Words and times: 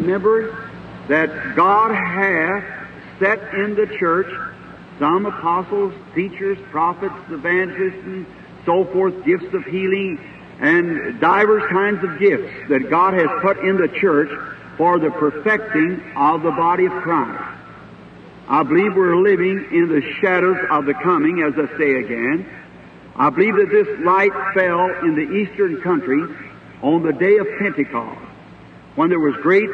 Remember 0.00 0.70
that 1.08 1.56
God 1.56 1.92
hath 1.92 2.64
set 3.18 3.54
in 3.54 3.74
the 3.74 3.86
church 3.98 4.32
some 4.98 5.26
apostles, 5.26 5.92
teachers, 6.14 6.58
prophets, 6.70 7.14
evangelists, 7.30 8.04
and 8.04 8.26
so 8.64 8.84
forth, 8.84 9.24
gifts 9.24 9.52
of 9.54 9.64
healing, 9.64 10.20
and 10.60 11.20
divers 11.20 11.62
kinds 11.70 12.02
of 12.04 12.18
gifts 12.18 12.52
that 12.68 12.90
God 12.90 13.14
has 13.14 13.28
put 13.42 13.58
in 13.58 13.76
the 13.76 13.88
church 13.88 14.30
for 14.76 14.98
the 14.98 15.10
perfecting 15.10 16.00
of 16.16 16.42
the 16.42 16.50
body 16.50 16.86
of 16.86 16.92
Christ. 16.92 17.42
I 18.48 18.62
believe 18.62 18.94
we're 18.94 19.16
living 19.16 19.68
in 19.72 19.88
the 19.88 20.02
shadows 20.20 20.58
of 20.70 20.86
the 20.86 20.94
coming, 20.94 21.42
as 21.42 21.54
I 21.54 21.76
say 21.76 21.94
again. 21.94 22.48
I 23.16 23.30
believe 23.30 23.56
that 23.56 23.70
this 23.70 23.88
light 24.04 24.32
fell 24.54 24.90
in 25.04 25.16
the 25.16 25.28
eastern 25.32 25.80
country 25.82 26.22
on 26.82 27.02
the 27.02 27.12
day 27.12 27.36
of 27.38 27.46
Pentecost, 27.58 28.20
when 28.94 29.10
there 29.10 29.20
was 29.20 29.34
great 29.42 29.68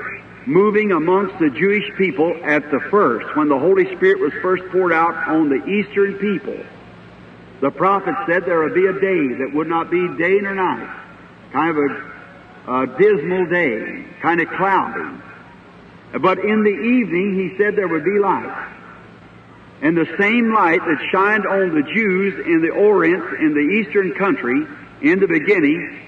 moving 0.47 0.93
amongst 0.93 1.39
the 1.39 1.51
Jewish 1.51 1.85
people 1.97 2.39
at 2.45 2.71
the 2.71 2.81
first, 2.91 3.37
when 3.37 3.49
the 3.49 3.59
Holy 3.59 3.85
Spirit 3.97 4.21
was 4.21 4.33
first 4.43 4.63
poured 4.71 4.93
out 4.93 5.15
on 5.29 5.49
the 5.49 5.65
eastern 5.67 6.15
people. 6.15 6.59
The 7.61 7.71
prophet 7.71 8.15
said 8.27 8.45
there 8.45 8.63
would 8.63 8.75
be 8.75 8.87
a 8.87 8.93
day 8.93 9.39
that 9.39 9.51
would 9.55 9.69
not 9.69 9.91
be 9.91 10.07
day 10.19 10.39
nor 10.43 10.55
night, 10.55 10.89
kind 11.53 11.71
of 11.71 11.77
a, 11.77 12.73
a 12.73 12.87
dismal 12.99 13.47
day, 13.47 14.05
kind 14.21 14.41
of 14.41 14.49
cloudy. 14.49 15.23
But 16.21 16.39
in 16.39 16.63
the 16.63 16.71
evening, 16.71 17.35
he 17.35 17.57
said 17.57 17.75
there 17.75 17.89
would 17.89 18.05
be 18.05 18.19
light. 18.19 18.71
And 19.83 19.97
the 19.97 20.07
same 20.19 20.53
light 20.53 20.81
that 20.81 21.09
shined 21.11 21.47
on 21.47 21.75
the 21.75 21.83
Jews 21.83 22.47
in 22.47 22.63
the 22.63 22.71
Orient, 22.71 23.41
in 23.41 23.55
the 23.55 23.61
eastern 23.61 24.13
country, 24.15 24.67
in 25.03 25.21
the 25.21 25.27
beginning, 25.27 26.04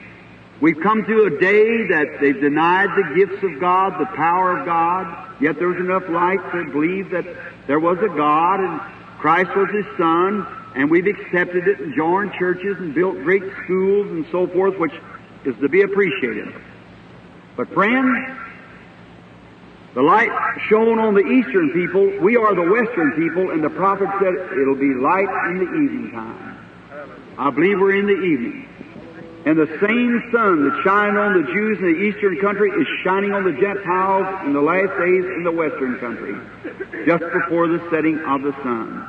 We've 0.61 0.81
come 0.81 1.05
to 1.05 1.25
a 1.25 1.39
day 1.39 1.87
that 1.89 2.19
they've 2.21 2.41
denied 2.41 2.89
the 2.97 3.15
gifts 3.15 3.43
of 3.45 3.61
God, 3.61 4.01
the 4.01 4.07
power 4.17 4.59
of 4.59 4.65
God, 4.65 5.43
yet 5.43 5.59
there 5.59 5.69
was 5.69 5.77
enough 5.77 6.09
light 6.09 6.41
to 6.53 6.65
believe 6.73 7.11
that 7.11 7.27
there 7.67 7.79
was 7.79 7.99
a 7.99 8.09
God 8.09 8.61
and 8.61 8.81
Christ 9.19 9.51
was 9.55 9.69
His 9.71 9.85
Son, 9.99 10.47
and 10.75 10.91
we've 10.91 11.07
accepted 11.07 11.69
it 11.69 11.81
and 11.81 11.95
joined 11.95 12.33
churches 12.39 12.77
and 12.79 12.95
built 12.95 13.17
great 13.17 13.43
schools 13.65 14.07
and 14.09 14.27
so 14.33 14.47
forth, 14.47 14.79
which 14.79 14.95
is 15.45 15.55
to 15.61 15.69
be 15.69 15.83
appreciated. 15.83 16.55
But 17.57 17.69
friends, 17.75 18.39
the 19.95 20.03
light 20.03 20.31
shone 20.69 20.99
on 20.99 21.15
the 21.15 21.27
eastern 21.27 21.71
people, 21.73 22.19
we 22.21 22.37
are 22.37 22.55
the 22.55 22.71
western 22.71 23.13
people, 23.13 23.51
and 23.51 23.63
the 23.63 23.71
prophet 23.71 24.09
said 24.21 24.35
it'll 24.59 24.75
be 24.75 24.95
light 24.95 25.29
in 25.51 25.59
the 25.59 25.65
evening 25.65 26.11
time. 26.13 26.59
I 27.39 27.51
believe 27.51 27.79
we're 27.79 27.97
in 27.97 28.07
the 28.07 28.13
evening. 28.13 28.69
And 29.47 29.57
the 29.57 29.79
same 29.81 30.29
sun 30.33 30.69
that 30.69 30.83
shined 30.83 31.17
on 31.17 31.41
the 31.41 31.47
Jews 31.53 31.79
in 31.79 31.85
the 31.85 32.01
eastern 32.03 32.37
country 32.41 32.69
is 32.69 32.87
shining 33.05 33.33
on 33.33 33.45
the 33.45 33.53
Gentiles 33.53 34.45
in 34.45 34.53
the 34.53 34.61
last 34.61 34.91
days 34.99 35.25
in 35.25 35.45
the 35.45 35.53
western 35.53 36.01
country, 36.01 36.35
just 37.07 37.23
before 37.33 37.69
the 37.69 37.79
setting 37.89 38.19
of 38.27 38.43
the 38.43 38.51
sun. 38.65 39.09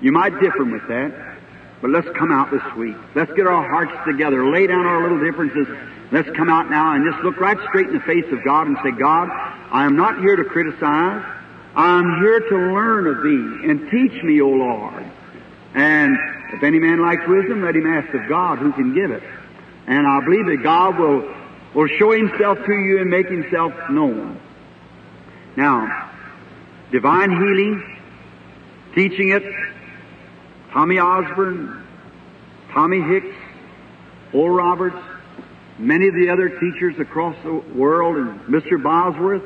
You 0.00 0.10
might 0.10 0.40
differ 0.40 0.64
with 0.64 0.82
that, 0.88 1.38
but 1.80 1.90
let's 1.90 2.08
come 2.18 2.32
out 2.32 2.50
this 2.50 2.74
week. 2.76 2.96
Let's 3.14 3.32
get 3.34 3.46
our 3.46 3.62
hearts 3.62 3.94
together, 4.04 4.50
lay 4.50 4.66
down 4.66 4.86
our 4.86 5.02
little 5.02 5.24
differences. 5.24 5.68
Let's 6.10 6.30
come 6.30 6.48
out 6.48 6.68
now 6.68 6.94
and 6.94 7.08
just 7.08 7.22
look 7.22 7.38
right 7.38 7.58
straight 7.68 7.86
in 7.86 7.94
the 7.94 8.00
face 8.00 8.26
of 8.32 8.42
God 8.44 8.66
and 8.66 8.76
say, 8.82 8.90
God, 8.90 9.28
I 9.70 9.84
am 9.84 9.94
not 9.94 10.18
here 10.18 10.34
to 10.34 10.44
criticize. 10.44 11.24
I'm 11.76 12.20
here 12.22 12.40
to 12.40 12.56
learn 12.74 13.06
of 13.06 13.22
Thee 13.22 13.70
and 13.70 13.88
teach 13.88 14.20
me, 14.24 14.40
O 14.40 14.48
Lord. 14.48 15.04
And 15.74 16.16
if 16.52 16.62
any 16.62 16.78
man 16.78 17.02
lacks 17.02 17.26
wisdom, 17.28 17.62
let 17.62 17.76
him 17.76 17.86
ask 17.86 18.12
of 18.14 18.28
God 18.28 18.58
who 18.58 18.72
can 18.72 18.94
give 18.94 19.10
it. 19.10 19.22
And 19.86 20.06
I 20.06 20.24
believe 20.24 20.46
that 20.46 20.62
God 20.62 20.98
will, 20.98 21.34
will 21.74 21.88
show 21.98 22.12
himself 22.12 22.58
to 22.64 22.72
you 22.72 23.00
and 23.00 23.10
make 23.10 23.28
himself 23.28 23.72
known. 23.90 24.40
Now, 25.56 26.10
divine 26.90 27.30
healing, 27.30 27.98
teaching 28.94 29.30
it, 29.30 29.42
Tommy 30.72 30.98
Osborn, 30.98 31.86
Tommy 32.72 33.00
Hicks, 33.00 33.36
Oral 34.32 34.56
Roberts, 34.56 34.96
many 35.78 36.08
of 36.08 36.14
the 36.14 36.30
other 36.30 36.48
teachers 36.48 36.98
across 36.98 37.36
the 37.42 37.54
world, 37.74 38.16
and 38.16 38.40
Mr. 38.42 38.82
Bosworth, 38.82 39.42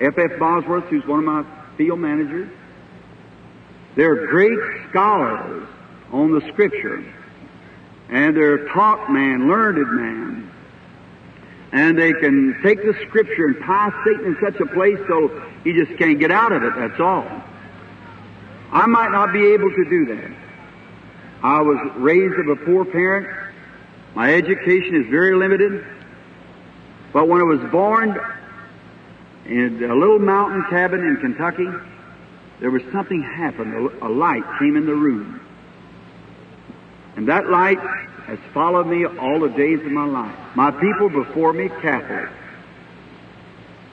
F.F. 0.00 0.38
Bosworth, 0.38 0.84
who's 0.84 1.06
one 1.06 1.20
of 1.20 1.24
my 1.24 1.44
field 1.76 2.00
managers. 2.00 2.50
They're 3.96 4.26
great 4.26 4.58
scholars 4.90 5.68
on 6.14 6.32
the 6.32 6.40
Scripture. 6.52 7.04
And 8.08 8.36
they're 8.36 8.68
taught 8.68 9.10
man, 9.10 9.48
learned 9.48 9.78
man. 9.90 10.50
And 11.72 11.98
they 11.98 12.12
can 12.12 12.60
take 12.62 12.82
the 12.82 12.94
Scripture 13.08 13.46
and 13.46 13.58
tie 13.64 13.90
Satan 14.04 14.26
in 14.26 14.36
such 14.40 14.60
a 14.60 14.66
place 14.66 14.98
so 15.08 15.42
he 15.64 15.72
just 15.72 15.98
can't 15.98 16.20
get 16.20 16.30
out 16.30 16.52
of 16.52 16.62
it, 16.62 16.72
that's 16.76 17.00
all. 17.00 17.26
I 18.70 18.86
might 18.86 19.10
not 19.10 19.32
be 19.32 19.52
able 19.52 19.70
to 19.70 19.84
do 19.90 20.06
that. 20.06 20.30
I 21.42 21.60
was 21.60 21.78
raised 21.96 22.34
of 22.38 22.48
a 22.48 22.56
poor 22.64 22.84
parent. 22.84 23.26
My 24.14 24.32
education 24.32 24.94
is 24.94 25.10
very 25.10 25.34
limited. 25.34 25.84
But 27.12 27.28
when 27.28 27.40
I 27.40 27.44
was 27.44 27.60
born 27.70 28.18
in 29.46 29.82
a 29.82 29.94
little 29.94 30.20
mountain 30.20 30.64
cabin 30.70 31.00
in 31.00 31.16
Kentucky, 31.16 31.68
there 32.60 32.70
was 32.70 32.82
something 32.92 33.20
happened. 33.20 33.74
A 34.00 34.08
light 34.08 34.44
came 34.60 34.76
in 34.76 34.86
the 34.86 34.94
room. 34.94 35.40
And 37.16 37.28
that 37.28 37.48
light 37.48 37.78
has 38.26 38.38
followed 38.52 38.86
me 38.86 39.04
all 39.04 39.40
the 39.40 39.48
days 39.48 39.80
of 39.80 39.92
my 39.92 40.06
life. 40.06 40.36
My 40.56 40.70
people 40.70 41.08
before 41.08 41.52
me, 41.52 41.68
Catholic. 41.68 42.30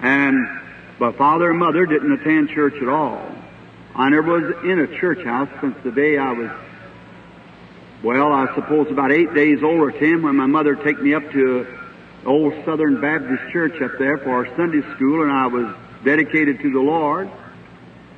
And 0.02 0.48
my 1.00 1.12
father 1.12 1.50
and 1.50 1.60
mother 1.60 1.86
didn't 1.86 2.12
attend 2.14 2.50
church 2.50 2.76
at 2.82 2.88
all. 2.88 3.22
I 3.94 4.10
never 4.10 4.40
was 4.40 4.56
in 4.64 4.80
a 4.80 5.00
church 5.00 5.24
house 5.24 5.50
since 5.60 5.76
the 5.84 5.92
day 5.92 6.18
I 6.18 6.32
was, 6.32 6.52
well, 8.04 8.32
I 8.32 8.54
suppose 8.56 8.90
about 8.90 9.12
eight 9.12 9.34
days 9.34 9.62
old 9.62 9.80
or 9.80 9.92
ten 9.92 10.24
when 10.24 10.36
my 10.36 10.46
mother 10.46 10.76
took 10.76 11.02
me 11.02 11.14
up 11.14 11.30
to 11.32 11.68
old 12.26 12.54
Southern 12.66 13.02
Baptist 13.02 13.52
church 13.52 13.82
up 13.82 13.92
there 14.00 14.18
for 14.20 14.30
our 14.30 14.56
Sunday 14.56 14.82
school 14.96 15.24
and 15.24 15.32
I 15.32 15.48
was 15.48 15.76
dedicated 16.04 16.60
to 16.62 16.72
the 16.72 16.80
Lord. 16.80 17.30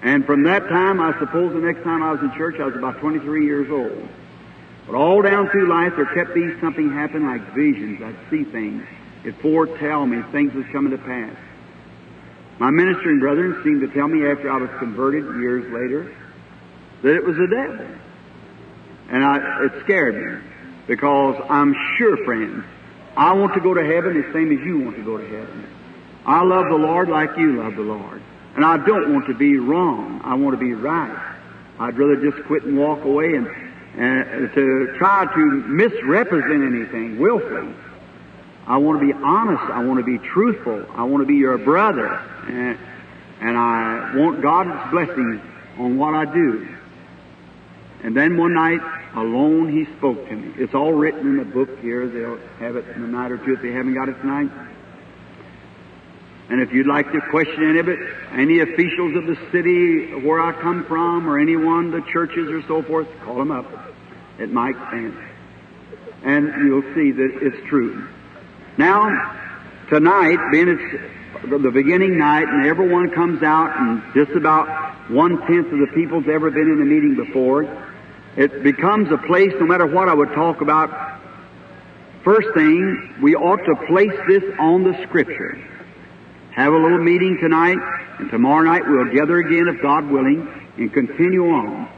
And 0.02 0.26
from 0.26 0.44
that 0.44 0.68
time, 0.68 1.02
I 1.02 1.18
suppose 1.20 1.54
the 1.54 1.60
next 1.60 1.84
time 1.84 2.04
I 2.04 2.12
was 2.12 2.22
in 2.22 2.32
church, 2.34 2.60
I 2.60 2.66
was 2.66 2.76
about 2.76 3.00
23 3.00 3.46
years 3.46 3.72
old. 3.72 4.08
But 4.86 4.96
all 4.96 5.22
down 5.22 5.50
through 5.50 5.70
life, 5.70 5.94
there 5.96 6.06
kept 6.14 6.34
be 6.34 6.60
something 6.60 6.92
happen 6.92 7.26
like 7.26 7.42
visions. 7.54 8.02
I'd 8.02 8.18
see 8.30 8.44
things. 8.44 8.86
It 9.24 9.36
foretell 9.42 10.06
me 10.06 10.22
things 10.32 10.54
was 10.54 10.66
coming 10.72 10.92
to 10.92 10.98
pass. 10.98 11.36
My 12.60 12.70
ministering 12.70 13.20
brethren 13.20 13.62
seemed 13.64 13.82
to 13.82 13.88
tell 13.88 14.08
me 14.08 14.28
after 14.28 14.52
I 14.52 14.58
was 14.58 14.70
converted 14.80 15.24
years 15.42 15.64
later 15.72 16.14
that 17.02 17.16
it 17.16 17.24
was 17.24 17.36
the 17.38 17.48
devil. 17.48 17.88
And 19.10 19.24
I, 19.24 19.66
it 19.66 19.84
scared 19.84 20.16
me 20.16 20.50
because 20.88 21.42
I'm 21.50 21.76
sure, 21.98 22.18
friends, 22.26 22.64
I 23.16 23.34
want 23.34 23.54
to 23.54 23.60
go 23.60 23.74
to 23.74 23.84
heaven 23.84 24.22
the 24.22 24.34
same 24.34 24.52
as 24.52 24.66
you 24.66 24.80
want 24.80 24.98
to 24.98 25.04
go 25.04 25.18
to 25.18 25.26
heaven. 25.26 25.68
I 26.26 26.44
love 26.44 26.66
the 26.70 26.78
Lord 26.78 27.10
like 27.10 27.38
you 27.38 27.62
love 27.62 27.76
the 27.76 27.82
Lord. 27.82 28.22
And 28.56 28.64
I 28.64 28.78
don't 28.78 29.14
want 29.14 29.28
to 29.28 29.34
be 29.34 29.58
wrong. 29.58 30.22
I 30.24 30.36
want 30.36 30.58
to 30.58 30.64
be 30.64 30.74
right. 30.74 31.36
I'd 31.80 31.98
rather 31.98 32.16
just 32.16 32.46
quit 32.46 32.64
and 32.64 32.78
walk 32.78 33.04
away 33.04 33.34
and 33.34 33.48
and 33.96 34.50
uh, 34.50 34.56
to 34.56 34.96
try 34.98 35.26
to 35.34 35.46
misrepresent 35.68 36.64
anything 36.64 37.20
willfully. 37.20 37.74
I 38.66 38.78
want 38.78 39.00
to 39.00 39.06
be 39.06 39.14
honest. 39.14 39.62
I 39.64 39.84
want 39.84 40.00
to 40.00 40.06
be 40.06 40.18
truthful. 40.18 40.86
I 40.96 41.04
want 41.04 41.22
to 41.22 41.28
be 41.28 41.36
your 41.36 41.58
brother. 41.58 42.08
And, 42.48 42.78
and 43.42 43.58
I 43.58 44.16
want 44.16 44.42
God's 44.42 44.92
blessing 44.92 45.42
on 45.78 45.98
what 45.98 46.14
I 46.14 46.26
do. 46.26 46.68
And 48.04 48.16
then 48.16 48.38
one 48.38 48.54
night, 48.54 48.82
alone, 49.16 49.72
he 49.72 49.86
spoke 49.98 50.28
to 50.28 50.36
me. 50.36 50.54
It's 50.58 50.74
all 50.74 50.94
written 50.94 51.22
in 51.22 51.38
the 51.38 51.46
book 51.46 51.80
here. 51.80 52.08
They'll 52.08 52.40
have 52.60 52.76
it 52.76 52.88
in 52.96 53.04
a 53.04 53.08
night 53.08 53.32
or 53.32 53.38
two 53.38 53.54
if 53.54 53.62
they 53.62 53.72
haven't 53.72 53.94
got 53.94 54.10
it 54.10 54.20
tonight. 54.22 54.50
And 56.50 56.62
if 56.62 56.74
you'd 56.74 56.88
like 56.88 57.12
to 57.14 57.22
question 57.32 57.70
any 57.70 57.80
of 57.80 57.88
it, 57.88 58.00
any 58.34 58.60
officials 58.60 59.16
of 59.16 59.26
the 59.26 59.38
city 59.52 60.14
where 60.26 60.42
I 60.42 60.52
come 60.52 60.86
from, 60.86 61.28
or 61.28 61.40
anyone, 61.40 61.92
the 61.92 62.02
churches 62.12 62.50
or 62.50 62.62
so 62.68 62.84
forth, 62.84 63.08
call 63.24 63.38
them 63.38 63.52
up 63.52 63.66
at 64.40 64.50
Mike's 64.50 64.78
stand. 64.90 65.18
And 66.24 66.48
you'll 66.66 66.94
see 66.94 67.12
that 67.12 67.40
it's 67.42 67.68
true. 67.68 68.08
Now, 68.78 69.10
tonight, 69.90 70.38
being 70.52 70.68
it's 70.68 71.02
the 71.50 71.72
beginning 71.72 72.18
night, 72.18 72.48
and 72.48 72.66
everyone 72.66 73.12
comes 73.12 73.42
out, 73.42 73.76
and 73.78 74.02
just 74.14 74.32
about 74.32 75.10
one 75.10 75.40
tenth 75.48 75.72
of 75.72 75.80
the 75.80 75.92
people's 75.94 76.28
ever 76.28 76.52
been 76.52 76.72
in 76.72 76.82
a 76.82 76.86
meeting 76.86 77.16
before, 77.16 77.64
it 78.36 78.64
becomes 78.64 79.12
a 79.12 79.18
place, 79.18 79.54
no 79.60 79.66
matter 79.66 79.86
what 79.86 80.10
I 80.10 80.14
would 80.14 80.34
talk 80.34 80.62
about, 80.62 81.20
first 82.24 82.48
thing, 82.54 83.16
we 83.22 83.36
ought 83.36 83.64
to 83.66 83.76
place 83.88 84.18
this 84.28 84.44
on 84.60 84.84
the 84.84 84.94
Scripture 85.08 85.70
have 86.56 86.72
a 86.72 86.78
little 86.78 87.00
meeting 87.00 87.38
tonight, 87.42 87.78
and 88.20 88.30
tomorrow 88.30 88.64
night 88.64 88.84
we'll 88.88 89.12
gather 89.12 89.40
again, 89.40 89.68
if 89.68 89.82
God 89.82 90.10
willing, 90.10 90.48
and 90.78 90.94
continue 90.94 91.48
on. 91.48 91.90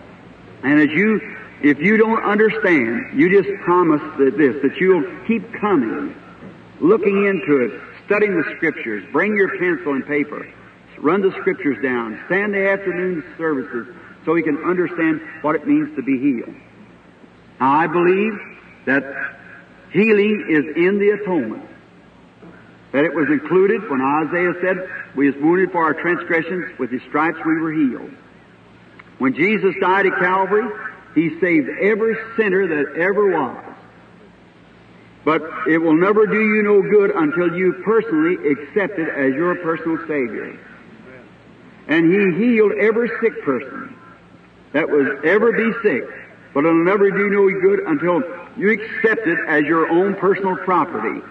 And 0.64 0.80
as 0.80 0.90
you, 0.90 1.20
if 1.62 1.80
you 1.80 1.98
don't 1.98 2.24
understand, 2.24 3.20
you 3.20 3.30
just 3.42 3.54
promise 3.64 4.02
that 4.18 4.38
this, 4.38 4.62
that 4.62 4.78
you'll 4.80 5.04
keep 5.28 5.54
coming, 5.54 6.16
looking 6.80 7.26
into 7.26 7.66
it, 7.66 7.82
studying 8.06 8.36
the 8.36 8.56
Scriptures. 8.56 9.04
Bring 9.12 9.36
your 9.36 9.58
pencil 9.58 9.94
and 9.94 10.06
paper. 10.06 10.48
Run 11.00 11.22
the 11.22 11.32
Scriptures 11.42 11.78
down. 11.84 12.22
Stand 12.28 12.54
the 12.54 12.70
afternoon 12.70 13.24
services 13.38 13.94
so 14.24 14.32
we 14.32 14.42
can 14.42 14.58
understand 14.64 15.22
what 15.42 15.56
it 15.56 15.68
means 15.68 15.94
to 15.98 16.02
be 16.02 16.18
healed. 16.18 16.56
Now, 17.60 17.76
I 17.76 17.88
believe 17.88 18.34
that 18.86 19.04
healing 19.92 20.48
is 20.50 20.78
in 20.78 20.98
the 20.98 21.10
atonement. 21.10 21.70
That 22.96 23.04
it 23.04 23.14
was 23.14 23.28
included 23.28 23.90
when 23.90 24.00
Isaiah 24.00 24.54
said, 24.62 24.90
We 25.18 25.30
was 25.30 25.36
wounded 25.44 25.74
for 25.74 25.84
our 25.84 25.94
transgressions, 25.94 26.80
with 26.80 26.92
his 26.92 27.02
stripes 27.10 27.38
we 27.46 27.60
were 27.60 27.74
healed. 27.74 28.10
When 29.18 29.36
Jesus 29.36 29.76
died 29.82 30.06
at 30.06 30.18
Calvary, 30.18 30.64
he 31.14 31.38
saved 31.42 31.68
every 31.82 32.16
sinner 32.38 32.66
that 32.66 32.96
ever 32.96 33.32
was. 33.32 33.66
But 35.26 35.42
it 35.68 35.80
will 35.80 35.98
never 36.00 36.26
do 36.26 36.40
you 36.40 36.64
no 36.64 36.82
good 36.84 37.12
until 37.12 37.58
you 37.58 37.74
personally 37.84 38.36
accept 38.50 38.98
it 38.98 39.10
as 39.10 39.34
your 39.34 39.56
personal 39.56 39.98
Savior. 40.08 40.58
And 41.90 42.06
He 42.06 42.46
healed 42.46 42.72
every 42.80 43.10
sick 43.20 43.44
person 43.44 43.94
that 44.72 44.88
was 44.88 45.20
ever 45.26 45.52
be 45.52 45.74
sick. 45.84 46.06
But 46.54 46.64
it'll 46.64 46.86
never 46.86 47.12
do 47.12 47.30
no 47.30 47.60
good 47.60 47.82
until 47.88 48.24
you 48.56 48.72
accept 48.72 49.28
it 49.28 49.40
as 49.50 49.66
your 49.66 49.90
own 49.90 50.16
personal 50.16 50.56
property. 50.56 51.22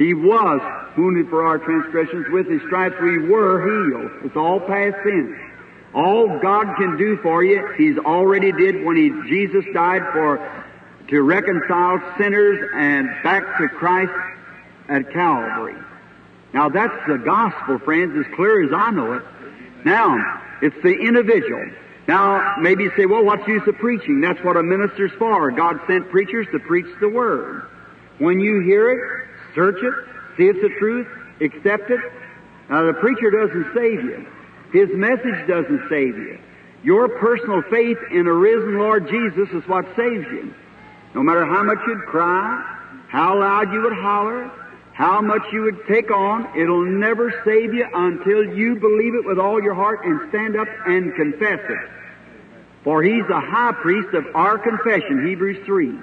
He 0.00 0.14
was 0.14 0.62
wounded 0.96 1.28
for 1.28 1.46
our 1.46 1.58
transgressions. 1.58 2.26
With 2.30 2.48
His 2.48 2.62
stripes 2.62 2.94
we 3.02 3.18
were 3.18 3.60
healed. 3.60 4.24
It's 4.24 4.36
all 4.36 4.58
past 4.58 4.96
tense. 5.04 5.36
All 5.92 6.38
God 6.40 6.74
can 6.78 6.96
do 6.96 7.18
for 7.18 7.44
you, 7.44 7.68
He's 7.76 7.98
already 7.98 8.50
did 8.50 8.82
when 8.82 8.96
He, 8.96 9.10
Jesus 9.28 9.62
died 9.74 10.00
for, 10.14 10.64
to 11.08 11.20
reconcile 11.20 12.00
sinners 12.16 12.66
and 12.74 13.10
back 13.22 13.42
to 13.58 13.68
Christ 13.68 14.12
at 14.88 15.12
Calvary. 15.12 15.76
Now 16.54 16.70
that's 16.70 16.96
the 17.06 17.18
gospel, 17.18 17.78
friends, 17.80 18.16
as 18.16 18.34
clear 18.34 18.64
as 18.64 18.72
I 18.74 18.90
know 18.92 19.12
it. 19.12 19.22
Now, 19.84 20.16
it's 20.62 20.76
the 20.82 20.94
individual. 20.94 21.66
Now, 22.08 22.56
maybe 22.58 22.84
you 22.84 22.92
say, 22.96 23.04
well, 23.04 23.22
what's 23.22 23.44
the 23.44 23.52
use 23.52 23.68
of 23.68 23.76
preaching? 23.76 24.22
That's 24.22 24.42
what 24.42 24.56
a 24.56 24.62
minister's 24.62 25.12
for. 25.18 25.50
God 25.50 25.78
sent 25.86 26.10
preachers 26.10 26.46
to 26.52 26.58
preach 26.58 26.86
the 27.00 27.08
Word. 27.08 27.68
When 28.18 28.40
you 28.40 28.60
hear 28.60 28.90
it, 28.90 29.29
search 29.54 29.82
it, 29.82 29.94
see 30.36 30.44
it's 30.44 30.60
the 30.60 30.74
truth, 30.78 31.06
accept 31.40 31.90
it. 31.90 32.00
Now, 32.68 32.86
the 32.86 32.94
preacher 32.94 33.30
doesn't 33.30 33.74
save 33.74 34.04
you. 34.04 34.26
His 34.72 34.88
message 34.96 35.48
doesn't 35.48 35.88
save 35.88 36.16
you. 36.16 36.38
Your 36.82 37.08
personal 37.08 37.62
faith 37.62 37.98
in 38.10 38.26
a 38.26 38.32
risen 38.32 38.78
Lord 38.78 39.08
Jesus 39.08 39.48
is 39.50 39.66
what 39.68 39.84
saves 39.96 40.26
you. 40.30 40.54
No 41.14 41.22
matter 41.22 41.44
how 41.44 41.62
much 41.62 41.78
you'd 41.86 42.06
cry, 42.06 42.78
how 43.08 43.38
loud 43.38 43.72
you 43.72 43.82
would 43.82 43.92
holler, 43.92 44.50
how 44.92 45.20
much 45.20 45.42
you 45.52 45.62
would 45.62 45.86
take 45.88 46.10
on, 46.10 46.46
it'll 46.56 46.84
never 46.84 47.32
save 47.44 47.74
you 47.74 47.86
until 47.92 48.44
you 48.54 48.76
believe 48.76 49.14
it 49.14 49.26
with 49.26 49.38
all 49.38 49.62
your 49.62 49.74
heart 49.74 50.04
and 50.04 50.28
stand 50.28 50.56
up 50.56 50.68
and 50.86 51.14
confess 51.16 51.60
it. 51.68 51.90
For 52.84 53.02
he's 53.02 53.26
the 53.28 53.40
high 53.40 53.72
priest 53.72 54.14
of 54.14 54.24
our 54.34 54.58
confession, 54.58 55.26
Hebrews 55.26 55.64
3. 55.66 55.98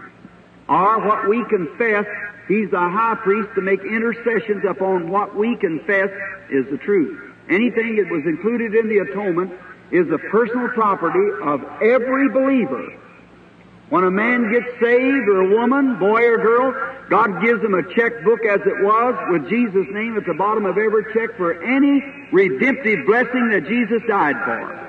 Or 0.69 0.99
what 0.99 1.29
we 1.29 1.44
confess, 1.45 2.05
he's 2.47 2.69
the 2.71 2.79
high 2.79 3.15
priest 3.15 3.49
to 3.55 3.61
make 3.61 3.81
intercessions 3.81 4.63
upon 4.67 5.09
what 5.09 5.35
we 5.35 5.55
confess 5.55 6.09
is 6.49 6.65
the 6.69 6.77
truth. 6.77 7.33
Anything 7.49 7.95
that 7.97 8.11
was 8.11 8.25
included 8.25 8.75
in 8.75 8.89
the 8.89 8.99
atonement 8.99 9.51
is 9.91 10.07
the 10.09 10.17
personal 10.17 10.67
property 10.69 11.29
of 11.44 11.63
every 11.81 12.29
believer. 12.29 12.94
When 13.89 14.03
a 14.03 14.11
man 14.11 14.51
gets 14.51 14.67
saved, 14.81 15.29
or 15.29 15.49
a 15.49 15.57
woman, 15.57 15.97
boy 15.97 16.21
or 16.27 16.38
girl, 16.38 16.75
God 17.09 17.41
gives 17.41 17.61
them 17.61 17.73
a 17.73 17.83
checkbook 17.95 18.44
as 18.44 18.59
it 18.65 18.83
was 18.83 19.15
with 19.31 19.49
Jesus' 19.49 19.88
name 19.91 20.17
at 20.17 20.25
the 20.25 20.33
bottom 20.33 20.65
of 20.65 20.77
every 20.77 21.05
check 21.13 21.38
for 21.38 21.63
any 21.63 22.03
redemptive 22.33 23.05
blessing 23.05 23.49
that 23.51 23.65
Jesus 23.65 24.01
died 24.07 24.35
for. 24.44 24.88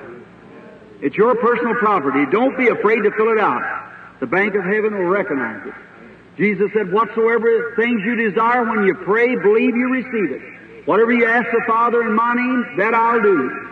It's 1.00 1.16
your 1.16 1.36
personal 1.36 1.76
property. 1.76 2.26
Don't 2.32 2.58
be 2.58 2.68
afraid 2.68 3.02
to 3.02 3.12
fill 3.12 3.30
it 3.30 3.38
out. 3.38 3.62
The 4.18 4.26
bank 4.26 4.56
of 4.56 4.64
heaven 4.64 4.98
will 4.98 5.06
recognize 5.06 5.64
it. 5.64 5.74
Jesus 6.38 6.70
said, 6.72 6.92
whatsoever 6.92 7.74
things 7.74 8.00
you 8.04 8.30
desire 8.30 8.64
when 8.64 8.86
you 8.86 8.94
pray, 8.94 9.34
believe 9.34 9.74
you 9.74 9.90
receive 9.90 10.30
it. 10.30 10.86
Whatever 10.86 11.12
you 11.12 11.26
ask 11.26 11.50
the 11.50 11.62
Father 11.66 12.00
in 12.02 12.14
my 12.14 12.32
name, 12.32 12.76
that 12.78 12.94
I'll 12.94 13.20
do. 13.20 13.66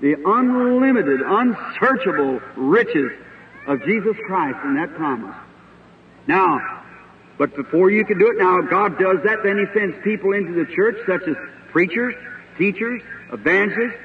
The 0.00 0.14
unlimited, 0.24 1.20
unsearchable 1.20 2.40
riches 2.56 3.12
of 3.66 3.84
Jesus 3.84 4.16
Christ 4.26 4.58
in 4.64 4.76
that 4.76 4.94
promise. 4.94 5.36
Now, 6.26 6.82
but 7.36 7.54
before 7.54 7.90
you 7.90 8.04
can 8.06 8.18
do 8.18 8.30
it, 8.30 8.38
now 8.38 8.62
God 8.62 8.98
does 8.98 9.18
that, 9.24 9.42
then 9.44 9.58
He 9.58 9.78
sends 9.78 10.02
people 10.02 10.32
into 10.32 10.52
the 10.52 10.64
church 10.74 10.96
such 11.06 11.28
as 11.28 11.36
preachers, 11.70 12.14
teachers, 12.56 13.02
evangelists, 13.30 14.00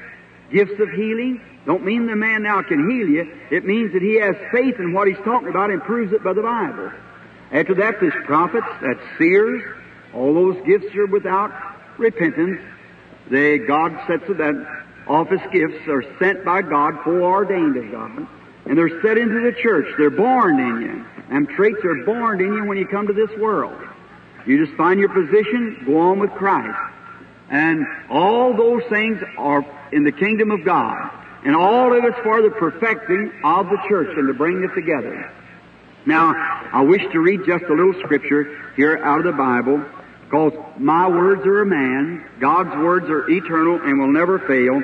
gifts 0.52 0.78
of 0.80 0.90
healing. 0.90 1.40
Don't 1.64 1.84
mean 1.84 2.06
the 2.06 2.14
man 2.14 2.42
now 2.42 2.62
can 2.62 2.90
heal 2.90 3.08
you. 3.08 3.32
It 3.50 3.64
means 3.64 3.92
that 3.94 4.02
he 4.02 4.20
has 4.20 4.36
faith 4.52 4.78
in 4.78 4.92
what 4.92 5.08
he's 5.08 5.18
talking 5.24 5.48
about 5.48 5.70
and 5.70 5.82
proves 5.82 6.12
it 6.12 6.22
by 6.22 6.32
the 6.32 6.42
Bible. 6.42 6.92
After 7.52 7.74
that, 7.74 8.00
there's 8.00 8.14
prophets, 8.24 8.66
that's 8.82 9.00
seers. 9.18 9.62
All 10.14 10.34
those 10.34 10.56
gifts 10.66 10.94
are 10.96 11.06
without 11.06 11.52
repentance. 11.98 12.60
They, 13.30 13.58
God 13.58 13.92
sets 14.06 14.24
it 14.28 14.38
that 14.38 14.84
office 15.06 15.40
gifts 15.52 15.86
are 15.88 16.04
sent 16.18 16.44
by 16.44 16.62
God, 16.62 16.94
foreordained 17.04 17.76
of 17.76 17.90
God. 17.92 18.26
And 18.66 18.76
they're 18.76 19.00
set 19.02 19.16
into 19.16 19.40
the 19.40 19.56
church. 19.62 19.86
They're 19.96 20.10
born 20.10 20.58
in 20.58 20.80
you. 20.82 21.06
And 21.30 21.48
traits 21.48 21.84
are 21.84 22.04
born 22.04 22.40
in 22.40 22.52
you 22.52 22.64
when 22.64 22.78
you 22.78 22.86
come 22.86 23.06
to 23.06 23.12
this 23.12 23.30
world. 23.38 23.80
You 24.46 24.64
just 24.64 24.76
find 24.76 24.98
your 24.98 25.08
position, 25.08 25.82
go 25.86 25.98
on 25.98 26.18
with 26.18 26.30
Christ. 26.32 26.78
And 27.50 27.86
all 28.10 28.56
those 28.56 28.82
things 28.90 29.22
are 29.38 29.64
in 29.92 30.04
the 30.04 30.12
kingdom 30.12 30.50
of 30.50 30.64
God. 30.64 31.10
And 31.44 31.54
all 31.54 31.96
of 31.96 32.04
it's 32.04 32.18
for 32.24 32.42
the 32.42 32.50
perfecting 32.50 33.32
of 33.44 33.66
the 33.66 33.78
church 33.88 34.16
and 34.16 34.26
to 34.26 34.34
bring 34.34 34.64
it 34.64 34.74
together. 34.74 35.30
Now, 36.06 36.32
I 36.72 36.82
wish 36.82 37.02
to 37.12 37.18
read 37.18 37.40
just 37.44 37.64
a 37.64 37.74
little 37.74 37.94
scripture 38.04 38.72
here 38.76 38.98
out 38.98 39.18
of 39.18 39.24
the 39.24 39.32
Bible, 39.32 39.84
because 40.24 40.52
my 40.78 41.08
words 41.08 41.44
are 41.44 41.62
a 41.62 41.66
man, 41.66 42.24
God's 42.40 42.74
words 42.76 43.06
are 43.10 43.28
eternal 43.28 43.80
and 43.82 43.98
will 43.98 44.12
never 44.12 44.38
fail, 44.38 44.82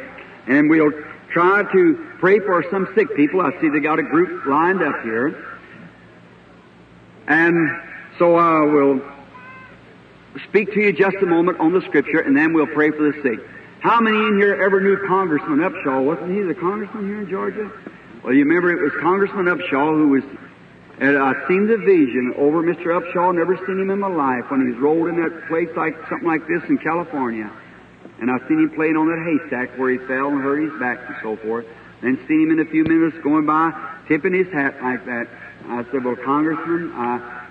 and 0.48 0.68
we'll 0.68 0.92
try 1.32 1.62
to 1.72 2.08
pray 2.18 2.40
for 2.40 2.64
some 2.70 2.88
sick 2.94 3.14
people. 3.16 3.40
I 3.40 3.52
see 3.60 3.68
they 3.68 3.80
got 3.80 3.98
a 3.98 4.02
group 4.02 4.44
lined 4.46 4.82
up 4.82 5.02
here. 5.02 5.58
And 7.28 7.56
so 8.18 8.34
I 8.34 8.60
will 8.60 9.00
speak 10.48 10.72
to 10.74 10.80
you 10.80 10.92
just 10.92 11.16
a 11.22 11.26
moment 11.26 11.60
on 11.60 11.72
the 11.72 11.80
scripture, 11.82 12.20
and 12.20 12.36
then 12.36 12.52
we'll 12.52 12.66
pray 12.66 12.90
for 12.90 13.12
the 13.12 13.22
sick. 13.22 13.40
How 13.80 14.00
many 14.00 14.16
in 14.16 14.38
here 14.38 14.60
ever 14.62 14.80
knew 14.80 14.96
Congressman 15.06 15.60
Upshaw? 15.60 16.04
Wasn't 16.04 16.30
he 16.32 16.42
the 16.42 16.54
congressman 16.54 17.06
here 17.06 17.20
in 17.20 17.28
Georgia? 17.28 17.70
Well, 18.22 18.32
you 18.32 18.44
remember 18.44 18.70
it 18.70 18.82
was 18.82 18.92
Congressman 19.00 19.46
Upshaw 19.46 19.96
who 19.96 20.08
was, 20.08 20.22
and 20.98 21.18
I 21.18 21.32
seen 21.48 21.66
the 21.66 21.78
vision 21.78 22.34
over 22.36 22.62
Mr. 22.62 22.86
Upshaw, 22.98 23.34
never 23.34 23.56
seen 23.56 23.80
him 23.80 23.90
in 23.90 23.98
my 23.98 24.08
life 24.08 24.50
when 24.50 24.60
he 24.60 24.72
was 24.72 24.78
rolled 24.78 25.08
in 25.08 25.16
that 25.16 25.48
place 25.48 25.68
like 25.76 25.94
something 26.08 26.28
like 26.28 26.46
this 26.46 26.62
in 26.68 26.78
California. 26.78 27.50
And 28.20 28.30
I 28.30 28.38
seen 28.46 28.60
him 28.60 28.70
playing 28.70 28.96
on 28.96 29.08
that 29.08 29.18
haystack 29.24 29.76
where 29.78 29.90
he 29.90 29.98
fell 30.06 30.28
and 30.28 30.40
hurt 30.40 30.62
his 30.62 30.78
back 30.78 30.98
and 31.08 31.16
so 31.22 31.36
forth. 31.36 31.66
Then 32.02 32.18
seen 32.28 32.42
him 32.42 32.50
in 32.52 32.60
a 32.60 32.70
few 32.70 32.84
minutes 32.84 33.16
going 33.22 33.46
by, 33.46 33.72
tipping 34.06 34.34
his 34.34 34.52
hat 34.52 34.80
like 34.82 35.04
that. 35.06 35.28
I 35.66 35.84
said, 35.90 36.04
well, 36.04 36.16
Congressman, 36.16 36.92
uh, 36.92 37.46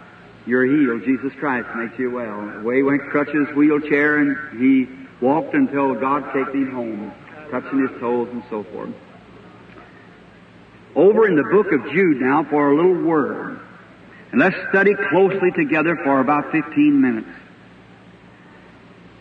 you're 0.45 0.65
healed. 0.65 1.03
Jesus 1.03 1.33
Christ 1.39 1.67
makes 1.75 1.97
you 1.97 2.11
well. 2.11 2.39
Away 2.59 2.83
went 2.83 3.01
crutches, 3.09 3.47
wheelchair, 3.55 4.17
and 4.17 4.59
he 4.59 4.87
walked 5.19 5.53
until 5.53 5.93
God 5.95 6.31
took 6.33 6.53
him 6.53 6.71
home, 6.71 7.13
touching 7.49 7.87
his 7.87 7.99
toes 7.99 8.29
and 8.31 8.43
so 8.49 8.63
forth. 8.63 8.93
Over 10.95 11.27
in 11.27 11.35
the 11.35 11.43
book 11.43 11.71
of 11.71 11.91
Jude 11.91 12.19
now 12.19 12.43
for 12.43 12.71
a 12.71 12.75
little 12.75 13.01
word. 13.03 13.59
And 14.31 14.39
let's 14.39 14.55
study 14.69 14.93
closely 15.09 15.51
together 15.51 15.97
for 16.03 16.19
about 16.19 16.51
15 16.51 17.01
minutes. 17.01 17.27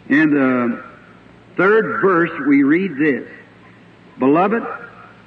In 0.09 0.31
the 0.31 0.85
third 1.57 2.01
verse, 2.01 2.31
we 2.49 2.63
read 2.63 2.97
this. 2.97 3.29
Beloved, 4.19 4.63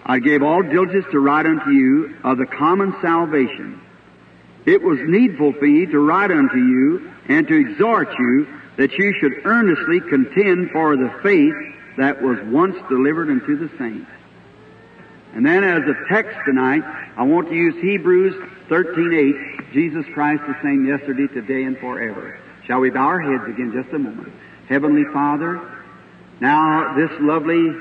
I 0.05 0.19
gave 0.19 0.43
all 0.43 0.61
diligence 0.61 1.05
to 1.11 1.19
write 1.19 1.45
unto 1.45 1.71
you 1.71 2.17
of 2.23 2.37
the 2.37 2.45
common 2.45 2.93
salvation. 3.01 3.79
It 4.65 4.81
was 4.81 4.99
needful 5.01 5.53
for 5.53 5.65
me 5.65 5.85
to 5.85 5.99
write 5.99 6.31
unto 6.31 6.57
you 6.57 7.11
and 7.27 7.47
to 7.47 7.55
exhort 7.55 8.09
you 8.17 8.47
that 8.77 8.91
you 8.93 9.13
should 9.19 9.45
earnestly 9.45 10.01
contend 10.01 10.71
for 10.71 10.97
the 10.97 11.13
faith 11.21 11.55
that 11.97 12.21
was 12.21 12.37
once 12.45 12.75
delivered 12.89 13.29
unto 13.29 13.57
the 13.57 13.69
saints. 13.77 14.09
And 15.33 15.45
then 15.45 15.63
as 15.63 15.83
a 15.87 15.95
text 16.13 16.37
tonight, 16.45 16.83
I 17.17 17.23
want 17.23 17.49
to 17.49 17.55
use 17.55 17.75
Hebrews 17.81 18.35
13:8, 18.69 19.73
Jesus 19.73 20.05
Christ 20.13 20.43
the 20.47 20.55
same 20.61 20.85
yesterday, 20.85 21.27
today, 21.27 21.63
and 21.63 21.77
forever. 21.79 22.37
Shall 22.65 22.79
we 22.79 22.91
bow 22.91 23.07
our 23.07 23.19
heads 23.19 23.43
again 23.47 23.71
just 23.73 23.93
a 23.93 23.99
moment? 23.99 24.31
Heavenly 24.69 25.05
Father, 25.11 25.59
now 26.39 26.95
this 26.95 27.11
lovely 27.19 27.75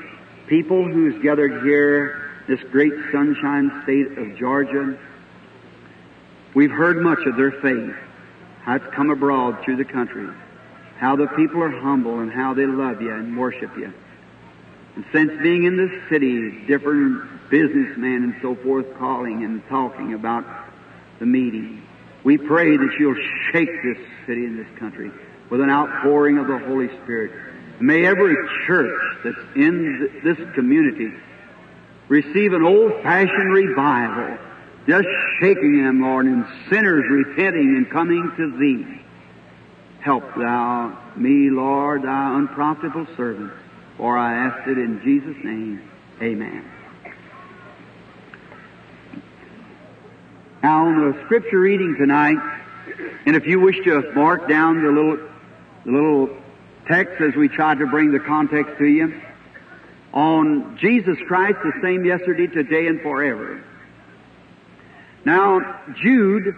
people 0.47 0.83
who's 0.83 1.21
gathered 1.21 1.63
here, 1.63 2.31
this 2.47 2.59
great 2.71 2.93
sunshine 3.11 3.71
state 3.83 4.17
of 4.17 4.35
Georgia, 4.35 4.97
we've 6.55 6.71
heard 6.71 7.01
much 7.01 7.19
of 7.25 7.37
their 7.37 7.51
faith, 7.51 7.95
how 8.63 8.75
it's 8.75 8.87
come 8.95 9.11
abroad 9.11 9.63
through 9.63 9.77
the 9.77 9.85
country, 9.85 10.27
how 10.97 11.15
the 11.15 11.27
people 11.27 11.61
are 11.61 11.69
humble 11.69 12.19
and 12.19 12.31
how 12.31 12.53
they 12.53 12.65
love 12.65 13.01
you 13.01 13.11
and 13.11 13.37
worship 13.37 13.77
you. 13.77 13.93
And 14.95 15.05
since 15.11 15.31
being 15.41 15.63
in 15.63 15.75
the 15.75 16.01
city, 16.09 16.65
different 16.67 17.49
businessmen 17.49 18.23
and 18.23 18.35
so 18.41 18.55
forth 18.55 18.85
calling 18.97 19.43
and 19.43 19.67
talking 19.67 20.13
about 20.13 20.45
the 21.19 21.25
meeting, 21.25 21.81
we 22.23 22.37
pray 22.37 22.77
that 22.77 22.95
you'll 22.99 23.15
shake 23.51 23.69
this 23.83 23.97
city 24.25 24.45
and 24.45 24.57
this 24.57 24.79
country 24.79 25.11
with 25.49 25.61
an 25.61 25.69
outpouring 25.69 26.37
of 26.37 26.47
the 26.47 26.57
Holy 26.59 26.87
Spirit. 27.03 27.31
May 27.79 28.05
every 28.05 28.35
church 28.65 29.17
that's 29.23 29.55
in 29.55 30.21
this 30.23 30.37
community 30.53 31.11
receive 32.07 32.53
an 32.53 32.63
old-fashioned 32.63 33.51
revival, 33.51 34.37
just 34.87 35.07
shaking 35.39 35.83
them, 35.83 36.01
Lord, 36.01 36.25
and 36.27 36.45
sinners 36.69 37.03
repenting 37.09 37.75
and 37.77 37.89
coming 37.89 38.31
to 38.37 38.57
Thee. 38.57 39.01
Help 40.01 40.23
Thou 40.35 40.97
me, 41.15 41.49
Lord, 41.49 42.03
Thou 42.03 42.37
unprofitable 42.37 43.07
servant, 43.17 43.51
for 43.97 44.17
I 44.17 44.33
ask 44.33 44.67
it 44.67 44.77
in 44.77 45.01
Jesus' 45.03 45.43
name. 45.43 45.89
Amen. 46.21 46.69
Now, 50.61 50.87
on 50.87 51.11
the 51.11 51.23
scripture 51.25 51.59
reading 51.59 51.95
tonight, 51.99 52.37
and 53.25 53.35
if 53.35 53.45
you 53.45 53.59
wish 53.59 53.75
to 53.83 54.11
mark 54.13 54.47
down 54.47 54.81
the 54.81 54.89
little, 54.89 55.17
the 55.85 55.91
little 55.91 56.29
text 56.87 57.21
as 57.21 57.35
we 57.35 57.49
try 57.49 57.75
to 57.75 57.85
bring 57.87 58.11
the 58.11 58.19
context 58.19 58.77
to 58.77 58.85
you, 58.85 59.21
on 60.13 60.77
Jesus 60.77 61.17
Christ, 61.27 61.57
the 61.63 61.73
same 61.81 62.05
yesterday, 62.05 62.47
today, 62.47 62.87
and 62.87 63.01
forever. 63.01 63.63
Now, 65.25 65.81
Jude, 66.01 66.55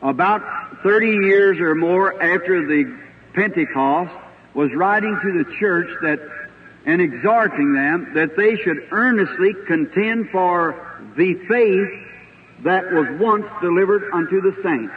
about 0.00 0.42
30 0.82 1.06
years 1.06 1.58
or 1.58 1.74
more 1.74 2.22
after 2.22 2.66
the 2.66 2.98
Pentecost, 3.34 4.12
was 4.54 4.70
writing 4.74 5.18
to 5.22 5.44
the 5.44 5.56
church 5.58 5.88
that, 6.02 6.20
and 6.86 7.00
exhorting 7.00 7.74
them 7.74 8.12
that 8.14 8.36
they 8.36 8.56
should 8.56 8.88
earnestly 8.90 9.54
contend 9.66 10.30
for 10.30 11.02
the 11.16 11.34
faith 11.48 12.64
that 12.64 12.92
was 12.92 13.06
once 13.20 13.46
delivered 13.60 14.10
unto 14.12 14.40
the 14.40 14.56
saints. 14.62 14.92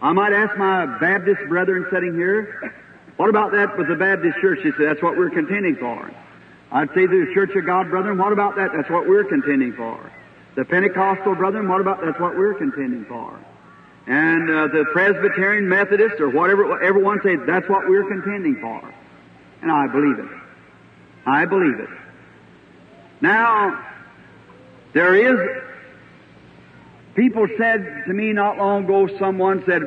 I 0.00 0.12
might 0.12 0.32
ask 0.32 0.56
my 0.56 0.98
Baptist 0.98 1.40
brethren 1.48 1.86
sitting 1.92 2.14
here, 2.14 2.74
what 3.16 3.28
about 3.28 3.52
that 3.52 3.78
with 3.78 3.88
the 3.88 3.94
Baptist 3.94 4.38
church? 4.40 4.60
They 4.64 4.70
say, 4.72 4.84
that's 4.84 5.02
what 5.02 5.16
we're 5.16 5.30
contending 5.30 5.76
for. 5.76 6.10
I'd 6.72 6.88
say 6.88 7.06
to 7.06 7.26
the 7.26 7.34
Church 7.34 7.50
of 7.54 7.66
God, 7.66 7.90
brethren, 7.90 8.18
what 8.18 8.32
about 8.32 8.56
that? 8.56 8.70
That's 8.74 8.88
what 8.90 9.06
we're 9.06 9.24
contending 9.24 9.74
for. 9.74 10.10
The 10.56 10.64
Pentecostal 10.64 11.34
brethren, 11.34 11.68
what 11.68 11.80
about 11.80 12.00
that's 12.04 12.18
what 12.18 12.36
we're 12.36 12.54
contending 12.54 13.04
for. 13.04 13.38
And 14.06 14.50
uh, 14.50 14.66
the 14.68 14.84
Presbyterian 14.92 15.68
Methodist 15.68 16.20
or 16.20 16.28
whatever, 16.28 16.82
everyone 16.82 17.20
say 17.22 17.36
that's 17.36 17.68
what 17.68 17.88
we're 17.88 18.08
contending 18.08 18.56
for. 18.60 18.94
And 19.62 19.70
I 19.70 19.86
believe 19.86 20.18
it. 20.18 20.38
I 21.24 21.44
believe 21.44 21.78
it. 21.78 21.88
Now, 23.20 23.86
there 24.92 25.14
is 25.14 25.62
People 27.14 27.46
said 27.58 28.04
to 28.06 28.12
me 28.12 28.32
not 28.32 28.56
long 28.56 28.84
ago, 28.84 29.08
someone 29.18 29.62
said, 29.66 29.82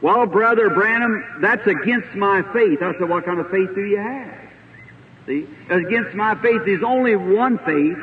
well, 0.00 0.26
Brother 0.26 0.70
Branham, 0.70 1.40
that's 1.40 1.66
against 1.66 2.14
my 2.14 2.42
faith. 2.52 2.80
I 2.82 2.92
said, 2.98 3.08
what 3.08 3.24
kind 3.24 3.40
of 3.40 3.50
faith 3.50 3.74
do 3.74 3.84
you 3.84 3.98
have? 3.98 4.38
See? 5.26 5.46
Against 5.68 6.14
my 6.14 6.40
faith, 6.40 6.62
there's 6.64 6.84
only 6.84 7.16
one 7.16 7.58
faith, 7.58 7.98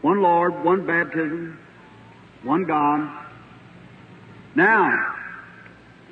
one 0.00 0.22
Lord, 0.22 0.64
one 0.64 0.86
baptism, 0.86 1.58
one 2.42 2.64
God. 2.64 3.26
Now, 4.54 5.16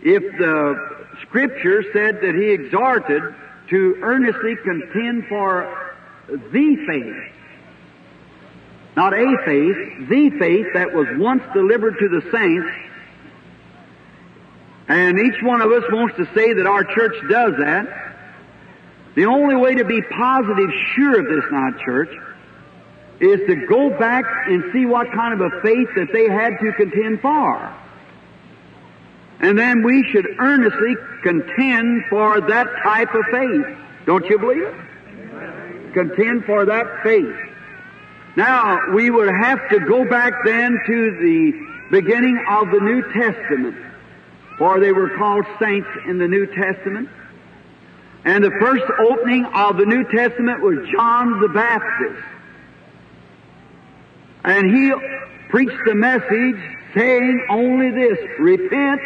if 0.02 0.22
the 0.22 1.06
Scripture 1.22 1.82
said 1.92 2.20
that 2.20 2.34
He 2.34 2.50
exhorted 2.50 3.22
to 3.70 3.98
earnestly 4.02 4.56
contend 4.56 5.26
for 5.28 5.94
the 6.28 6.76
faith, 6.86 7.32
not 8.96 9.12
a 9.12 9.36
faith, 9.44 10.08
the 10.08 10.30
faith 10.38 10.66
that 10.74 10.92
was 10.92 11.06
once 11.18 11.42
delivered 11.54 11.98
to 12.00 12.08
the 12.08 12.20
saints. 12.32 12.68
And 14.88 15.20
each 15.20 15.40
one 15.42 15.60
of 15.60 15.70
us 15.70 15.84
wants 15.92 16.16
to 16.16 16.24
say 16.34 16.54
that 16.54 16.66
our 16.66 16.82
church 16.82 17.14
does 17.30 17.52
that. 17.58 18.16
The 19.14 19.26
only 19.26 19.54
way 19.54 19.76
to 19.76 19.84
be 19.84 20.02
positive 20.02 20.70
sure 20.94 21.20
of 21.20 21.26
this 21.26 21.44
now, 21.52 21.70
church, 21.84 22.08
is 23.20 23.40
to 23.48 23.66
go 23.66 23.90
back 23.98 24.24
and 24.46 24.72
see 24.72 24.86
what 24.86 25.10
kind 25.12 25.34
of 25.34 25.40
a 25.40 25.60
faith 25.62 25.88
that 25.96 26.12
they 26.12 26.28
had 26.28 26.58
to 26.60 26.72
contend 26.72 27.20
for. 27.20 27.74
And 29.40 29.58
then 29.58 29.82
we 29.82 30.04
should 30.10 30.26
earnestly 30.38 30.96
contend 31.22 32.04
for 32.10 32.40
that 32.40 32.66
type 32.82 33.14
of 33.14 33.24
faith. 33.30 33.78
Don't 34.06 34.24
you 34.26 34.38
believe 34.38 34.62
it? 34.62 34.74
Contend 35.94 36.44
for 36.44 36.66
that 36.66 37.02
faith. 37.02 37.36
Now, 38.36 38.92
we 38.94 39.10
would 39.10 39.28
have 39.28 39.68
to 39.70 39.80
go 39.80 40.08
back 40.08 40.32
then 40.44 40.78
to 40.86 41.10
the 41.20 41.52
beginning 41.90 42.44
of 42.48 42.70
the 42.70 42.80
New 42.80 43.02
Testament, 43.12 43.76
for 44.58 44.78
they 44.78 44.92
were 44.92 45.16
called 45.16 45.44
saints 45.58 45.88
in 46.06 46.18
the 46.18 46.28
New 46.28 46.46
Testament. 46.46 47.08
And 48.24 48.44
the 48.44 48.50
first 48.60 48.84
opening 49.00 49.44
of 49.46 49.76
the 49.76 49.86
New 49.86 50.04
Testament 50.04 50.60
was 50.60 50.86
John 50.92 51.40
the 51.40 51.48
Baptist. 51.48 52.22
And 54.44 54.74
he 54.74 54.92
preached 55.48 55.84
the 55.86 55.94
message 55.94 56.78
saying 56.94 57.46
only 57.50 57.90
this, 57.90 58.18
repent, 58.38 59.00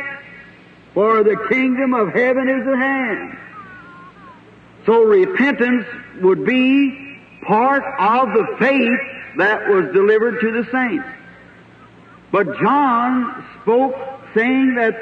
for 0.95 1.23
the 1.23 1.37
kingdom 1.49 1.95
of 1.95 2.13
heaven 2.13 2.49
is 2.49 2.67
at 2.67 2.79
hand. 2.79 3.39
So 4.85 5.03
repentance 5.05 5.87
would 6.21 6.45
be 6.45 7.19
part 7.47 7.83
of 7.99 8.29
the 8.29 8.57
faith 8.59 9.01
that 9.39 9.69
was 9.69 9.93
delivered 9.93 10.41
to 10.41 10.53
the 10.53 10.71
saints. 10.71 11.09
But 12.31 12.59
John 12.59 13.45
spoke 13.63 13.95
saying 14.35 14.75
that 14.77 14.95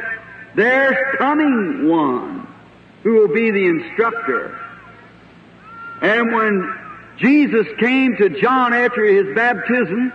there's 0.54 0.96
coming 1.16 1.88
one 1.88 2.46
who 3.02 3.14
will 3.14 3.28
be 3.28 3.50
the 3.50 3.66
instructor. 3.66 4.58
And 6.02 6.32
when 6.32 6.74
Jesus 7.20 7.66
came 7.78 8.16
to 8.16 8.40
John 8.40 8.72
after 8.72 9.04
his 9.04 9.34
baptism, 9.34 10.12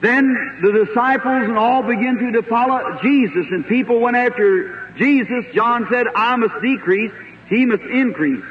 then 0.00 0.58
the 0.62 0.84
disciples 0.84 1.48
and 1.48 1.58
all 1.58 1.82
began 1.82 2.16
to 2.32 2.42
follow 2.42 2.98
Jesus, 3.02 3.46
and 3.50 3.66
people 3.66 4.00
went 4.00 4.16
after 4.16 4.92
Jesus. 4.96 5.44
John 5.54 5.86
said, 5.90 6.06
I 6.14 6.36
must 6.36 6.54
decrease, 6.62 7.12
he 7.48 7.66
must 7.66 7.82
increase. 7.82 8.44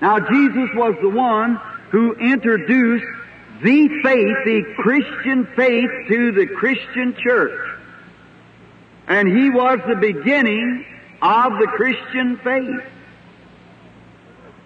Now 0.00 0.18
Jesus 0.18 0.70
was 0.74 0.96
the 1.00 1.10
one 1.10 1.60
who 1.90 2.14
introduced 2.14 3.06
the 3.62 3.88
faith, 4.02 4.36
the 4.44 4.74
Christian 4.78 5.46
faith 5.54 5.90
to 6.08 6.32
the 6.32 6.46
Christian 6.46 7.14
church. 7.22 7.78
And 9.06 9.28
he 9.28 9.50
was 9.50 9.78
the 9.86 9.96
beginning 9.96 10.84
of 11.22 11.52
the 11.58 11.66
Christian 11.68 12.38
faith. 12.38 12.82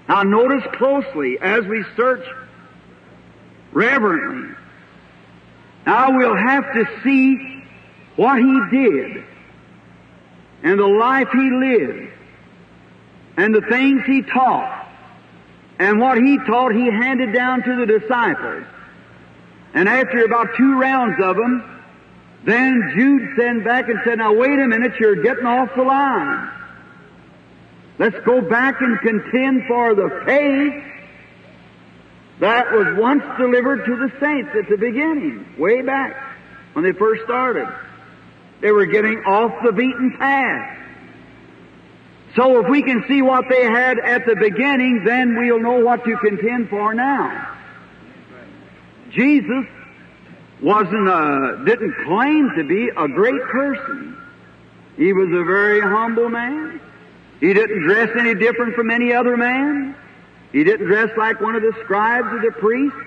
Now 0.08 0.22
notice 0.22 0.64
closely 0.72 1.38
as 1.40 1.64
we 1.66 1.84
search 1.94 2.24
reverently. 3.72 4.54
Now 5.86 6.16
we'll 6.16 6.36
have 6.36 6.64
to 6.72 6.84
see 7.04 7.64
what 8.16 8.38
he 8.38 8.60
did 8.70 9.24
and 10.62 10.78
the 10.78 10.86
life 10.86 11.28
he 11.32 11.50
lived 11.50 12.12
and 13.36 13.54
the 13.54 13.60
things 13.60 14.02
he 14.06 14.22
taught 14.22 14.86
and 15.78 16.00
what 16.00 16.18
he 16.18 16.38
taught, 16.38 16.72
he 16.72 16.86
handed 16.86 17.32
down 17.32 17.62
to 17.62 17.76
the 17.76 17.86
disciples. 18.00 18.64
And 19.74 19.88
after 19.88 20.24
about 20.24 20.48
two 20.56 20.78
rounds 20.78 21.22
of 21.22 21.36
them, 21.36 21.82
then 22.44 22.92
Jude 22.96 23.36
sent 23.36 23.64
back 23.64 23.88
and 23.88 24.00
said, 24.04 24.18
now 24.18 24.32
wait 24.32 24.58
a 24.58 24.66
minute, 24.66 24.94
you're 24.98 25.22
getting 25.22 25.46
off 25.46 25.68
the 25.76 25.82
line. 25.82 26.50
Let's 27.98 28.16
go 28.24 28.40
back 28.40 28.80
and 28.80 29.00
contend 29.00 29.64
for 29.66 29.94
the 29.94 30.22
faith 30.24 30.84
that 32.40 32.70
was 32.70 32.96
once 32.96 33.24
delivered 33.36 33.84
to 33.84 33.96
the 33.96 34.12
saints 34.20 34.50
at 34.56 34.68
the 34.68 34.76
beginning, 34.76 35.56
way 35.58 35.82
back 35.82 36.16
when 36.72 36.84
they 36.84 36.92
first 36.92 37.24
started. 37.24 37.68
They 38.60 38.70
were 38.70 38.86
getting 38.86 39.18
off 39.24 39.52
the 39.64 39.72
beaten 39.72 40.16
path. 40.16 40.76
So 42.36 42.60
if 42.60 42.68
we 42.68 42.82
can 42.82 43.04
see 43.08 43.22
what 43.22 43.46
they 43.50 43.64
had 43.64 43.98
at 43.98 44.26
the 44.26 44.36
beginning, 44.36 45.02
then 45.04 45.36
we'll 45.36 45.60
know 45.60 45.84
what 45.84 46.04
to 46.04 46.16
contend 46.18 46.68
for 46.68 46.94
now. 46.94 47.56
Jesus 49.10 49.64
wasn't 50.62 51.08
a, 51.08 51.62
didn't 51.64 51.94
claim 52.04 52.52
to 52.56 52.64
be 52.64 52.90
a 52.96 53.08
great 53.08 53.42
person. 53.50 54.16
He 54.96 55.12
was 55.12 55.28
a 55.28 55.44
very 55.44 55.80
humble 55.80 56.28
man. 56.28 56.80
He 57.40 57.54
didn't 57.54 57.82
dress 57.82 58.10
any 58.18 58.34
different 58.34 58.74
from 58.74 58.90
any 58.90 59.12
other 59.12 59.36
man. 59.36 59.94
He 60.52 60.64
didn't 60.64 60.86
dress 60.86 61.10
like 61.16 61.40
one 61.40 61.54
of 61.54 61.62
the 61.62 61.72
scribes 61.84 62.28
or 62.32 62.40
the 62.40 62.52
priests. 62.52 62.98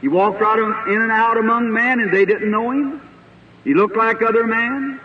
He 0.00 0.08
walked 0.08 0.40
right 0.40 0.58
in 0.88 1.02
and 1.02 1.12
out 1.12 1.36
among 1.38 1.72
men 1.72 2.00
and 2.00 2.12
they 2.12 2.24
didn't 2.24 2.50
know 2.50 2.70
him. 2.70 3.00
He 3.64 3.74
looked 3.74 3.96
like 3.96 4.22
other 4.22 4.46
men. 4.46 5.00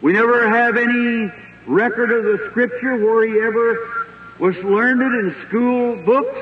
We 0.00 0.12
never 0.12 0.48
have 0.48 0.76
any 0.76 1.32
record 1.66 2.10
of 2.10 2.24
the 2.24 2.48
Scripture 2.50 2.96
where 2.96 3.26
he 3.26 3.40
ever 3.40 3.88
was 4.38 4.56
learned 4.64 5.02
in 5.02 5.36
school 5.48 5.96
books. 6.04 6.38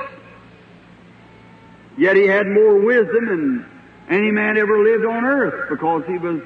Yet 1.99 2.17
he 2.17 2.27
had 2.27 2.47
more 2.47 2.79
wisdom 2.79 3.27
than 3.27 3.67
any 4.09 4.31
man 4.31 4.57
ever 4.57 4.83
lived 4.83 5.05
on 5.05 5.25
earth 5.25 5.69
because 5.69 6.05
he 6.07 6.17
was 6.17 6.41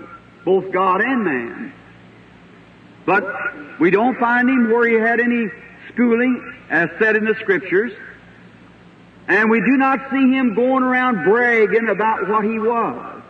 both 0.44 0.72
God 0.72 1.00
and 1.00 1.24
man. 1.24 1.72
But 3.06 3.25
we 3.78 3.90
don't 3.90 4.18
find 4.18 4.49
him 4.49 4.70
where 4.70 4.88
he 4.88 4.94
had 4.94 5.20
any 5.20 5.49
schooling 5.92 6.54
as 6.70 6.88
said 6.99 7.16
in 7.16 7.25
the 7.25 7.34
Scriptures. 7.40 7.92
And 9.28 9.50
we 9.50 9.61
do 9.61 9.76
not 9.76 10.11
see 10.11 10.32
him 10.32 10.54
going 10.54 10.82
around 10.82 11.25
bragging 11.25 11.88
about 11.88 12.28
what 12.28 12.44
he 12.44 12.58
was. 12.58 13.23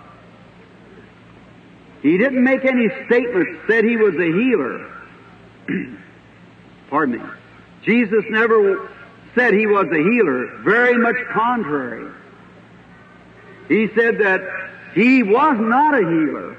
He 2.03 2.19
didn't 2.19 2.43
make 2.43 2.65
any 2.65 2.89
statements, 3.07 3.61
said 3.67 3.85
he 3.85 3.97
was 3.97 4.15
a 4.17 4.33
healer. 4.33 4.91
Pardon 6.91 7.19
me. 7.19 7.31
Jesus 7.85 8.25
never 8.29 8.91
said 9.35 9.55
he 9.55 9.67
was 9.67 9.87
a 9.87 10.03
healer. 10.03 10.59
Very 10.59 10.99
much 10.99 11.17
contrary. 11.33 12.13
He 13.69 13.89
said 13.95 14.19
that 14.19 14.43
he 14.95 15.23
was 15.23 15.57
not 15.59 15.95
a 15.95 15.99
healer. 15.99 16.57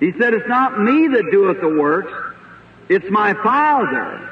He 0.00 0.12
said, 0.12 0.34
It's 0.34 0.48
not 0.48 0.80
me 0.80 1.08
that 1.08 1.30
doeth 1.30 1.60
the 1.60 1.68
works, 1.68 2.12
it's 2.88 3.08
my 3.10 3.34
Father 3.34 4.28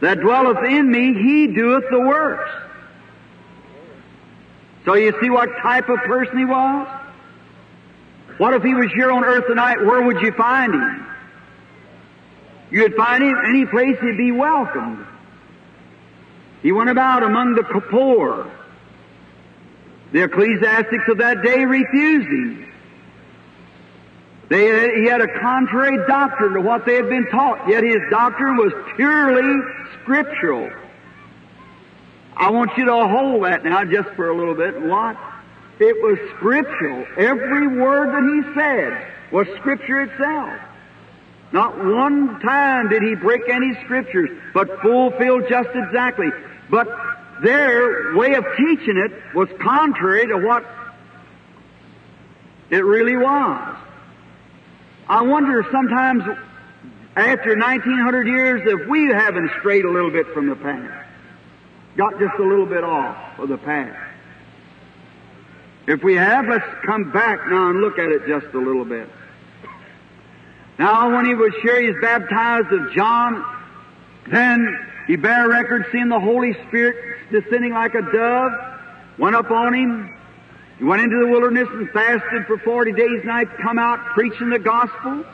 that 0.00 0.20
dwelleth 0.20 0.64
in 0.64 0.90
me, 0.90 1.14
he 1.14 1.48
doeth 1.48 1.84
the 1.90 2.00
works. 2.00 2.50
So 4.84 4.94
you 4.94 5.12
see 5.20 5.28
what 5.28 5.48
type 5.60 5.88
of 5.88 5.98
person 6.00 6.38
he 6.38 6.44
was? 6.44 6.88
What 8.38 8.54
if 8.54 8.62
he 8.62 8.74
was 8.74 8.90
here 8.94 9.10
on 9.10 9.24
earth 9.24 9.46
tonight? 9.48 9.84
Where 9.84 10.02
would 10.02 10.22
you 10.22 10.32
find 10.32 10.72
him? 10.72 11.06
You'd 12.70 12.94
find 12.94 13.24
him 13.24 13.36
any 13.44 13.66
place 13.66 13.98
he'd 14.00 14.16
be 14.16 14.30
welcomed. 14.30 15.04
He 16.62 16.70
went 16.70 16.90
about 16.90 17.22
among 17.22 17.54
the 17.54 17.64
poor. 17.64 18.50
The 20.12 20.24
ecclesiastics 20.24 21.04
of 21.08 21.18
that 21.18 21.42
day 21.42 21.64
refused 21.64 22.28
him. 22.28 22.67
They, 24.48 25.00
he 25.00 25.06
had 25.06 25.20
a 25.20 25.40
contrary 25.40 25.98
doctrine 26.06 26.54
to 26.54 26.60
what 26.62 26.86
they 26.86 26.94
had 26.94 27.08
been 27.08 27.26
taught, 27.30 27.68
yet 27.68 27.84
his 27.84 28.00
doctrine 28.10 28.56
was 28.56 28.72
purely 28.96 29.60
scriptural. 30.02 30.70
I 32.34 32.50
want 32.50 32.70
you 32.78 32.86
to 32.86 33.06
hold 33.08 33.44
that 33.44 33.64
now 33.64 33.84
just 33.84 34.08
for 34.16 34.30
a 34.30 34.36
little 34.36 34.54
bit. 34.54 34.80
What? 34.80 35.16
It 35.80 35.96
was 36.02 36.18
scriptural. 36.36 37.04
Every 37.16 37.66
word 37.66 38.08
that 38.08 38.22
he 38.22 38.54
said 38.54 39.12
was 39.32 39.46
scripture 39.58 40.02
itself. 40.02 40.60
Not 41.52 41.76
one 41.78 42.40
time 42.40 42.88
did 42.88 43.02
he 43.02 43.14
break 43.14 43.42
any 43.48 43.74
scriptures, 43.84 44.30
but 44.54 44.80
fulfilled 44.80 45.44
just 45.48 45.68
exactly. 45.74 46.28
But 46.70 46.88
their 47.42 48.16
way 48.16 48.34
of 48.34 48.44
teaching 48.56 48.96
it 48.96 49.12
was 49.34 49.48
contrary 49.60 50.26
to 50.26 50.38
what 50.38 50.64
it 52.70 52.84
really 52.84 53.16
was. 53.16 53.76
I 55.08 55.22
wonder 55.22 55.66
sometimes 55.72 56.22
after 57.16 57.56
1900 57.56 58.28
years 58.28 58.62
if 58.64 58.88
we 58.88 59.06
haven't 59.06 59.50
strayed 59.58 59.84
a 59.84 59.90
little 59.90 60.10
bit 60.10 60.26
from 60.34 60.48
the 60.48 60.56
path. 60.56 61.06
Got 61.96 62.18
just 62.18 62.34
a 62.38 62.44
little 62.44 62.66
bit 62.66 62.84
off 62.84 63.38
of 63.38 63.48
the 63.48 63.58
path. 63.58 63.96
If 65.86 66.02
we 66.02 66.14
have, 66.16 66.46
let's 66.46 66.66
come 66.84 67.10
back 67.10 67.48
now 67.48 67.70
and 67.70 67.80
look 67.80 67.98
at 67.98 68.10
it 68.10 68.26
just 68.28 68.54
a 68.54 68.58
little 68.58 68.84
bit. 68.84 69.08
Now, 70.78 71.14
when 71.16 71.24
he 71.24 71.34
was 71.34 71.52
sure 71.62 71.80
he 71.80 71.88
was 71.88 71.96
baptized 72.02 72.70
of 72.70 72.92
John, 72.92 73.44
then 74.30 74.78
he 75.06 75.16
bare 75.16 75.48
record 75.48 75.86
seeing 75.90 76.08
the 76.08 76.20
Holy 76.20 76.52
Spirit 76.68 77.32
descending 77.32 77.72
like 77.72 77.94
a 77.94 78.02
dove, 78.12 78.52
went 79.18 79.34
up 79.34 79.50
on 79.50 79.74
him. 79.74 80.14
He 80.78 80.84
went 80.84 81.02
into 81.02 81.18
the 81.18 81.26
wilderness 81.26 81.68
and 81.72 81.90
fasted 81.90 82.46
for 82.46 82.58
40 82.58 82.92
days 82.92 83.08
and 83.10 83.24
nights, 83.24 83.50
come 83.60 83.78
out 83.78 83.98
preaching 84.14 84.50
the 84.50 84.60
gospel. 84.60 85.24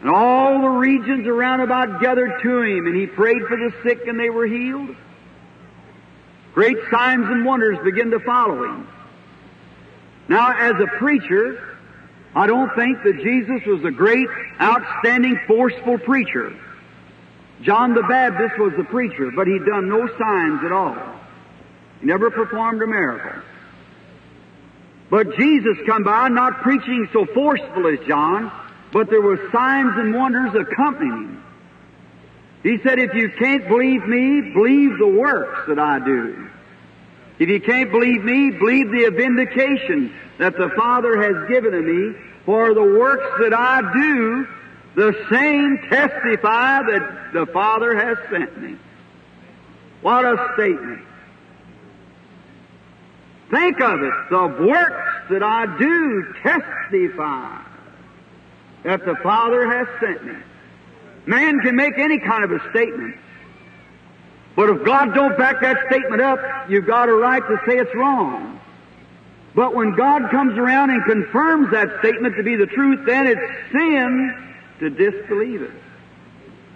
And 0.00 0.10
all 0.10 0.60
the 0.60 0.68
regions 0.68 1.26
around 1.26 1.60
about 1.60 2.00
gathered 2.00 2.40
to 2.42 2.60
him, 2.60 2.86
and 2.86 2.94
he 2.94 3.06
prayed 3.06 3.42
for 3.48 3.56
the 3.56 3.72
sick 3.82 4.06
and 4.06 4.18
they 4.20 4.30
were 4.30 4.46
healed. 4.46 4.94
Great 6.54 6.76
signs 6.90 7.26
and 7.28 7.44
wonders 7.44 7.78
began 7.84 8.10
to 8.10 8.20
follow 8.20 8.64
him. 8.64 8.88
Now, 10.28 10.52
as 10.56 10.74
a 10.80 10.86
preacher, 10.98 11.76
I 12.34 12.46
don't 12.46 12.74
think 12.76 13.02
that 13.02 13.20
Jesus 13.22 13.66
was 13.66 13.84
a 13.84 13.90
great, 13.90 14.28
outstanding, 14.60 15.40
forceful 15.46 15.98
preacher. 15.98 16.56
John 17.62 17.94
the 17.94 18.02
Baptist 18.02 18.58
was 18.58 18.72
the 18.76 18.84
preacher, 18.84 19.30
but 19.34 19.46
he'd 19.46 19.64
done 19.64 19.88
no 19.88 20.06
signs 20.18 20.64
at 20.64 20.72
all. 20.72 20.96
He 22.00 22.06
never 22.06 22.30
performed 22.30 22.82
a 22.82 22.86
miracle. 22.86 23.42
But 25.10 25.36
Jesus 25.36 25.78
come 25.86 26.02
by 26.02 26.28
not 26.28 26.62
preaching 26.62 27.08
so 27.12 27.26
forceful 27.26 27.86
as 27.86 27.98
John, 28.06 28.50
but 28.92 29.08
there 29.08 29.20
were 29.20 29.50
signs 29.52 29.92
and 29.96 30.14
wonders 30.14 30.54
accompanying 30.54 31.12
him. 31.12 31.44
He 32.62 32.78
said, 32.82 32.98
if 32.98 33.14
you 33.14 33.30
can't 33.38 33.68
believe 33.68 34.06
me, 34.06 34.52
believe 34.52 34.98
the 34.98 35.06
works 35.06 35.68
that 35.68 35.78
I 35.78 36.00
do. 36.00 36.48
If 37.38 37.48
you 37.48 37.60
can't 37.60 37.92
believe 37.92 38.24
me, 38.24 38.50
believe 38.50 38.90
the 38.90 39.10
vindication 39.10 40.12
that 40.38 40.56
the 40.56 40.70
Father 40.70 41.22
has 41.22 41.48
given 41.48 41.72
to 41.72 41.82
me, 41.82 42.18
for 42.44 42.74
the 42.74 42.82
works 42.82 43.40
that 43.40 43.54
I 43.54 43.82
do, 43.92 44.48
the 44.96 45.26
same 45.30 45.78
testify 45.90 46.82
that 46.82 47.32
the 47.32 47.46
Father 47.46 47.94
has 47.94 48.16
sent 48.30 48.60
me. 48.60 48.76
What 50.00 50.24
a 50.24 50.52
statement. 50.54 51.02
Think 53.50 53.80
of 53.80 54.02
it. 54.02 54.12
The 54.30 54.66
works 54.66 55.30
that 55.30 55.42
I 55.42 55.78
do 55.78 56.34
testify 56.42 57.62
that 58.82 59.04
the 59.04 59.16
Father 59.22 59.66
has 59.66 59.86
sent 60.00 60.24
me. 60.24 60.34
Man 61.26 61.60
can 61.60 61.76
make 61.76 61.98
any 61.98 62.18
kind 62.18 62.44
of 62.44 62.52
a 62.52 62.70
statement. 62.70 63.16
But 64.54 64.70
if 64.70 64.84
God 64.84 65.14
don't 65.14 65.36
back 65.36 65.60
that 65.60 65.76
statement 65.90 66.22
up, 66.22 66.38
you've 66.70 66.86
got 66.86 67.08
a 67.08 67.14
right 67.14 67.42
to 67.42 67.60
say 67.66 67.76
it's 67.78 67.94
wrong. 67.94 68.60
But 69.54 69.74
when 69.74 69.94
God 69.94 70.30
comes 70.30 70.56
around 70.58 70.90
and 70.90 71.04
confirms 71.04 71.70
that 71.72 71.88
statement 72.00 72.36
to 72.36 72.42
be 72.42 72.56
the 72.56 72.66
truth, 72.66 73.06
then 73.06 73.26
it's 73.26 73.72
sin 73.72 74.52
to 74.80 74.90
disbelieve 74.90 75.62
it. 75.62 75.72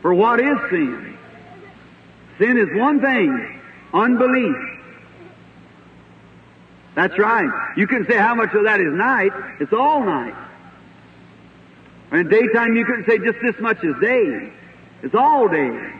For 0.03 0.15
what 0.15 0.41
is 0.41 0.57
sin? 0.71 1.17
Sin 2.39 2.57
is 2.57 2.69
one 2.73 3.01
thing, 3.01 3.61
unbelief. 3.93 4.57
That's 7.01 7.19
right. 7.19 7.49
You 7.79 7.87
can 7.87 8.07
say 8.07 8.19
how 8.19 8.35
much 8.35 8.53
of 8.53 8.65
that 8.65 8.79
is 8.79 8.93
night. 8.93 9.33
It's 9.59 9.73
all 9.73 10.05
night. 10.05 10.35
And 12.11 12.21
in 12.21 12.29
daytime 12.29 12.77
you 12.77 12.85
couldn't 12.85 13.07
say 13.07 13.17
just 13.17 13.39
this 13.41 13.59
much 13.59 13.83
is 13.83 13.95
day. 14.03 14.53
It's 15.03 15.15
all 15.15 15.49
day. 15.49 15.95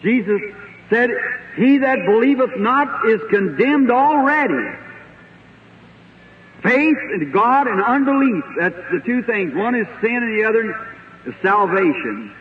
Jesus 0.00 0.40
said, 0.88 1.10
He 1.56 1.76
that 1.76 1.98
believeth 2.06 2.56
not 2.56 3.06
is 3.10 3.20
condemned 3.28 3.90
already. 3.90 4.74
Faith 6.62 6.96
in 7.16 7.30
God 7.30 7.66
and 7.66 7.82
unbelief, 7.84 8.42
that's 8.58 8.90
the 8.90 9.02
two 9.04 9.22
things. 9.22 9.54
One 9.54 9.74
is 9.74 9.86
sin 10.00 10.16
and 10.16 10.38
the 10.38 10.44
other 10.44 10.74
is 11.26 11.34
salvation. 11.42 12.34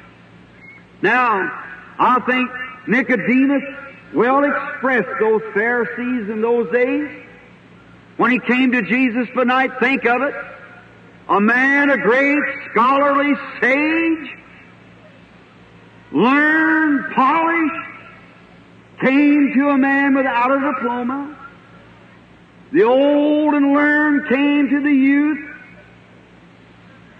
Now, 1.01 1.51
I 1.99 2.21
think 2.21 2.49
Nicodemus 2.87 3.63
well 4.13 4.45
expressed 4.45 5.09
those 5.19 5.41
Pharisees 5.53 6.29
in 6.29 6.39
those 6.41 6.71
days. 6.71 7.22
When 8.17 8.31
he 8.31 8.39
came 8.39 8.71
to 8.71 8.81
Jesus 8.83 9.27
for 9.33 9.43
night, 9.43 9.71
think 9.79 10.05
of 10.05 10.21
it. 10.21 10.35
A 11.29 11.39
man, 11.39 11.89
a 11.89 11.97
great 11.97 12.37
scholarly 12.69 13.33
sage, 13.61 14.37
learned, 16.11 17.13
polished, 17.15 17.89
came 19.01 19.53
to 19.55 19.69
a 19.69 19.77
man 19.77 20.15
without 20.15 20.51
a 20.51 20.73
diploma. 20.73 21.37
The 22.71 22.83
old 22.83 23.53
and 23.53 23.73
learned 23.73 24.29
came 24.29 24.69
to 24.69 24.81
the 24.81 24.91
youth 24.91 25.49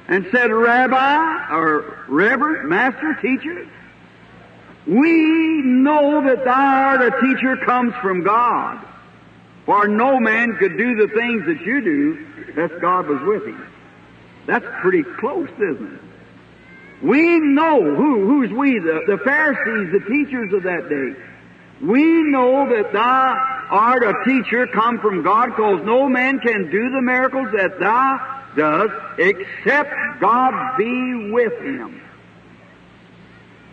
and 0.07 0.27
said, 0.31 0.51
Rabbi, 0.51 1.55
or 1.55 2.05
Reverend, 2.07 2.69
Master, 2.69 3.17
Teacher, 3.21 3.67
we 4.85 5.61
know 5.63 6.21
that 6.25 6.43
thou 6.43 6.51
art 6.53 7.01
a 7.01 7.21
teacher 7.21 7.55
comes 7.65 7.93
from 8.01 8.23
God. 8.23 8.85
For 9.65 9.87
no 9.87 10.19
man 10.19 10.57
could 10.57 10.77
do 10.77 10.95
the 10.95 11.07
things 11.13 11.45
that 11.45 11.61
you 11.65 11.81
do 11.81 12.27
unless 12.49 12.81
God 12.81 13.07
was 13.07 13.21
with 13.21 13.45
him. 13.45 13.67
That's 14.45 14.65
pretty 14.81 15.03
close, 15.19 15.49
isn't 15.55 15.93
it? 15.93 16.01
We 17.01 17.39
know 17.39 17.81
who, 17.81 18.25
who's 18.27 18.51
we? 18.51 18.79
The, 18.79 19.01
the 19.07 19.17
Pharisees, 19.23 19.91
the 19.91 20.09
teachers 20.09 20.53
of 20.53 20.63
that 20.63 20.89
day. 20.89 21.15
We 21.81 22.23
know 22.23 22.69
that 22.69 22.93
thou 22.93 23.67
art 23.69 24.03
a 24.03 24.13
teacher 24.25 24.67
come 24.67 24.99
from 24.99 25.23
God, 25.23 25.47
because 25.47 25.85
no 25.85 26.07
man 26.07 26.39
can 26.39 26.69
do 26.69 26.89
the 26.89 27.01
miracles 27.01 27.47
that 27.55 27.79
thou 27.79 28.41
does 28.55 28.89
except 29.17 29.93
God 30.21 30.77
be 30.77 31.31
with 31.31 31.53
him. 31.61 32.01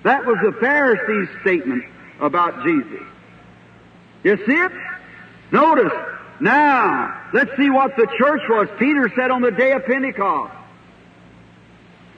That 0.03 0.25
was 0.25 0.39
the 0.43 0.53
Pharisees' 0.61 1.29
statement 1.43 1.85
about 2.21 2.65
Jesus. 2.65 3.07
You 4.25 4.37
see 4.47 4.55
it? 4.55 4.73
Notice. 5.53 5.93
Now, 6.41 7.29
let's 7.33 7.51
see 7.57 7.69
what 7.71 7.97
the 7.97 8.07
church 8.19 8.41
was. 8.49 8.69
Peter 8.79 9.11
said 9.15 9.31
on 9.31 9.43
the 9.43 9.51
day 9.51 9.73
of 9.73 9.85
Pentecost. 9.85 10.55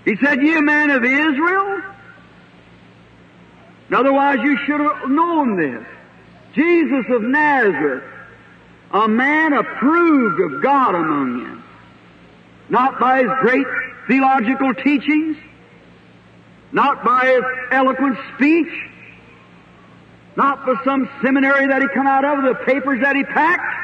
He 0.04 0.16
said, 0.16 0.42
You 0.42 0.62
men 0.62 0.90
of 0.90 1.04
Israel, 1.04 1.82
otherwise 3.92 4.38
you 4.42 4.58
should 4.66 4.80
have 4.80 5.10
known 5.10 5.56
this. 5.56 5.86
Jesus 6.54 7.04
of 7.10 7.22
Nazareth, 7.22 8.04
a 8.92 9.08
man 9.08 9.52
approved 9.52 10.54
of 10.54 10.62
God 10.62 10.94
among 10.94 11.38
you. 11.38 11.62
Not 12.68 12.98
by 13.00 13.22
his 13.22 13.30
great 13.40 13.66
theological 14.06 14.74
teachings, 14.74 15.36
not 16.72 17.04
by 17.04 17.26
his 17.26 17.44
eloquent 17.70 18.18
speech, 18.34 18.72
not 20.36 20.64
for 20.64 20.80
some 20.84 21.08
seminary 21.22 21.66
that 21.66 21.82
he 21.82 21.88
come 21.88 22.06
out 22.06 22.24
of, 22.24 22.42
the 22.44 22.54
papers 22.64 23.00
that 23.02 23.16
he 23.16 23.24
packed. 23.24 23.82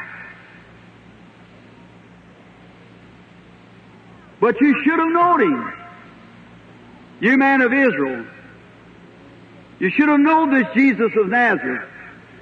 But 4.39 4.59
you 4.61 4.81
should 4.83 4.99
have 4.99 5.11
known 5.11 5.41
him. 5.41 5.73
You 7.19 7.37
man 7.37 7.61
of 7.61 7.73
Israel. 7.73 8.25
You 9.79 9.89
should 9.91 10.09
have 10.09 10.19
known 10.19 10.53
this 10.53 10.67
Jesus 10.73 11.11
of 11.17 11.27
Nazareth. 11.27 11.87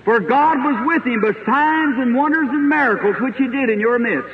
For 0.06 0.20
God 0.20 0.58
was 0.60 0.86
with 0.86 1.04
him 1.06 1.22
by 1.22 1.34
signs 1.46 2.00
and 2.00 2.15
wonders 2.15 2.48
and 2.50 2.70
miracles 2.70 3.15
which 3.20 3.36
he 3.36 3.48
did 3.48 3.70
in 3.70 3.80
your 3.80 4.00
midst. 4.00 4.34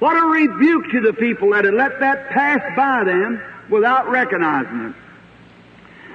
What 0.00 0.16
a 0.16 0.26
rebuke 0.26 0.90
to 0.90 1.00
the 1.00 1.12
people 1.12 1.50
that 1.50 1.64
had 1.64 1.74
let 1.74 2.00
that 2.00 2.30
pass 2.30 2.60
by 2.74 3.04
them 3.04 3.40
without 3.70 4.10
recognizing 4.10 4.90
it. 4.90 4.94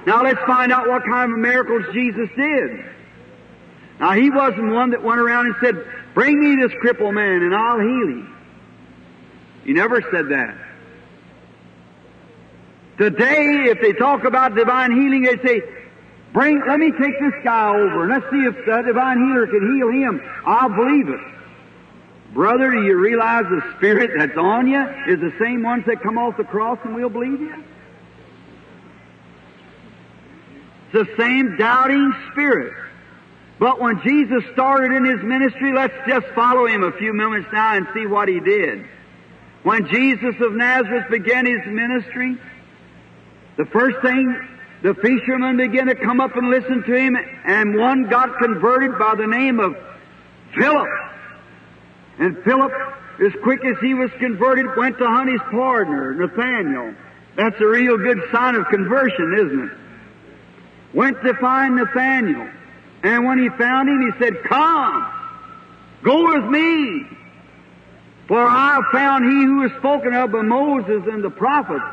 Now 0.08 0.22
let's 0.22 0.40
find 0.46 0.72
out 0.72 0.88
what 0.88 1.04
kind 1.04 1.30
of 1.30 1.38
miracles 1.38 1.84
Jesus 1.92 2.30
did. 2.34 2.82
Now 4.00 4.12
he 4.12 4.30
wasn't 4.30 4.72
one 4.72 4.92
that 4.92 5.04
went 5.04 5.20
around 5.20 5.48
and 5.48 5.54
said, 5.60 5.84
bring 6.14 6.40
me 6.40 6.56
this 6.56 6.72
crippled 6.80 7.14
man 7.14 7.42
and 7.42 7.54
I'll 7.54 7.78
heal 7.78 8.08
him. 8.08 8.36
He 9.64 9.74
never 9.74 10.00
said 10.00 10.30
that. 10.30 10.56
Today, 12.96 13.64
if 13.68 13.82
they 13.82 13.92
talk 13.92 14.24
about 14.24 14.54
divine 14.54 14.92
healing, 14.92 15.24
they 15.24 15.36
say, 15.46 15.60
bring, 16.32 16.62
let 16.66 16.78
me 16.78 16.90
take 16.90 17.20
this 17.20 17.34
guy 17.44 17.68
over 17.68 18.04
and 18.04 18.10
let's 18.10 18.24
see 18.30 18.46
if 18.46 18.54
the 18.64 18.82
divine 18.86 19.18
healer 19.18 19.46
can 19.46 19.76
heal 19.76 19.90
him. 19.90 20.22
I'll 20.46 20.70
believe 20.70 21.10
it. 21.10 21.20
Brother, 22.32 22.70
do 22.70 22.82
you 22.82 22.96
realize 22.96 23.44
the 23.50 23.60
spirit 23.76 24.12
that's 24.16 24.38
on 24.38 24.68
you 24.68 24.80
is 25.06 25.20
the 25.20 25.34
same 25.38 25.62
ones 25.62 25.84
that 25.86 26.02
come 26.02 26.16
off 26.16 26.38
the 26.38 26.44
cross 26.44 26.78
and 26.84 26.94
we'll 26.94 27.10
believe 27.10 27.42
you? 27.42 27.52
It's 27.52 27.64
the 30.92 31.06
same 31.18 31.56
doubting 31.56 32.12
spirit. 32.32 32.74
But 33.58 33.80
when 33.80 34.00
Jesus 34.02 34.44
started 34.52 34.92
in 34.92 35.04
His 35.04 35.22
ministry, 35.22 35.72
let's 35.72 35.94
just 36.06 36.26
follow 36.34 36.66
Him 36.66 36.82
a 36.84 36.92
few 36.92 37.12
moments 37.12 37.48
now 37.52 37.74
and 37.74 37.86
see 37.92 38.06
what 38.06 38.28
He 38.28 38.40
did. 38.40 38.86
When 39.64 39.88
Jesus 39.88 40.34
of 40.40 40.52
Nazareth 40.52 41.10
began 41.10 41.44
His 41.44 41.66
ministry, 41.66 42.38
the 43.56 43.66
first 43.66 44.00
thing, 44.00 44.48
the 44.82 44.94
fishermen 44.94 45.56
began 45.56 45.86
to 45.86 45.96
come 45.96 46.20
up 46.20 46.36
and 46.36 46.50
listen 46.50 46.84
to 46.84 46.94
Him, 46.94 47.16
and 47.44 47.76
one 47.76 48.08
got 48.08 48.38
converted 48.38 48.98
by 48.98 49.16
the 49.16 49.26
name 49.26 49.58
of 49.58 49.76
Philip. 50.56 50.88
And 52.18 52.42
Philip, 52.44 52.72
as 53.24 53.32
quick 53.42 53.64
as 53.64 53.76
he 53.80 53.94
was 53.94 54.10
converted, 54.18 54.66
went 54.76 54.98
to 54.98 55.06
hunt 55.06 55.30
his 55.30 55.40
partner, 55.50 56.14
Nathaniel. 56.14 56.94
That's 57.36 57.60
a 57.60 57.66
real 57.66 57.96
good 57.96 58.18
sign 58.32 58.54
of 58.54 58.66
conversion, 58.68 59.34
isn't 59.34 59.64
it? 59.64 59.78
Went 60.92 61.20
to 61.22 61.34
find 61.34 61.76
Nathaniel. 61.76 62.48
And 63.02 63.24
when 63.24 63.38
he 63.38 63.48
found 63.50 63.88
him, 63.88 64.00
he 64.00 64.24
said, 64.24 64.42
Come, 64.44 65.12
go 66.02 66.34
with 66.34 66.50
me. 66.50 67.06
For 68.26 68.40
I 68.40 68.74
have 68.74 68.84
found 68.92 69.24
he 69.24 69.44
who 69.44 69.56
was 69.60 69.72
spoken 69.78 70.14
of 70.14 70.32
by 70.32 70.42
Moses 70.42 71.02
and 71.10 71.24
the 71.24 71.30
prophets, 71.30 71.84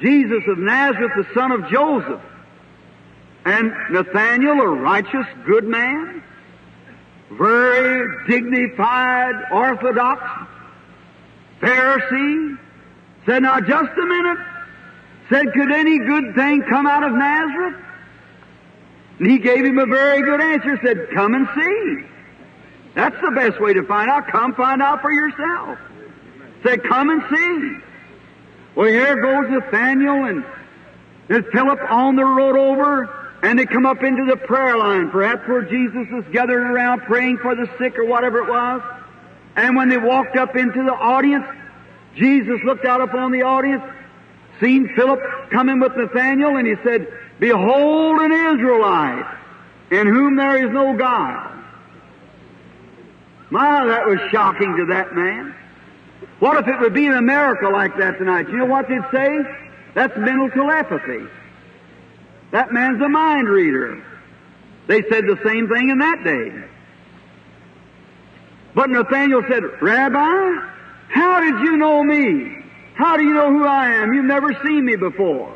Jesus 0.00 0.42
of 0.48 0.58
Nazareth, 0.58 1.12
the 1.16 1.34
son 1.34 1.52
of 1.52 1.68
Joseph. 1.68 2.20
And 3.44 3.72
Nathaniel, 3.90 4.60
a 4.60 4.68
righteous, 4.68 5.26
good 5.46 5.64
man, 5.64 6.22
very 7.30 8.26
dignified, 8.26 9.34
orthodox 9.52 10.22
Pharisee, 11.60 12.58
said, 13.24 13.42
Now 13.42 13.60
just 13.60 13.98
a 13.98 14.06
minute. 14.06 14.38
Said, 15.30 15.52
Could 15.52 15.72
any 15.72 15.98
good 15.98 16.34
thing 16.34 16.62
come 16.68 16.86
out 16.86 17.02
of 17.02 17.12
Nazareth? 17.12 17.85
And 19.18 19.30
he 19.30 19.38
gave 19.38 19.64
him 19.64 19.78
a 19.78 19.86
very 19.86 20.22
good 20.22 20.40
answer, 20.40 20.78
said, 20.84 21.08
Come 21.14 21.34
and 21.34 21.48
see. 21.54 22.08
That's 22.94 23.16
the 23.22 23.30
best 23.30 23.60
way 23.60 23.72
to 23.74 23.82
find 23.84 24.10
out. 24.10 24.28
Come 24.28 24.54
find 24.54 24.82
out 24.82 25.00
for 25.00 25.10
yourself. 25.10 25.78
Said, 26.62 26.82
Come 26.84 27.10
and 27.10 27.22
see. 27.30 27.84
Well, 28.74 28.88
here 28.88 29.20
goes 29.20 29.50
Nathaniel 29.50 30.24
and 30.24 30.44
there's 31.28 31.44
Philip 31.52 31.80
on 31.90 32.14
the 32.14 32.24
road 32.24 32.56
over, 32.56 33.32
and 33.42 33.58
they 33.58 33.66
come 33.66 33.84
up 33.84 34.02
into 34.02 34.24
the 34.26 34.36
prayer 34.36 34.76
line, 34.76 35.10
perhaps 35.10 35.46
where 35.48 35.62
Jesus 35.62 36.06
was 36.12 36.24
gathering 36.30 36.68
around 36.68 37.00
praying 37.02 37.38
for 37.38 37.54
the 37.56 37.68
sick 37.78 37.98
or 37.98 38.04
whatever 38.04 38.38
it 38.38 38.48
was. 38.48 38.80
And 39.56 39.76
when 39.76 39.88
they 39.88 39.98
walked 39.98 40.36
up 40.36 40.54
into 40.56 40.84
the 40.84 40.92
audience, 40.92 41.46
Jesus 42.14 42.60
looked 42.64 42.84
out 42.84 43.00
upon 43.00 43.32
the 43.32 43.42
audience, 43.42 43.82
seen 44.60 44.88
Philip 44.94 45.20
coming 45.50 45.80
with 45.80 45.96
Nathaniel, 45.96 46.56
and 46.56 46.66
he 46.66 46.74
said, 46.84 47.08
Behold 47.38 48.20
an 48.20 48.32
Israelite, 48.32 49.26
in 49.90 50.06
whom 50.06 50.36
there 50.36 50.64
is 50.64 50.72
no 50.72 50.96
guile. 50.96 51.52
My, 53.50 53.86
that 53.86 54.06
was 54.06 54.18
shocking 54.32 54.76
to 54.76 54.86
that 54.86 55.14
man. 55.14 55.54
What 56.40 56.58
if 56.58 56.68
it 56.68 56.80
would 56.80 56.94
be 56.94 57.06
in 57.06 57.12
America 57.12 57.68
like 57.68 57.96
that 57.98 58.18
tonight? 58.18 58.48
You 58.48 58.58
know 58.58 58.66
what 58.66 58.88
they'd 58.88 58.98
say? 59.12 59.38
That's 59.94 60.16
mental 60.16 60.50
telepathy. 60.50 61.26
That 62.50 62.72
man's 62.72 63.00
a 63.02 63.08
mind 63.08 63.48
reader. 63.48 64.02
They 64.86 65.02
said 65.02 65.24
the 65.26 65.38
same 65.44 65.68
thing 65.68 65.90
in 65.90 65.98
that 65.98 66.24
day. 66.24 66.64
But 68.74 68.90
Nathaniel 68.90 69.42
said, 69.48 69.62
Rabbi, 69.80 70.68
how 71.08 71.40
did 71.40 71.60
you 71.60 71.76
know 71.76 72.04
me? 72.04 72.62
How 72.94 73.16
do 73.16 73.24
you 73.24 73.34
know 73.34 73.50
who 73.50 73.64
I 73.64 73.90
am? 73.92 74.12
You've 74.12 74.26
never 74.26 74.52
seen 74.64 74.84
me 74.84 74.96
before. 74.96 75.54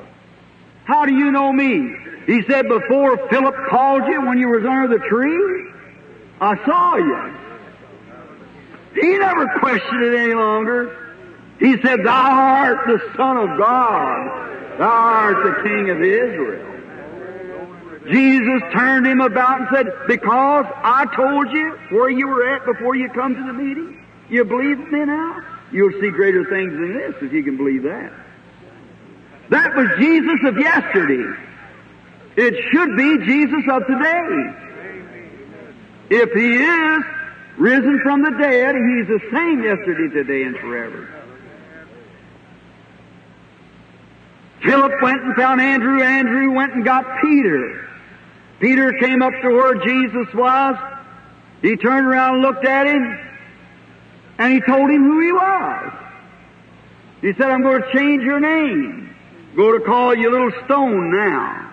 How 0.91 1.07
do 1.07 1.15
you 1.15 1.31
know 1.31 1.53
me? 1.53 1.95
He 2.27 2.43
said, 2.49 2.67
before 2.67 3.29
Philip 3.29 3.55
called 3.69 4.03
you 4.09 4.27
when 4.27 4.39
you 4.39 4.49
was 4.49 4.65
under 4.65 4.89
the 4.89 5.05
tree, 5.07 5.71
I 6.41 6.57
saw 6.67 6.97
you. 6.97 7.35
He 9.01 9.17
never 9.19 9.47
questioned 9.61 10.03
it 10.03 10.19
any 10.19 10.35
longer. 10.35 11.15
He 11.61 11.81
said, 11.81 12.01
Thou 12.03 12.11
art 12.11 12.89
the 12.89 12.99
Son 13.17 13.37
of 13.37 13.57
God. 13.57 14.79
Thou 14.81 14.91
art 14.91 15.37
the 15.45 15.63
King 15.63 15.91
of 15.91 16.03
Israel. 16.03 16.67
Jesus 18.11 18.61
turned 18.73 19.07
him 19.07 19.21
about 19.21 19.61
and 19.61 19.69
said, 19.73 19.87
Because 20.09 20.67
I 20.83 21.07
told 21.15 21.53
you 21.53 21.79
where 21.91 22.11
you 22.11 22.27
were 22.27 22.53
at 22.53 22.67
before 22.67 22.97
you 22.97 23.09
come 23.11 23.37
to 23.37 23.45
the 23.45 23.53
meeting, 23.53 24.05
you 24.29 24.45
believe 24.45 24.79
me 24.91 25.05
now? 25.05 25.41
You'll 25.71 26.01
see 26.01 26.11
greater 26.11 26.45
things 26.51 26.73
than 26.73 26.95
this 26.95 27.15
if 27.23 27.33
you 27.33 27.45
can 27.45 27.57
believe 27.57 27.85
that. 27.85 28.13
That 29.51 29.75
was 29.75 29.89
Jesus 29.99 30.39
of 30.45 30.57
yesterday. 30.59 31.37
It 32.37 32.55
should 32.73 32.97
be 32.97 33.19
Jesus 33.27 33.65
of 33.71 33.87
today. 33.87 34.57
If 36.11 36.31
He 36.33 36.55
is 36.55 37.05
risen 37.59 38.01
from 38.03 38.23
the 38.23 38.31
dead, 38.31 38.77
He's 38.77 39.09
the 39.09 39.21
same 39.33 39.63
yesterday, 39.63 40.09
today, 40.15 40.45
and 40.45 40.57
forever. 40.59 41.09
Philip 44.63 44.93
went 45.03 45.23
and 45.23 45.35
found 45.35 45.61
Andrew. 45.61 46.01
Andrew 46.01 46.53
went 46.53 46.75
and 46.75 46.85
got 46.85 47.05
Peter. 47.21 47.89
Peter 48.61 48.93
came 49.01 49.21
up 49.21 49.33
to 49.43 49.49
where 49.49 49.75
Jesus 49.75 50.33
was. 50.35 50.77
He 51.63 51.77
turned 51.77 52.07
around 52.07 52.35
and 52.35 52.43
looked 52.43 52.65
at 52.65 52.87
him, 52.87 53.19
and 54.39 54.53
he 54.53 54.61
told 54.61 54.91
him 54.91 55.03
who 55.03 55.21
he 55.21 55.33
was. 55.33 55.93
He 57.23 57.33
said, 57.33 57.51
I'm 57.51 57.63
going 57.63 57.83
to 57.83 57.93
change 57.93 58.23
your 58.23 58.39
name. 58.39 59.10
Go 59.57 59.77
to 59.77 59.85
call 59.85 60.15
you 60.15 60.31
Little 60.31 60.53
Stone 60.65 61.13
now. 61.13 61.73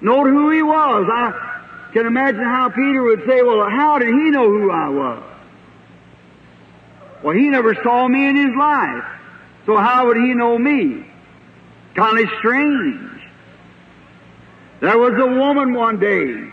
Note 0.00 0.26
who 0.26 0.50
he 0.50 0.62
was. 0.62 1.08
I 1.10 1.90
can 1.92 2.06
imagine 2.06 2.42
how 2.42 2.68
Peter 2.68 3.02
would 3.02 3.24
say, 3.26 3.42
Well, 3.42 3.68
how 3.70 3.98
did 3.98 4.08
he 4.08 4.30
know 4.30 4.48
who 4.48 4.70
I 4.70 4.88
was? 4.88 5.22
Well, 7.22 7.36
he 7.36 7.48
never 7.48 7.74
saw 7.82 8.08
me 8.08 8.26
in 8.26 8.36
his 8.36 8.54
life. 8.58 9.04
So 9.66 9.76
how 9.76 10.06
would 10.06 10.16
he 10.16 10.34
know 10.34 10.58
me? 10.58 11.06
Kind 11.94 12.18
of 12.18 12.28
strange. 12.38 13.10
There 14.80 14.98
was 14.98 15.12
a 15.16 15.26
woman 15.26 15.74
one 15.74 16.00
day 16.00 16.50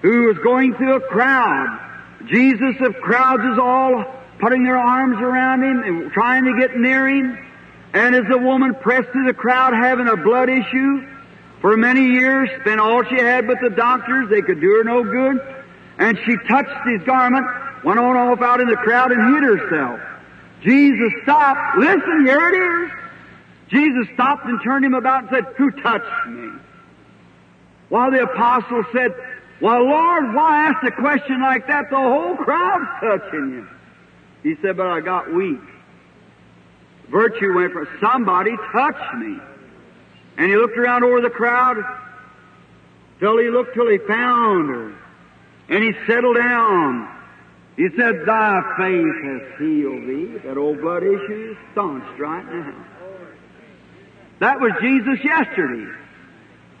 who 0.00 0.22
was 0.28 0.38
going 0.38 0.74
through 0.74 0.96
a 0.96 1.00
crowd. 1.00 1.78
Jesus 2.26 2.76
of 2.80 2.94
crowds 3.02 3.42
is 3.52 3.58
all 3.58 4.04
putting 4.38 4.64
their 4.64 4.78
arms 4.78 5.18
around 5.20 5.62
him 5.62 5.82
and 5.82 6.12
trying 6.12 6.44
to 6.44 6.58
get 6.58 6.76
near 6.76 7.06
him. 7.06 7.46
And 7.92 8.14
as 8.14 8.24
the 8.30 8.38
woman 8.38 8.74
pressed 8.74 9.10
through 9.10 9.26
the 9.26 9.34
crowd 9.34 9.74
having 9.74 10.06
a 10.06 10.16
blood 10.16 10.48
issue 10.48 11.06
for 11.60 11.76
many 11.76 12.06
years, 12.12 12.48
spent 12.60 12.80
all 12.80 13.02
she 13.04 13.16
had 13.16 13.48
with 13.48 13.58
the 13.60 13.70
doctors, 13.70 14.28
they 14.30 14.42
could 14.42 14.60
do 14.60 14.76
her 14.76 14.84
no 14.84 15.02
good. 15.02 15.40
And 15.98 16.18
she 16.24 16.36
touched 16.48 16.88
his 16.88 17.02
garment, 17.02 17.46
went 17.84 17.98
on 17.98 18.16
off 18.16 18.40
out 18.40 18.60
in 18.60 18.68
the 18.68 18.76
crowd 18.76 19.12
and 19.12 19.34
hid 19.34 19.42
herself. 19.42 20.00
Jesus 20.62 21.12
stopped. 21.22 21.78
Listen, 21.78 22.26
here 22.26 22.48
it 22.48 22.54
is. 22.54 22.90
Jesus 23.68 24.12
stopped 24.14 24.46
and 24.46 24.60
turned 24.62 24.84
him 24.84 24.94
about 24.94 25.24
and 25.24 25.30
said, 25.30 25.54
Who 25.56 25.70
touched 25.82 26.28
me? 26.28 26.50
While 27.88 28.10
the 28.10 28.22
apostle 28.22 28.84
said, 28.92 29.12
Well, 29.60 29.84
Lord, 29.84 30.34
why 30.34 30.68
ask 30.68 30.82
a 30.84 30.92
question 30.92 31.40
like 31.40 31.66
that? 31.66 31.90
The 31.90 31.96
whole 31.96 32.36
crowd's 32.36 32.88
touching 33.00 33.50
you. 33.50 33.68
He 34.42 34.60
said, 34.62 34.76
But 34.76 34.86
I 34.86 35.00
got 35.00 35.32
weak. 35.32 35.60
Virtue 37.10 37.54
went 37.54 37.72
from 37.72 37.88
somebody 38.00 38.56
touched 38.72 39.14
me. 39.16 39.38
And 40.36 40.48
he 40.48 40.56
looked 40.56 40.78
around 40.78 41.04
over 41.04 41.20
the 41.20 41.30
crowd 41.30 41.76
till 43.18 43.36
he 43.38 43.50
looked 43.50 43.74
till 43.74 43.88
he 43.88 43.98
found 43.98 44.68
her. 44.70 44.94
And 45.68 45.84
he 45.84 45.92
settled 46.06 46.36
down. 46.36 47.08
He 47.76 47.88
said, 47.96 48.24
Thy 48.26 48.62
faith 48.76 49.24
has 49.24 49.58
healed 49.58 50.06
thee. 50.06 50.38
That 50.44 50.56
old 50.56 50.80
blood 50.80 51.02
issue 51.02 51.50
is 51.52 51.56
staunched 51.72 52.18
right 52.18 52.44
now. 52.44 52.86
That 54.38 54.60
was 54.60 54.72
Jesus 54.80 55.22
yesterday. 55.24 55.90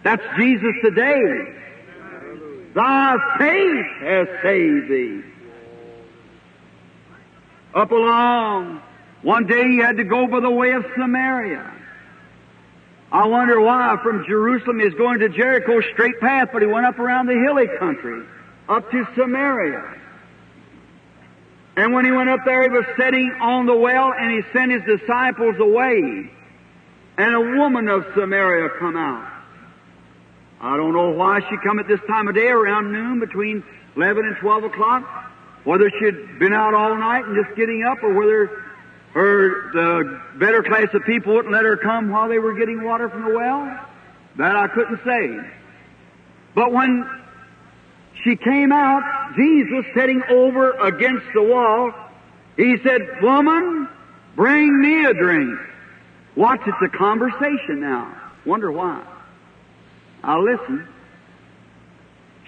That's 0.02 0.22
Jesus 0.38 0.74
today. 0.82 1.56
Thy 2.74 3.16
faith 3.38 3.86
has 4.00 4.28
saved 4.42 4.88
thee. 4.88 5.22
Up 7.74 7.90
along. 7.90 8.82
One 9.22 9.46
day 9.46 9.68
he 9.68 9.78
had 9.78 9.98
to 9.98 10.04
go 10.04 10.26
by 10.26 10.40
the 10.40 10.50
way 10.50 10.72
of 10.72 10.84
Samaria. 10.96 11.70
I 13.12 13.26
wonder 13.26 13.60
why 13.60 13.96
from 14.02 14.24
Jerusalem 14.26 14.80
he's 14.80 14.94
going 14.94 15.18
to 15.20 15.28
Jericho 15.28 15.80
straight 15.92 16.20
path, 16.20 16.50
but 16.52 16.62
he 16.62 16.68
went 16.68 16.86
up 16.86 16.98
around 16.98 17.26
the 17.26 17.34
hilly 17.34 17.66
country, 17.78 18.24
up 18.68 18.90
to 18.90 19.06
Samaria. 19.16 19.96
And 21.76 21.92
when 21.92 22.04
he 22.04 22.12
went 22.12 22.30
up 22.30 22.40
there, 22.44 22.62
he 22.62 22.68
was 22.68 22.84
sitting 22.96 23.30
on 23.40 23.66
the 23.66 23.74
well 23.74 24.12
and 24.12 24.30
he 24.30 24.42
sent 24.52 24.70
his 24.70 24.82
disciples 24.98 25.56
away. 25.58 26.30
And 27.18 27.34
a 27.34 27.58
woman 27.58 27.88
of 27.88 28.06
Samaria 28.14 28.70
come 28.78 28.96
out. 28.96 29.28
I 30.60 30.76
don't 30.76 30.92
know 30.92 31.10
why 31.10 31.40
she 31.40 31.56
come 31.64 31.78
at 31.78 31.88
this 31.88 32.00
time 32.06 32.28
of 32.28 32.34
day 32.34 32.48
around 32.48 32.92
noon 32.92 33.18
between 33.18 33.64
11 33.96 34.24
and 34.24 34.36
12 34.36 34.64
o'clock. 34.64 35.32
Whether 35.64 35.90
she'd 35.98 36.38
been 36.38 36.52
out 36.52 36.74
all 36.74 36.96
night 36.96 37.24
and 37.24 37.44
just 37.44 37.56
getting 37.56 37.82
up 37.84 38.02
or 38.02 38.14
whether 38.14 38.69
her, 39.14 39.72
the 39.72 40.20
better 40.38 40.62
class 40.62 40.88
of 40.94 41.04
people 41.04 41.34
wouldn't 41.34 41.52
let 41.52 41.64
her 41.64 41.76
come 41.76 42.10
while 42.10 42.28
they 42.28 42.38
were 42.38 42.54
getting 42.54 42.84
water 42.84 43.08
from 43.08 43.24
the 43.24 43.34
well. 43.34 43.86
That 44.36 44.56
I 44.56 44.68
couldn't 44.68 45.00
say. 45.04 45.40
But 46.54 46.72
when 46.72 47.08
she 48.22 48.36
came 48.36 48.72
out, 48.72 49.34
Jesus 49.36 49.84
sitting 49.94 50.22
over 50.28 50.72
against 50.72 51.26
the 51.34 51.42
wall, 51.42 51.92
he 52.56 52.76
said, 52.84 53.00
Woman, 53.22 53.88
bring 54.36 54.80
me 54.80 55.04
a 55.04 55.14
drink. 55.14 55.58
Watch, 56.36 56.60
it's 56.66 56.94
a 56.94 56.96
conversation 56.96 57.80
now. 57.80 58.14
Wonder 58.44 58.70
why. 58.70 59.04
I'll 60.22 60.44
listen. 60.44 60.86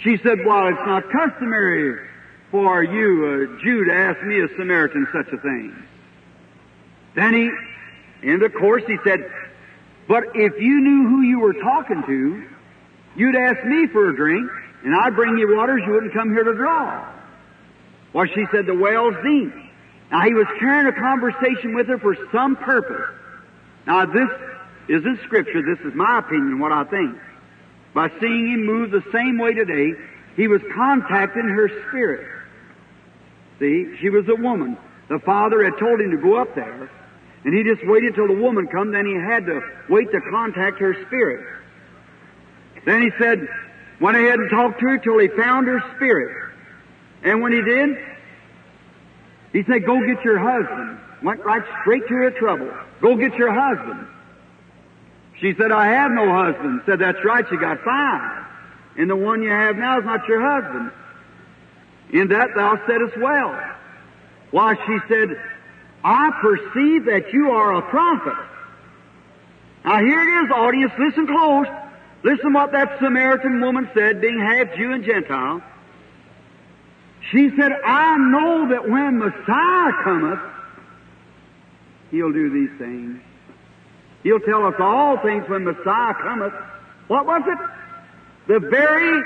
She 0.02 0.16
said, 0.18 0.38
Well, 0.44 0.68
it's 0.68 0.86
not 0.86 1.04
customary 1.10 2.08
for 2.50 2.84
you, 2.84 3.42
a 3.42 3.62
Jew, 3.62 3.84
to 3.84 3.92
ask 3.92 4.22
me, 4.24 4.40
a 4.40 4.48
Samaritan, 4.56 5.08
such 5.12 5.32
a 5.32 5.38
thing. 5.38 5.74
Then 7.14 7.34
he, 7.34 8.28
in 8.28 8.38
the 8.38 8.48
course, 8.48 8.82
he 8.86 8.96
said, 9.04 9.20
But 10.08 10.24
if 10.34 10.60
you 10.60 10.80
knew 10.80 11.08
who 11.08 11.22
you 11.22 11.40
were 11.40 11.54
talking 11.54 12.02
to, 12.06 12.44
you'd 13.16 13.36
ask 13.36 13.64
me 13.64 13.86
for 13.88 14.10
a 14.10 14.16
drink, 14.16 14.50
and 14.84 14.94
I'd 14.94 15.14
bring 15.14 15.36
you 15.38 15.56
waters 15.56 15.82
you 15.86 15.92
wouldn't 15.92 16.14
come 16.14 16.30
here 16.30 16.44
to 16.44 16.54
draw. 16.54 17.08
Well, 18.12 18.26
she 18.26 18.46
said, 18.50 18.66
The 18.66 18.74
well's 18.74 19.14
deep. 19.22 19.52
Now, 20.10 20.22
he 20.22 20.34
was 20.34 20.46
carrying 20.58 20.86
a 20.86 20.92
conversation 20.92 21.74
with 21.74 21.88
her 21.88 21.98
for 21.98 22.16
some 22.32 22.56
purpose. 22.56 23.10
Now, 23.86 24.04
this 24.06 24.28
isn't 24.88 25.20
Scripture. 25.24 25.62
This 25.62 25.84
is 25.86 25.94
my 25.94 26.18
opinion, 26.18 26.58
what 26.58 26.72
I 26.72 26.84
think. 26.84 27.16
By 27.94 28.08
seeing 28.20 28.52
him 28.52 28.66
move 28.66 28.90
the 28.90 29.04
same 29.12 29.38
way 29.38 29.54
today, 29.54 29.92
he 30.36 30.48
was 30.48 30.60
contacting 30.74 31.48
her 31.48 31.68
spirit. 31.88 32.26
See, 33.58 33.96
she 34.00 34.10
was 34.10 34.28
a 34.28 34.34
woman. 34.34 34.76
The 35.08 35.18
father 35.18 35.62
had 35.64 35.78
told 35.78 36.00
him 36.00 36.10
to 36.10 36.16
go 36.16 36.36
up 36.36 36.54
there, 36.54 36.90
and 37.44 37.54
he 37.54 37.64
just 37.64 37.84
waited 37.86 38.14
till 38.14 38.28
the 38.28 38.34
woman 38.34 38.68
come, 38.68 38.92
then 38.92 39.06
he 39.06 39.14
had 39.14 39.46
to 39.46 39.60
wait 39.88 40.10
to 40.12 40.20
contact 40.30 40.78
her 40.78 40.94
spirit. 41.06 41.44
Then 42.84 43.02
he 43.02 43.10
said, 43.18 43.48
went 44.00 44.16
ahead 44.16 44.38
and 44.38 44.50
talked 44.50 44.80
to 44.80 44.86
her 44.86 44.98
till 44.98 45.18
he 45.18 45.28
found 45.28 45.66
her 45.66 45.82
spirit. 45.96 46.52
And 47.24 47.42
when 47.42 47.52
he 47.52 47.62
did, 47.62 47.96
he 49.52 49.62
said, 49.64 49.84
go 49.84 50.00
get 50.06 50.24
your 50.24 50.38
husband. 50.38 50.98
Went 51.22 51.44
right 51.44 51.62
straight 51.82 52.06
to 52.08 52.14
her 52.14 52.30
trouble. 52.32 52.72
Go 53.00 53.16
get 53.16 53.34
your 53.34 53.52
husband. 53.52 54.08
She 55.40 55.54
said, 55.58 55.72
I 55.72 55.86
have 55.86 56.10
no 56.12 56.32
husband. 56.32 56.82
Said, 56.86 56.98
that's 57.00 57.24
right, 57.24 57.44
you 57.50 57.60
got 57.60 57.80
five. 57.84 58.46
And 58.96 59.10
the 59.10 59.16
one 59.16 59.42
you 59.42 59.50
have 59.50 59.76
now 59.76 59.98
is 59.98 60.04
not 60.04 60.26
your 60.28 60.40
husband. 60.40 60.90
In 62.12 62.28
that 62.28 62.50
thou 62.54 62.76
saidst 62.86 63.16
well. 63.18 63.58
Why, 64.50 64.74
she 64.74 64.98
said, 65.08 65.28
I 66.04 66.30
perceive 66.40 67.04
that 67.06 67.32
you 67.32 67.50
are 67.50 67.74
a 67.74 67.82
prophet. 67.82 68.34
Now 69.84 69.98
here 69.98 70.20
it 70.20 70.44
is, 70.44 70.50
audience, 70.50 70.92
listen 70.98 71.26
close. 71.26 71.66
Listen 72.24 72.52
what 72.52 72.72
that 72.72 72.98
Samaritan 73.00 73.60
woman 73.60 73.90
said, 73.94 74.20
being 74.20 74.38
half 74.38 74.76
Jew 74.76 74.92
and 74.92 75.04
Gentile. 75.04 75.62
She 77.30 77.50
said, 77.56 77.72
I 77.84 78.16
know 78.16 78.68
that 78.68 78.88
when 78.88 79.18
Messiah 79.18 79.92
cometh, 80.04 80.40
He'll 82.10 82.32
do 82.32 82.50
these 82.50 82.78
things. 82.78 83.20
He'll 84.22 84.40
tell 84.40 84.66
us 84.66 84.74
all 84.78 85.18
things 85.18 85.48
when 85.48 85.64
Messiah 85.64 86.14
cometh. 86.14 86.52
What 87.08 87.26
was 87.26 87.42
it? 87.46 87.58
The 88.48 88.60
very 88.68 89.22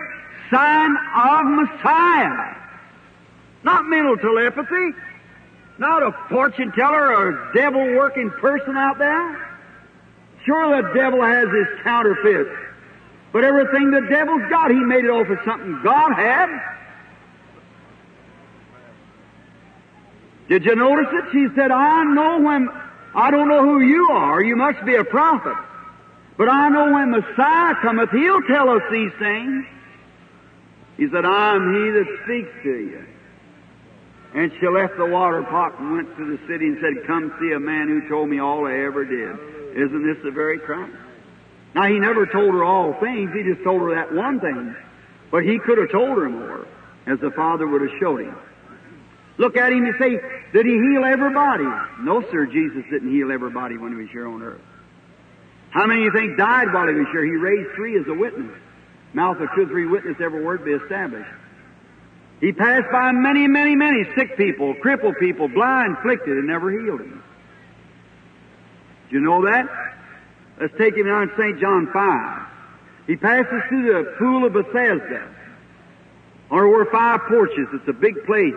sign 0.51 0.97
of 0.97 1.47
Messiah. 1.47 2.55
Not 3.65 3.87
mental 3.87 4.17
telepathy. 4.17 4.95
Not 5.79 6.03
a 6.03 6.13
fortune 6.31 6.73
teller 6.73 7.15
or 7.15 7.29
a 7.29 7.55
devil 7.55 7.81
working 7.97 8.31
person 8.31 8.77
out 8.77 8.99
there. 8.99 9.59
Sure, 10.45 10.83
the 10.83 10.95
devil 10.95 11.23
has 11.23 11.49
his 11.49 11.83
counterfeits. 11.83 12.51
But 13.33 13.45
everything 13.45 13.91
the 13.91 14.07
devil's 14.09 14.49
got, 14.49 14.71
he 14.71 14.77
made 14.77 15.05
it 15.05 15.11
off 15.11 15.29
of 15.29 15.39
something 15.45 15.81
God 15.85 16.13
had. 16.15 16.49
Did 20.49 20.65
you 20.65 20.77
notice 20.77 21.13
it? 21.13 21.25
She 21.33 21.49
said, 21.57 21.71
I 21.71 22.05
know 22.05 22.41
when, 22.41 22.69
I 23.15 23.31
don't 23.31 23.49
know 23.49 23.63
who 23.63 23.81
you 23.81 24.09
are. 24.13 24.43
You 24.43 24.57
must 24.57 24.85
be 24.87 24.95
a 24.95 25.05
prophet. 25.05 25.57
But 26.39 26.49
I 26.49 26.69
know 26.69 26.93
when 26.93 27.11
Messiah 27.11 27.75
cometh, 27.83 28.11
He'll 28.11 28.43
tell 28.43 28.71
us 28.71 28.83
these 28.91 29.13
things. 29.19 29.67
He 30.97 31.09
said, 31.11 31.25
I'm 31.25 31.75
He 31.75 31.91
that 31.91 32.19
speaks 32.25 32.63
to 32.63 32.71
you. 32.71 33.05
And 34.37 34.53
she 34.61 34.69
left 34.69 34.99
the 34.99 35.07
water 35.07 35.43
pot 35.43 35.81
and 35.81 35.93
went 35.95 36.15
to 36.19 36.37
the 36.37 36.39
city 36.47 36.67
and 36.67 36.77
said, 36.77 37.07
Come 37.07 37.33
see 37.41 37.53
a 37.53 37.59
man 37.59 37.89
who 37.89 38.07
told 38.07 38.29
me 38.29 38.39
all 38.39 38.67
I 38.67 38.85
ever 38.85 39.03
did. 39.03 39.33
Isn't 39.73 40.07
this 40.07 40.23
the 40.23 40.31
very 40.31 40.59
Christ? 40.59 40.93
Now, 41.75 41.89
he 41.89 41.99
never 41.99 42.27
told 42.27 42.53
her 42.53 42.63
all 42.63 42.93
things. 43.01 43.31
He 43.33 43.43
just 43.43 43.65
told 43.65 43.81
her 43.81 43.95
that 43.95 44.15
one 44.15 44.39
thing. 44.41 44.77
But 45.31 45.45
he 45.45 45.59
could 45.59 45.79
have 45.79 45.91
told 45.91 46.19
her 46.19 46.29
more, 46.29 46.67
as 47.07 47.19
the 47.21 47.31
Father 47.31 47.67
would 47.67 47.81
have 47.81 47.99
showed 47.99 48.21
him. 48.21 48.37
Look 49.39 49.57
at 49.57 49.73
him 49.73 49.87
and 49.87 49.95
say, 49.99 50.21
Did 50.53 50.67
he 50.67 50.73
heal 50.73 51.05
everybody? 51.05 51.65
No, 52.01 52.23
sir, 52.31 52.45
Jesus 52.45 52.85
didn't 52.91 53.11
heal 53.11 53.33
everybody 53.33 53.79
when 53.79 53.93
he 53.93 53.99
was 53.99 54.11
here 54.11 54.29
on 54.29 54.43
earth. 54.43 54.61
How 55.71 55.87
many 55.87 56.03
you 56.03 56.13
think 56.13 56.37
died 56.37 56.73
while 56.75 56.89
he 56.89 56.95
was 56.95 57.09
here? 57.11 57.25
He 57.25 57.37
raised 57.37 57.75
three 57.75 57.99
as 57.99 58.07
a 58.07 58.15
witness. 58.15 58.53
Mouth 59.15 59.41
of 59.41 59.49
two 59.55 59.67
three 59.67 59.87
witness, 59.87 60.17
every 60.21 60.45
word 60.45 60.63
be 60.63 60.73
established. 60.73 61.31
He 62.41 62.53
passed 62.53 62.91
by 62.93 63.13
many, 63.13 63.47
many, 63.47 63.75
many 63.75 64.05
sick 64.17 64.37
people, 64.37 64.75
crippled 64.75 65.17
people, 65.19 65.49
blind, 65.49 65.97
afflicted, 65.99 66.37
and 66.37 66.47
never 66.47 66.71
healed 66.71 67.01
them. 67.01 67.23
Do 69.09 69.17
you 69.17 69.23
know 69.23 69.45
that? 69.45 69.67
Let's 70.61 70.75
take 70.79 70.97
him 70.97 71.07
now 71.07 71.23
in 71.23 71.31
St. 71.39 71.61
John 71.61 71.89
5. 71.93 72.47
He 73.07 73.17
passes 73.17 73.63
through 73.69 73.93
the 73.93 74.13
pool 74.19 74.45
of 74.45 74.53
Bethesda. 74.53 75.29
Or 76.51 76.69
were 76.69 76.87
five 76.91 77.21
porches. 77.29 77.69
It's 77.73 77.89
a 77.89 77.93
big 77.93 78.25
place. 78.25 78.55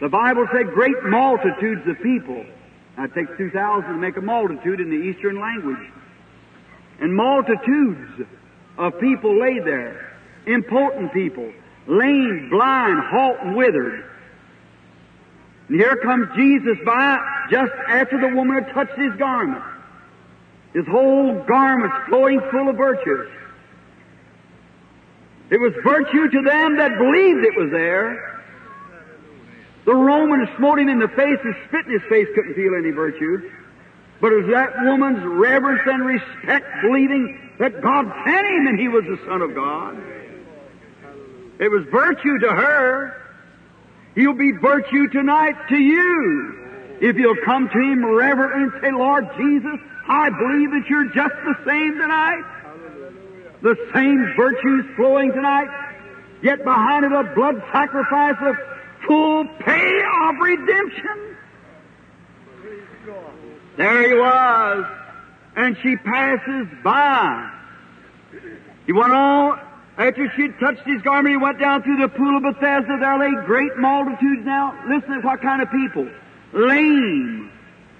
The 0.00 0.08
Bible 0.08 0.46
said 0.52 0.72
great 0.72 1.02
multitudes 1.04 1.82
of 1.86 1.96
people. 2.02 2.44
Now 2.96 3.04
it 3.04 3.14
takes 3.14 3.30
2,000 3.36 3.90
to 3.90 3.96
make 3.96 4.16
a 4.16 4.20
multitude 4.20 4.80
in 4.80 4.90
the 4.90 4.96
Eastern 4.96 5.40
language. 5.40 5.90
And 7.00 7.14
multitudes 7.14 8.28
of 8.78 8.98
people 9.00 9.38
lay 9.40 9.58
there. 9.60 10.12
Important 10.46 11.12
people. 11.12 11.52
Lame, 11.86 12.48
blind, 12.50 13.00
halt, 13.10 13.36
and 13.42 13.56
withered. 13.56 14.04
And 15.68 15.80
here 15.80 15.96
comes 15.96 16.28
Jesus 16.36 16.78
by 16.84 17.18
just 17.50 17.72
after 17.88 18.20
the 18.20 18.34
woman 18.34 18.62
had 18.62 18.72
touched 18.74 18.98
his 18.98 19.14
garment. 19.18 19.62
His 20.74 20.86
whole 20.86 21.42
garment's 21.44 21.96
flowing 22.08 22.40
full 22.50 22.68
of 22.68 22.76
virtues. 22.76 23.30
It 25.50 25.60
was 25.60 25.72
virtue 25.84 26.30
to 26.30 26.42
them 26.42 26.78
that 26.78 26.96
believed 26.98 27.44
it 27.44 27.56
was 27.56 27.70
there. 27.70 28.42
The 29.84 29.94
Roman 29.94 30.48
smote 30.56 30.78
him 30.78 30.88
in 30.88 30.98
the 30.98 31.08
face 31.08 31.38
and 31.44 31.54
spit 31.68 31.86
in 31.86 31.92
his 31.92 32.02
face, 32.08 32.28
couldn't 32.34 32.54
feel 32.54 32.74
any 32.78 32.90
virtue. 32.90 33.50
But 34.20 34.32
it 34.32 34.44
was 34.44 34.50
that 34.52 34.84
woman's 34.84 35.22
reverence 35.24 35.82
and 35.84 36.06
respect, 36.06 36.66
believing 36.82 37.38
that 37.58 37.82
God 37.82 38.06
sent 38.24 38.46
him 38.46 38.66
and 38.68 38.78
he 38.78 38.88
was 38.88 39.04
the 39.04 39.18
Son 39.26 39.42
of 39.42 39.54
God. 39.54 40.00
It 41.62 41.70
was 41.70 41.84
virtue 41.92 42.40
to 42.40 42.48
her. 42.48 43.16
He'll 44.16 44.34
be 44.34 44.50
virtue 44.50 45.06
tonight 45.10 45.54
to 45.68 45.76
you. 45.76 46.98
If 47.00 47.14
you'll 47.14 47.44
come 47.44 47.68
to 47.68 47.78
Him 47.78 48.04
reverently 48.04 48.62
and 48.64 48.72
say, 48.82 48.90
Lord 48.90 49.28
Jesus, 49.36 49.78
I 50.08 50.28
believe 50.30 50.70
that 50.72 50.88
you're 50.90 51.06
just 51.14 51.34
the 51.44 51.54
same 51.64 51.98
tonight. 51.98 52.42
The 53.62 53.76
same 53.94 54.34
virtues 54.36 54.86
flowing 54.96 55.30
tonight, 55.30 55.68
yet 56.42 56.64
behind 56.64 57.04
it 57.04 57.12
a 57.12 57.32
blood 57.32 57.62
sacrifice 57.72 58.34
of 58.40 58.56
full 59.06 59.46
pay 59.60 60.00
of 60.24 60.34
redemption. 60.40 61.36
There 63.76 64.08
he 64.08 64.14
was, 64.14 64.84
and 65.54 65.76
she 65.80 65.94
passes 65.94 66.66
by. 66.82 67.50
He 68.84 68.92
went 68.92 69.12
on, 69.12 69.60
after 69.98 70.32
she 70.34 70.42
had 70.42 70.58
touched 70.58 70.86
his 70.86 71.02
garment, 71.02 71.34
he 71.34 71.36
went 71.36 71.58
down 71.60 71.82
through 71.82 71.98
the 71.98 72.08
pool 72.08 72.36
of 72.36 72.42
Bethesda. 72.42 72.96
There 72.98 73.18
lay 73.18 73.44
great 73.44 73.76
multitudes 73.76 74.44
now. 74.44 74.74
Listen 74.88 75.20
to 75.20 75.20
what 75.20 75.42
kind 75.42 75.60
of 75.60 75.70
people. 75.70 76.08
Lame, 76.52 77.50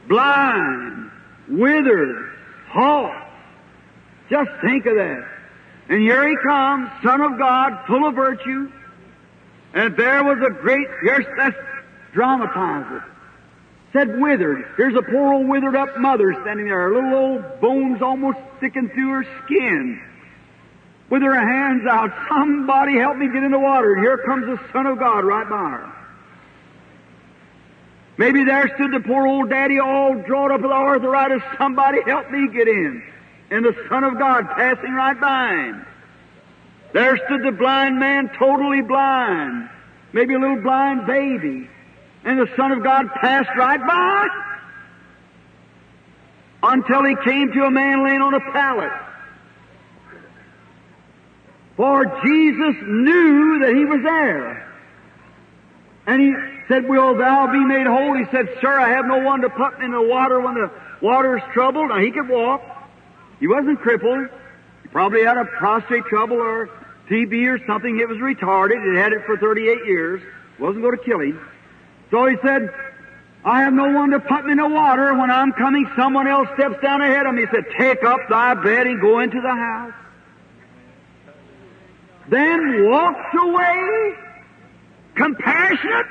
blind, 0.08 1.10
withered, 1.48 2.32
halt. 2.68 3.12
Just 4.30 4.50
think 4.62 4.86
of 4.86 4.94
that. 4.96 5.28
And 5.88 6.00
here 6.00 6.26
he 6.26 6.36
comes, 6.42 6.90
Son 7.02 7.20
of 7.20 7.38
God, 7.38 7.84
full 7.86 8.08
of 8.08 8.14
virtue. 8.14 8.72
And 9.74 9.96
there 9.96 10.24
was 10.24 10.38
a 10.38 10.50
great, 10.50 10.86
here's, 11.02 11.26
let's 11.36 11.56
dramatize 12.14 12.86
it. 12.96 13.02
Said 13.92 14.18
withered. 14.18 14.64
Here's 14.78 14.94
a 14.94 15.02
poor 15.02 15.34
old 15.34 15.48
withered 15.48 15.76
up 15.76 15.98
mother 15.98 16.34
standing 16.40 16.66
there, 16.66 16.88
her 16.88 16.94
little 16.94 17.14
old 17.14 17.60
bones 17.60 18.00
almost 18.00 18.38
sticking 18.56 18.88
through 18.88 19.10
her 19.10 19.24
skin. 19.44 20.00
With 21.12 21.20
her 21.20 21.38
hands 21.38 21.82
out, 21.86 22.10
somebody 22.26 22.96
help 22.96 23.18
me 23.18 23.26
get 23.28 23.42
in 23.42 23.50
the 23.50 23.58
water. 23.58 23.92
And 23.92 24.02
here 24.02 24.16
comes 24.24 24.46
the 24.46 24.58
Son 24.72 24.86
of 24.86 24.98
God 24.98 25.26
right 25.26 25.46
by 25.46 25.68
her. 25.68 25.92
Maybe 28.16 28.44
there 28.44 28.74
stood 28.74 28.92
the 28.92 29.00
poor 29.00 29.26
old 29.26 29.50
daddy 29.50 29.78
all 29.78 30.14
drawn 30.26 30.52
up 30.52 30.62
with 30.62 30.70
the 30.70 30.74
arthritis. 30.74 31.42
Somebody 31.58 31.98
help 32.06 32.30
me 32.30 32.48
get 32.48 32.66
in. 32.66 33.02
And 33.50 33.62
the 33.62 33.76
Son 33.90 34.04
of 34.04 34.18
God 34.18 34.48
passing 34.56 34.94
right 34.94 35.20
by 35.20 35.48
him. 35.50 35.86
There 36.94 37.18
stood 37.26 37.42
the 37.42 37.52
blind 37.52 37.98
man, 37.98 38.30
totally 38.38 38.80
blind. 38.80 39.68
Maybe 40.14 40.32
a 40.32 40.38
little 40.38 40.62
blind 40.62 41.06
baby. 41.06 41.68
And 42.24 42.38
the 42.38 42.48
Son 42.56 42.72
of 42.72 42.82
God 42.82 43.12
passed 43.20 43.50
right 43.54 43.86
by. 43.86 44.28
Until 46.62 47.04
he 47.04 47.16
came 47.22 47.52
to 47.52 47.64
a 47.64 47.70
man 47.70 48.02
laying 48.02 48.22
on 48.22 48.32
a 48.32 48.40
pallet. 48.52 49.11
For 51.76 52.04
Jesus 52.04 52.76
knew 52.82 53.58
that 53.60 53.74
he 53.74 53.84
was 53.84 54.02
there. 54.02 54.68
And 56.06 56.20
he 56.20 56.34
said, 56.68 56.88
Will 56.88 57.16
thou 57.16 57.50
be 57.50 57.64
made 57.64 57.86
whole? 57.86 58.14
He 58.14 58.24
said, 58.30 58.48
Sir, 58.60 58.78
I 58.78 58.90
have 58.90 59.06
no 59.06 59.18
one 59.18 59.40
to 59.42 59.50
put 59.50 59.78
me 59.78 59.86
in 59.86 59.92
the 59.92 60.02
water 60.02 60.40
when 60.40 60.54
the 60.54 60.70
water 61.00 61.38
is 61.38 61.42
troubled. 61.52 61.88
Now 61.88 61.98
he 61.98 62.10
could 62.10 62.28
walk. 62.28 62.62
He 63.40 63.46
wasn't 63.46 63.80
crippled. 63.80 64.28
He 64.82 64.88
probably 64.88 65.24
had 65.24 65.36
a 65.36 65.44
prostate 65.44 66.04
trouble 66.06 66.36
or 66.36 66.68
TB 67.08 67.46
or 67.48 67.64
something. 67.66 67.98
It 67.98 68.08
was 68.08 68.18
retarded. 68.18 68.84
It 68.84 68.98
had 68.98 69.12
it 69.12 69.24
for 69.26 69.36
38 69.36 69.86
years. 69.86 70.22
Wasn't 70.58 70.82
going 70.82 70.96
to 70.96 71.04
kill 71.04 71.20
him. 71.20 71.40
So 72.10 72.26
he 72.26 72.36
said, 72.42 72.70
I 73.44 73.62
have 73.62 73.72
no 73.72 73.90
one 73.92 74.10
to 74.10 74.20
put 74.20 74.44
me 74.44 74.52
in 74.52 74.58
the 74.58 74.68
water. 74.68 75.14
When 75.14 75.30
I'm 75.30 75.52
coming, 75.52 75.88
someone 75.96 76.28
else 76.28 76.48
steps 76.54 76.80
down 76.82 77.00
ahead 77.00 77.26
of 77.26 77.34
me. 77.34 77.42
He 77.42 77.48
said, 77.50 77.64
Take 77.78 78.04
up 78.04 78.20
thy 78.28 78.54
bed 78.54 78.86
and 78.86 79.00
go 79.00 79.20
into 79.20 79.40
the 79.40 79.54
house. 79.54 79.94
Then 82.28 82.88
walks 82.88 83.34
away, 83.38 84.14
compassionate, 85.14 86.06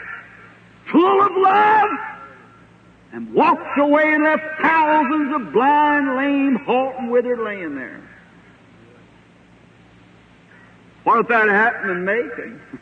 full 0.92 1.22
of 1.22 1.32
love, 1.36 1.90
and 3.14 3.34
walks 3.34 3.78
away 3.78 4.14
and 4.14 4.24
left 4.24 4.44
thousands 4.62 5.36
of 5.36 5.54
blind, 5.54 6.16
lame, 6.16 6.56
halt, 6.66 6.96
and 7.00 7.12
withered 7.12 7.40
laying 7.40 7.76
there. 7.76 8.02
What 11.04 11.20
if 11.20 11.28
that 11.30 11.50
happened 11.50 11.92
in 11.92 12.06
Macon? 12.06 12.62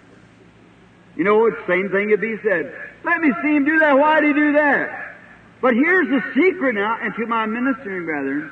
You 1.16 1.26
know, 1.26 1.50
the 1.50 1.58
same 1.68 1.90
thing 1.90 2.12
if 2.12 2.22
he 2.22 2.38
said, 2.48 2.74
let 3.04 3.20
me 3.20 3.34
see 3.44 3.54
him 3.54 3.66
do 3.66 3.80
that. 3.80 3.98
Why 3.98 4.22
did 4.22 4.38
he 4.38 4.42
do 4.42 4.54
that? 4.54 5.16
But 5.60 5.74
here's 5.74 6.08
the 6.08 6.22
secret 6.34 6.76
now, 6.76 6.98
and 7.02 7.14
to 7.16 7.26
my 7.26 7.46
ministering 7.46 8.06
brethren, 8.06 8.50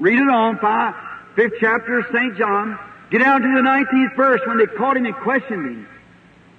read 0.00 0.18
it 0.18 0.28
on, 0.28 0.58
five, 0.58 0.94
fifth 1.34 1.54
chapter 1.60 1.98
of 1.98 2.06
St. 2.12 2.36
John, 2.36 2.78
get 3.10 3.18
down 3.18 3.42
to 3.42 3.48
the 3.48 3.62
19th 3.62 4.16
verse 4.16 4.40
when 4.46 4.58
they 4.58 4.66
caught 4.66 4.96
him 4.96 5.06
and 5.06 5.14
questioned 5.16 5.66
him. 5.66 5.88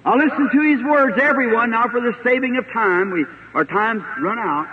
I'll 0.04 0.18
listen 0.18 0.50
to 0.52 0.60
his 0.60 0.84
words, 0.84 1.18
everyone, 1.20 1.70
now 1.70 1.88
for 1.88 2.00
the 2.00 2.14
saving 2.22 2.56
of 2.56 2.66
time. 2.72 3.10
We, 3.10 3.24
our 3.54 3.64
time's 3.64 4.02
run 4.20 4.38
out. 4.38 4.68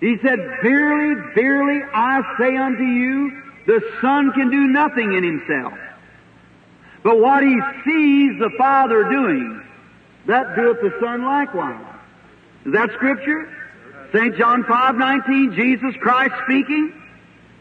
He 0.00 0.16
said, 0.22 0.38
Verily, 0.62 1.32
verily, 1.34 1.82
I 1.92 2.22
say 2.38 2.56
unto 2.56 2.84
you, 2.84 3.42
the 3.66 3.80
Son 4.00 4.32
can 4.32 4.50
do 4.50 4.66
nothing 4.68 5.14
in 5.14 5.24
himself. 5.24 5.78
But 7.02 7.18
what 7.18 7.42
he 7.42 7.58
sees 7.84 8.38
the 8.38 8.50
Father 8.56 9.04
doing, 9.04 9.62
that 10.26 10.54
doeth 10.56 10.80
the 10.80 10.92
Son 11.00 11.24
likewise. 11.24 11.84
Is 12.66 12.72
that 12.72 12.90
Scripture? 12.92 13.48
St. 14.12 14.36
John 14.36 14.64
5, 14.64 14.94
19, 14.94 15.54
Jesus 15.54 15.94
Christ 16.00 16.34
speaking. 16.44 16.92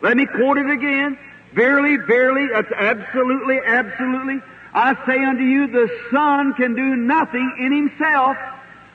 Let 0.04 0.18
me 0.18 0.26
quote 0.26 0.58
it 0.58 0.70
again. 0.70 1.18
Verily, 1.54 1.96
verily, 1.96 2.50
that's 2.52 2.72
absolutely, 2.76 3.60
absolutely. 3.66 4.42
I 4.74 4.96
say 5.06 5.24
unto 5.24 5.44
you, 5.44 5.68
the 5.68 5.90
Son 6.12 6.54
can 6.56 6.76
do 6.76 6.96
nothing 6.98 7.56
in 7.60 7.72
himself, 7.72 8.36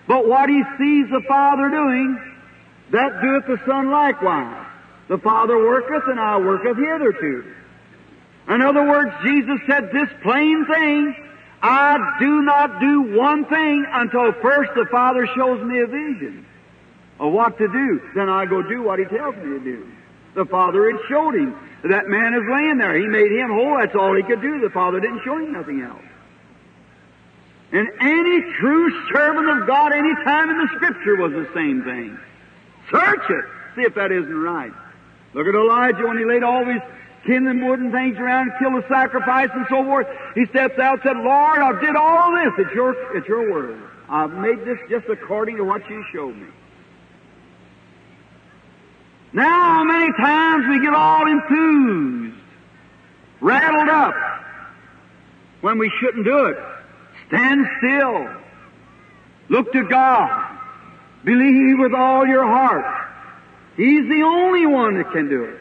but 0.06 0.28
what 0.28 0.50
he 0.50 0.62
sees 0.76 1.08
the 1.10 1.22
Father 1.26 1.70
doing, 1.70 2.20
that 2.90 3.22
doeth 3.22 3.46
the 3.46 3.58
Son 3.64 3.90
likewise. 3.90 4.66
The 5.08 5.18
Father 5.18 5.56
worketh, 5.56 6.08
and 6.08 6.20
I 6.20 6.36
worketh 6.36 6.76
hitherto. 6.76 7.54
In 8.50 8.60
other 8.60 8.86
words, 8.86 9.10
Jesus 9.24 9.60
said 9.66 9.90
this 9.90 10.10
plain 10.22 10.66
thing, 10.66 11.16
I 11.62 12.16
do 12.20 12.42
not 12.42 12.80
do 12.80 13.16
one 13.16 13.46
thing 13.46 13.86
until 13.90 14.32
first 14.42 14.72
the 14.74 14.86
Father 14.90 15.26
shows 15.34 15.64
me 15.64 15.80
a 15.80 15.86
vision 15.86 16.44
of 17.18 17.32
what 17.32 17.56
to 17.58 17.68
do. 17.68 18.02
Then 18.14 18.28
I 18.28 18.44
go 18.44 18.60
do 18.60 18.82
what 18.82 18.98
He 18.98 19.06
tells 19.06 19.36
me 19.36 19.44
to 19.44 19.60
do. 19.60 19.92
The 20.38 20.46
Father 20.46 20.88
had 20.88 21.00
showed 21.08 21.34
him. 21.34 21.58
That 21.82 22.06
man 22.06 22.32
is 22.32 22.42
laying 22.48 22.78
there. 22.78 22.96
He 22.96 23.06
made 23.06 23.32
him 23.32 23.50
whole. 23.50 23.76
That's 23.78 23.94
all 23.96 24.14
he 24.14 24.22
could 24.22 24.40
do. 24.40 24.60
The 24.60 24.70
Father 24.70 25.00
didn't 25.00 25.22
show 25.24 25.36
him 25.36 25.52
nothing 25.52 25.82
else. 25.82 26.02
And 27.72 27.88
any 28.00 28.52
true 28.60 29.10
servant 29.12 29.50
of 29.50 29.66
God 29.66 29.92
any 29.92 30.14
time 30.24 30.48
in 30.48 30.58
the 30.58 30.68
Scripture 30.76 31.16
was 31.16 31.32
the 31.32 31.50
same 31.54 31.82
thing. 31.82 32.16
Search 32.88 33.30
it. 33.30 33.44
See 33.74 33.82
if 33.82 33.96
that 33.96 34.12
isn't 34.12 34.38
right. 34.38 34.72
Look 35.34 35.48
at 35.48 35.54
Elijah 35.56 36.06
when 36.06 36.18
he 36.18 36.24
laid 36.24 36.44
all 36.44 36.64
these 36.64 36.82
kindling 37.26 37.66
wood 37.66 37.80
and 37.80 37.90
things 37.90 38.16
around 38.16 38.52
killed 38.60 38.82
the 38.82 38.88
sacrifice 38.88 39.50
and 39.52 39.66
so 39.68 39.82
forth. 39.82 40.06
He 40.36 40.46
steps 40.46 40.78
out 40.78 40.94
and 40.94 41.02
said, 41.02 41.16
Lord, 41.16 41.58
I 41.58 41.80
did 41.80 41.96
all 41.96 42.32
this 42.32 42.64
It's 42.64 42.74
your, 42.74 42.94
at 43.16 43.26
your 43.26 43.50
word. 43.50 43.82
I've 44.08 44.32
made 44.32 44.64
this 44.64 44.78
just 44.88 45.08
according 45.08 45.56
to 45.56 45.64
what 45.64 45.82
you 45.90 46.04
showed 46.12 46.36
me. 46.36 46.46
Now, 49.32 49.84
many 49.84 50.12
times 50.12 50.66
we 50.68 50.80
get 50.80 50.94
all 50.94 51.26
enthused, 51.26 52.36
rattled 53.40 53.88
up, 53.88 54.14
when 55.60 55.78
we 55.78 55.90
shouldn't 56.00 56.24
do 56.24 56.46
it. 56.46 56.56
Stand 57.28 57.66
still. 57.78 58.28
Look 59.48 59.72
to 59.72 59.84
God. 59.88 60.58
Believe 61.24 61.78
with 61.78 61.92
all 61.92 62.26
your 62.26 62.44
heart. 62.44 62.84
He's 63.76 64.08
the 64.08 64.22
only 64.22 64.66
one 64.66 64.96
that 64.96 65.12
can 65.12 65.28
do 65.28 65.44
it. 65.44 65.60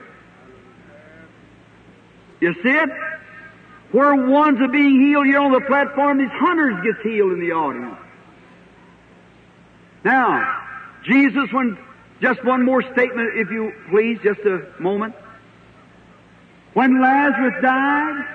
You 2.39 2.53
see 2.63 2.69
it? 2.69 2.89
Where 3.91 4.15
ones 4.15 4.59
are 4.61 4.67
being 4.67 5.01
healed 5.01 5.25
here 5.25 5.39
on 5.39 5.51
the 5.51 5.61
platform, 5.61 6.17
these 6.19 6.27
hundreds 6.31 6.83
gets 6.83 7.01
healed 7.03 7.31
in 7.33 7.39
the 7.39 7.51
audience. 7.53 7.97
Now, 10.03 10.63
Jesus, 11.03 11.51
when 11.51 11.77
just 12.21 12.43
one 12.43 12.65
more 12.65 12.81
statement, 12.81 13.31
if 13.35 13.49
you 13.51 13.73
please, 13.89 14.19
just 14.23 14.39
a 14.41 14.65
moment. 14.79 15.15
When 16.73 17.01
Lazarus 17.01 17.61
died, 17.61 18.25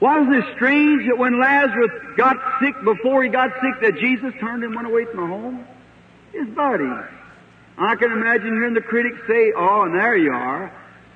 Wasn't 0.00 0.32
it 0.32 0.44
strange 0.54 1.06
that 1.08 1.18
when 1.18 1.40
Lazarus 1.40 1.90
got 2.16 2.36
sick, 2.60 2.74
before 2.84 3.24
he 3.24 3.28
got 3.30 3.50
sick, 3.60 3.80
that 3.82 3.98
Jesus 3.98 4.32
turned 4.38 4.62
and 4.62 4.74
went 4.74 4.86
away 4.86 5.06
from 5.06 5.20
the 5.20 5.26
home? 5.26 5.66
His 6.32 6.46
buddy. 6.54 6.88
I 7.78 7.96
can 7.96 8.12
imagine 8.12 8.46
hearing 8.46 8.74
the 8.74 8.80
critics 8.80 9.18
say, 9.26 9.52
oh, 9.56 9.82
and 9.82 9.94
there 9.94 10.16
you 10.16 10.32
are. 10.32 10.72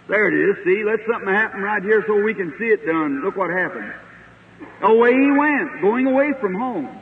There 0.09 0.29
it 0.29 0.51
is. 0.51 0.65
See, 0.65 0.85
let 0.85 1.01
something 1.11 1.33
happen 1.33 1.61
right 1.61 1.83
here 1.83 2.05
so 2.07 2.21
we 2.23 2.35
can 2.35 2.53
see 2.59 2.67
it 2.67 2.85
done. 2.85 3.23
Look 3.25 3.37
what 3.37 3.51
happened. 3.51 3.93
Away 4.83 5.13
he 5.13 5.31
went, 5.31 5.81
going 5.81 6.07
away 6.07 6.33
from 6.41 6.55
home. 6.55 7.02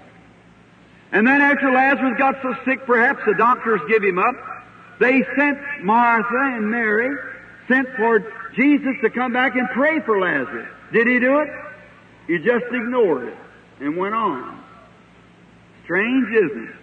And 1.13 1.27
then 1.27 1.41
after 1.41 1.73
Lazarus 1.73 2.15
got 2.19 2.37
so 2.43 2.55
sick, 2.65 2.87
perhaps 2.87 3.21
the 3.27 3.35
doctors 3.35 3.81
give 3.89 4.03
him 4.03 4.19
up. 4.19 4.35
They 5.01 5.25
sent 5.37 5.59
Martha 5.83 6.57
and 6.57 6.71
Mary, 6.71 7.17
sent 7.69 7.89
for 7.97 8.21
Jesus 8.55 8.95
to 9.03 9.11
come 9.11 9.33
back 9.33 9.57
and 9.57 9.69
pray 9.71 10.01
for 10.01 10.21
Lazarus. 10.21 10.69
Did 10.93 11.07
he 11.07 11.19
do 11.19 11.41
it? 11.41 11.49
He 12.27 12.39
just 12.39 12.67
ignored 12.71 13.29
it 13.29 13.37
and 13.81 13.97
went 13.97 14.15
on. 14.15 14.63
Strange, 15.85 16.29
isn't 16.33 16.69
it? 16.69 16.77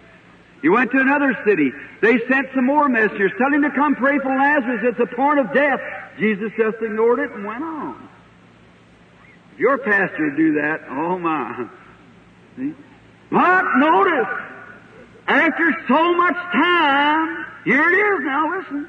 He 0.60 0.68
went 0.68 0.90
to 0.90 0.98
another 0.98 1.38
city. 1.46 1.72
They 2.02 2.18
sent 2.28 2.48
some 2.54 2.66
more 2.66 2.88
messengers, 2.88 3.32
telling 3.38 3.54
him 3.54 3.62
to 3.62 3.70
come 3.70 3.94
pray 3.94 4.18
for 4.18 4.36
Lazarus 4.36 4.84
at 4.88 4.98
the 4.98 5.06
point 5.14 5.38
of 5.38 5.54
death. 5.54 5.80
Jesus 6.18 6.50
just 6.58 6.82
ignored 6.82 7.20
it 7.20 7.30
and 7.30 7.44
went 7.46 7.62
on. 7.62 8.08
If 9.54 9.60
your 9.60 9.78
pastor 9.78 10.30
do 10.36 10.54
that, 10.54 10.80
oh 10.90 11.18
my. 11.18 11.68
See? 12.56 12.74
But 13.30 13.64
notice, 13.76 14.28
after 15.26 15.84
so 15.86 16.14
much 16.14 16.34
time, 16.34 17.46
here 17.64 17.88
it 17.88 17.94
is 17.94 18.24
now, 18.24 18.58
listen. 18.58 18.88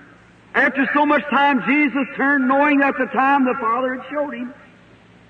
After 0.55 0.89
so 0.93 1.05
much 1.05 1.23
time, 1.29 1.63
Jesus 1.67 2.07
turned 2.15 2.47
knowing 2.47 2.79
that 2.79 2.95
the 2.97 3.05
time 3.07 3.45
the 3.45 3.55
Father 3.59 3.95
had 3.95 4.09
showed 4.09 4.33
him 4.33 4.53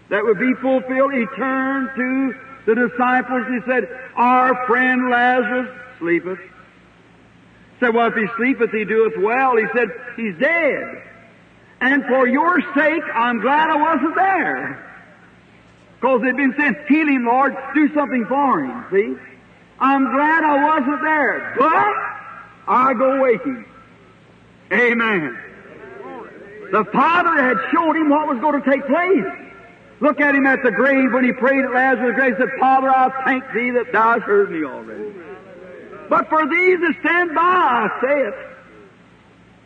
that 0.10 0.24
would 0.24 0.40
be 0.40 0.54
fulfilled. 0.62 1.14
He 1.14 1.26
turned 1.36 1.90
to 1.96 2.36
the 2.66 2.88
disciples 2.88 3.44
and 3.48 3.62
he 3.62 3.70
said, 3.70 3.90
Our 4.16 4.66
friend 4.68 5.10
Lazarus 5.10 5.70
sleepeth. 5.98 6.40
He 6.40 7.80
said, 7.80 7.94
Well, 7.94 8.08
if 8.08 8.16
he 8.16 8.28
sleepeth, 8.38 8.72
he 8.72 8.86
doeth 8.86 9.18
well. 9.18 9.58
He 9.58 9.66
said, 9.76 9.90
He's 10.16 10.38
dead. 10.40 11.04
And 11.82 12.06
for 12.06 12.28
your 12.28 12.62
sake, 12.76 13.04
I'm 13.14 13.40
glad 13.42 13.70
I 13.70 13.76
wasn't 13.76 14.16
there. 14.16 14.89
Because 16.00 16.22
they've 16.22 16.36
been 16.36 16.56
saying, 16.58 16.76
Heal 16.88 17.08
him, 17.08 17.26
Lord, 17.26 17.56
do 17.76 17.94
something 17.94 18.26
for 18.26 18.64
him, 18.64 18.86
see? 18.90 19.16
I'm 19.80 20.12
glad 20.14 20.44
I 20.44 20.64
wasn't 20.64 21.02
there, 21.02 21.56
but 21.58 21.94
I 22.68 22.94
go 22.94 23.26
him. 23.26 23.66
Amen. 24.72 25.38
The 26.72 26.86
Father 26.86 27.42
had 27.42 27.58
showed 27.74 27.96
him 27.96 28.10
what 28.10 28.28
was 28.28 28.40
going 28.40 28.62
to 28.62 28.70
take 28.70 28.86
place. 28.86 29.26
Look 30.00 30.22
at 30.22 30.36
him 30.36 30.46
at 30.46 30.64
the 30.64 30.72
grave 30.72 31.12
when 31.12 31.26
he 31.26 31.34
prayed 31.34 31.66
at 31.66 31.74
Lazarus' 31.74 32.16
grave. 32.16 32.38
He 32.38 32.42
said, 32.42 32.50
Father, 32.60 32.90
I 32.90 33.10
thank 33.26 33.44
thee 33.54 33.72
that 33.72 33.92
thou 33.92 34.14
hast 34.14 34.24
heard 34.24 34.52
me 34.52 34.64
already. 34.64 35.14
But 36.08 36.30
for 36.30 36.48
these 36.48 36.80
that 36.80 36.96
stand 37.02 37.36
by, 37.36 37.42
I 37.42 38.00
say 38.02 38.22
it. 38.28 38.34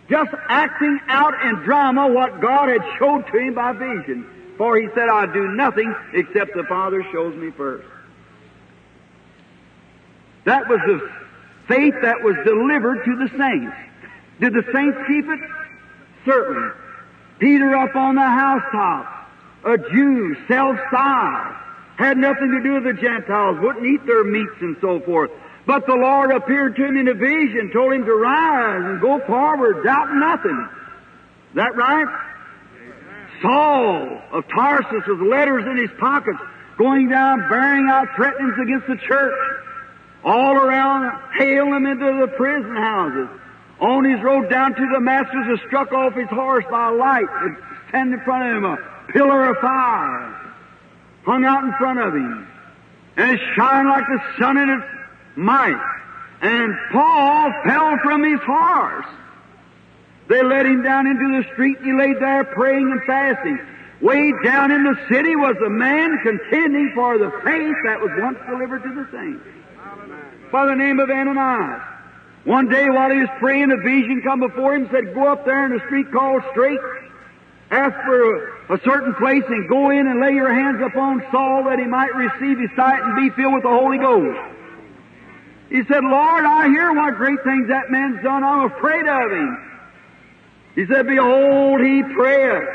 Just 0.10 0.32
acting 0.48 1.00
out 1.08 1.34
in 1.44 1.56
drama 1.64 2.08
what 2.08 2.42
God 2.42 2.70
had 2.70 2.82
showed 2.98 3.26
to 3.28 3.38
him 3.38 3.54
by 3.54 3.74
vision. 3.74 4.28
For 4.58 4.78
he 4.78 4.88
said, 4.93 5.10
I 5.10 5.26
do 5.26 5.47
nothing 5.49 5.93
except 6.14 6.56
the 6.56 6.64
Father 6.64 7.06
shows 7.12 7.36
me 7.36 7.51
first. 7.51 7.88
That 10.45 10.68
was 10.68 10.80
the 10.86 11.10
faith 11.68 11.95
that 12.01 12.22
was 12.22 12.36
delivered 12.45 13.04
to 13.06 13.16
the 13.16 13.30
saints. 13.38 13.76
Did 14.39 14.54
the 14.54 14.64
saints 14.74 14.97
keep 15.08 15.26
it? 15.26 15.39
Certainly. 16.26 16.72
Peter 17.39 17.76
up 17.76 17.95
on 17.95 18.16
the 18.16 18.22
housetop, 18.22 19.30
a 19.66 19.78
Jew, 19.78 20.36
self-styled, 20.47 21.56
had 21.97 22.18
nothing 22.18 22.51
to 22.51 22.64
do 22.64 22.74
with 22.74 22.84
the 22.84 23.01
Gentiles, 23.01 23.58
wouldn't 23.62 23.86
eat 23.86 24.06
their 24.06 24.24
meats 24.24 24.56
and 24.62 24.78
so 24.82 24.99
forth. 24.99 25.32
But 25.66 25.86
the 25.86 25.95
Lord 25.95 26.32
appeared 26.32 26.76
to 26.76 26.86
him 26.86 26.97
in 26.97 27.08
a 27.08 27.14
vision, 27.14 27.72
told 27.72 27.93
him 27.93 28.06
to 28.06 28.14
rise 28.14 28.84
and 28.84 28.99
go 28.99 29.20
forward, 29.26 29.84
doubt 29.84 30.14
nothing. 30.14 30.70
Is 31.51 31.56
that 31.56 31.76
right? 31.76 32.08
Saul 33.44 34.22
of 34.32 34.48
Tarsus 34.48 35.04
with 35.06 35.20
letters 35.20 35.66
in 35.68 35.78
his 35.78 35.91
pockets, 36.00 36.39
going 36.78 37.10
down, 37.10 37.48
bearing 37.50 37.88
out 37.89 38.08
threatenings 38.16 38.56
against 38.60 38.88
the 38.88 38.96
church, 38.96 39.38
all 40.24 40.56
around, 40.56 41.12
hail 41.38 41.66
them 41.66 41.86
into 41.86 42.06
the 42.22 42.28
prison 42.38 42.76
houses. 42.76 43.28
On 43.80 44.06
his 44.06 44.24
road 44.24 44.50
down 44.50 44.74
to 44.74 44.91
Damascus, 44.94 45.46
was 45.50 45.60
struck 45.68 45.91
off 45.91 46.14
his 46.14 46.30
horse 46.30 46.64
by 46.72 46.89
a 46.89 46.94
light 46.94 47.28
that 47.28 47.58
stand 47.89 48.14
in 48.14 48.22
front 48.22 48.50
of 48.50 48.58
him, 48.58 48.66
a 48.66 48.78
pillar 49.12 49.50
of 49.50 49.58
fire, 49.58 50.54
hung 51.26 51.44
out 51.44 51.66
in 51.66 51.74
front 51.78 52.00
of 52.00 52.16
him, 52.16 52.48
and 53.18 53.32
it 53.32 53.39
shined 53.56 53.89
like 53.89 54.06
the 54.08 54.22
sun 54.39 54.58
in 54.58 54.70
its 54.70 54.88
might. 55.36 56.00
And 56.41 56.74
Paul 56.91 57.54
fell 57.66 57.98
from 58.04 58.24
his 58.24 58.39
horse. 58.46 59.06
They 60.28 60.41
led 60.41 60.65
him 60.65 60.84
down 60.84 61.07
into 61.07 61.41
the 61.41 61.53
street 61.53 61.78
and 61.80 61.86
he 61.86 61.93
laid 61.93 62.19
there 62.19 62.43
praying 62.43 62.91
and 62.91 63.01
fasting. 63.03 63.59
Way 64.01 64.34
down 64.43 64.71
in 64.71 64.84
the 64.84 64.97
city 65.09 65.36
was 65.36 65.55
a 65.65 65.69
man 65.69 66.19
contending 66.24 66.91
for 66.93 67.17
the 67.17 67.32
faith 67.43 67.76
that 67.86 67.99
was 67.99 68.11
once 68.19 68.38
delivered 68.49 68.84
to 68.84 68.93
the 68.93 69.07
saints. 69.11 69.45
By 70.51 70.65
the 70.65 70.76
name 70.76 70.99
of 70.99 71.09
Ananias. 71.09 71.82
One 72.45 72.67
day 72.67 72.89
while 72.89 73.09
he 73.09 73.19
was 73.19 73.30
praying, 73.39 73.71
a 73.71 73.78
vision 73.78 74.21
come 74.21 74.41
before 74.41 74.76
him, 74.76 74.84
and 74.84 74.91
said, 74.91 75.13
go 75.13 75.32
up 75.32 75.45
there 75.45 75.65
in 75.65 75.80
a 75.80 75.86
street 75.86 76.11
called 76.11 76.43
Straight, 76.51 76.80
ask 77.71 77.95
for 78.05 78.19
a, 78.19 78.76
a 78.76 78.80
certain 78.84 79.15
place 79.15 79.43
and 79.47 79.69
go 79.69 79.89
in 79.91 80.07
and 80.07 80.19
lay 80.19 80.34
your 80.34 80.53
hands 80.53 80.82
upon 80.84 81.24
Saul 81.32 81.63
that 81.65 81.80
he 81.80 81.86
might 81.86 82.13
receive 82.13 82.59
his 82.59 82.69
sight 82.76 83.01
and 83.01 83.15
be 83.15 83.30
filled 83.36 83.53
with 83.53 83.63
the 83.63 83.69
Holy 83.69 83.97
Ghost. 83.97 84.39
He 85.69 85.84
said, 85.86 86.03
Lord, 86.03 86.43
I 86.43 86.67
hear 86.67 86.91
what 86.93 87.15
great 87.15 87.41
things 87.43 87.69
that 87.69 87.89
man's 87.89 88.21
done. 88.21 88.43
I'm 88.43 88.69
afraid 88.69 89.07
of 89.07 89.32
him. 89.32 89.72
He 90.76 90.86
said, 90.88 91.07
Behold, 91.07 91.82
he 91.82 92.03
prayeth. 92.15 92.69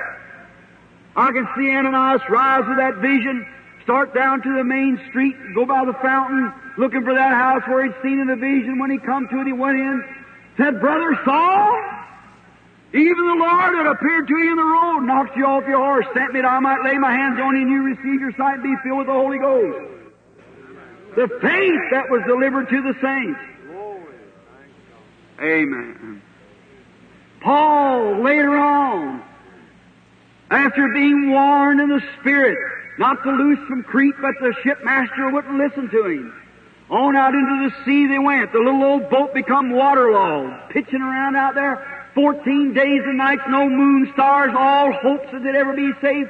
I 1.16 1.32
can 1.32 1.48
see 1.56 1.68
Ananias 1.74 2.22
rise 2.30 2.62
with 2.68 2.78
that 2.78 2.96
vision, 3.02 3.44
start 3.82 4.14
down 4.14 4.40
to 4.42 4.56
the 4.56 4.62
main 4.62 5.00
street, 5.10 5.34
go 5.54 5.66
by 5.66 5.84
the 5.84 5.94
fountain, 5.94 6.52
looking 6.78 7.02
for 7.02 7.14
that 7.14 7.32
house 7.32 7.62
where 7.66 7.84
he'd 7.84 7.94
seen 8.02 8.20
in 8.20 8.28
the 8.28 8.36
vision. 8.36 8.78
When 8.78 8.90
he 8.90 8.98
come 8.98 9.26
to 9.28 9.40
it, 9.40 9.46
he 9.46 9.52
went 9.52 9.78
in, 9.78 10.04
said, 10.56 10.80
Brother 10.80 11.18
Saul, 11.24 11.74
even 12.94 13.26
the 13.26 13.34
Lord 13.34 13.74
that 13.74 13.86
appeared 13.90 14.28
to 14.28 14.38
you 14.38 14.50
in 14.50 14.56
the 14.56 14.62
road 14.62 15.00
knocked 15.00 15.36
you 15.36 15.44
off 15.44 15.66
your 15.66 15.82
horse, 15.82 16.06
sent 16.14 16.32
me 16.32 16.40
that 16.40 16.48
I 16.48 16.60
might 16.60 16.84
lay 16.84 16.96
my 16.98 17.10
hands 17.10 17.38
on 17.42 17.56
you 17.56 17.62
and 17.62 17.70
you 17.70 17.82
receive 17.82 18.20
your 18.20 18.32
sight 18.38 18.54
and 18.54 18.62
be 18.62 18.74
filled 18.84 18.98
with 18.98 19.06
the 19.08 19.12
Holy 19.12 19.38
Ghost. 19.38 19.76
The 21.16 21.28
faith 21.42 21.82
that 21.90 22.08
was 22.08 22.22
delivered 22.26 22.68
to 22.70 22.80
the 22.80 22.94
saints. 23.02 23.40
Amen. 25.40 26.22
Paul, 27.40 28.22
later 28.22 28.56
on, 28.56 29.22
after 30.50 30.88
being 30.92 31.30
warned 31.30 31.80
in 31.80 31.88
the 31.88 32.02
Spirit 32.20 32.58
not 32.98 33.22
to 33.22 33.30
loose 33.30 33.60
from 33.68 33.84
Crete, 33.84 34.16
but 34.20 34.34
the 34.40 34.54
shipmaster 34.62 35.32
wouldn't 35.32 35.56
listen 35.56 35.88
to 35.90 36.06
him. 36.06 36.34
On 36.90 37.14
out 37.16 37.34
into 37.34 37.68
the 37.68 37.84
sea 37.84 38.06
they 38.06 38.18
went. 38.18 38.50
The 38.52 38.58
little 38.58 38.82
old 38.82 39.10
boat 39.10 39.34
become 39.34 39.70
waterlogged, 39.70 40.72
pitching 40.72 41.02
around 41.02 41.36
out 41.36 41.54
there. 41.54 42.10
Fourteen 42.14 42.72
days 42.72 43.02
and 43.04 43.18
nights, 43.18 43.42
no 43.48 43.68
moon, 43.68 44.10
stars, 44.14 44.52
all 44.56 44.92
hopes 44.92 45.30
that 45.30 45.42
they'd 45.44 45.54
ever 45.54 45.74
be 45.74 45.92
safe. 46.00 46.28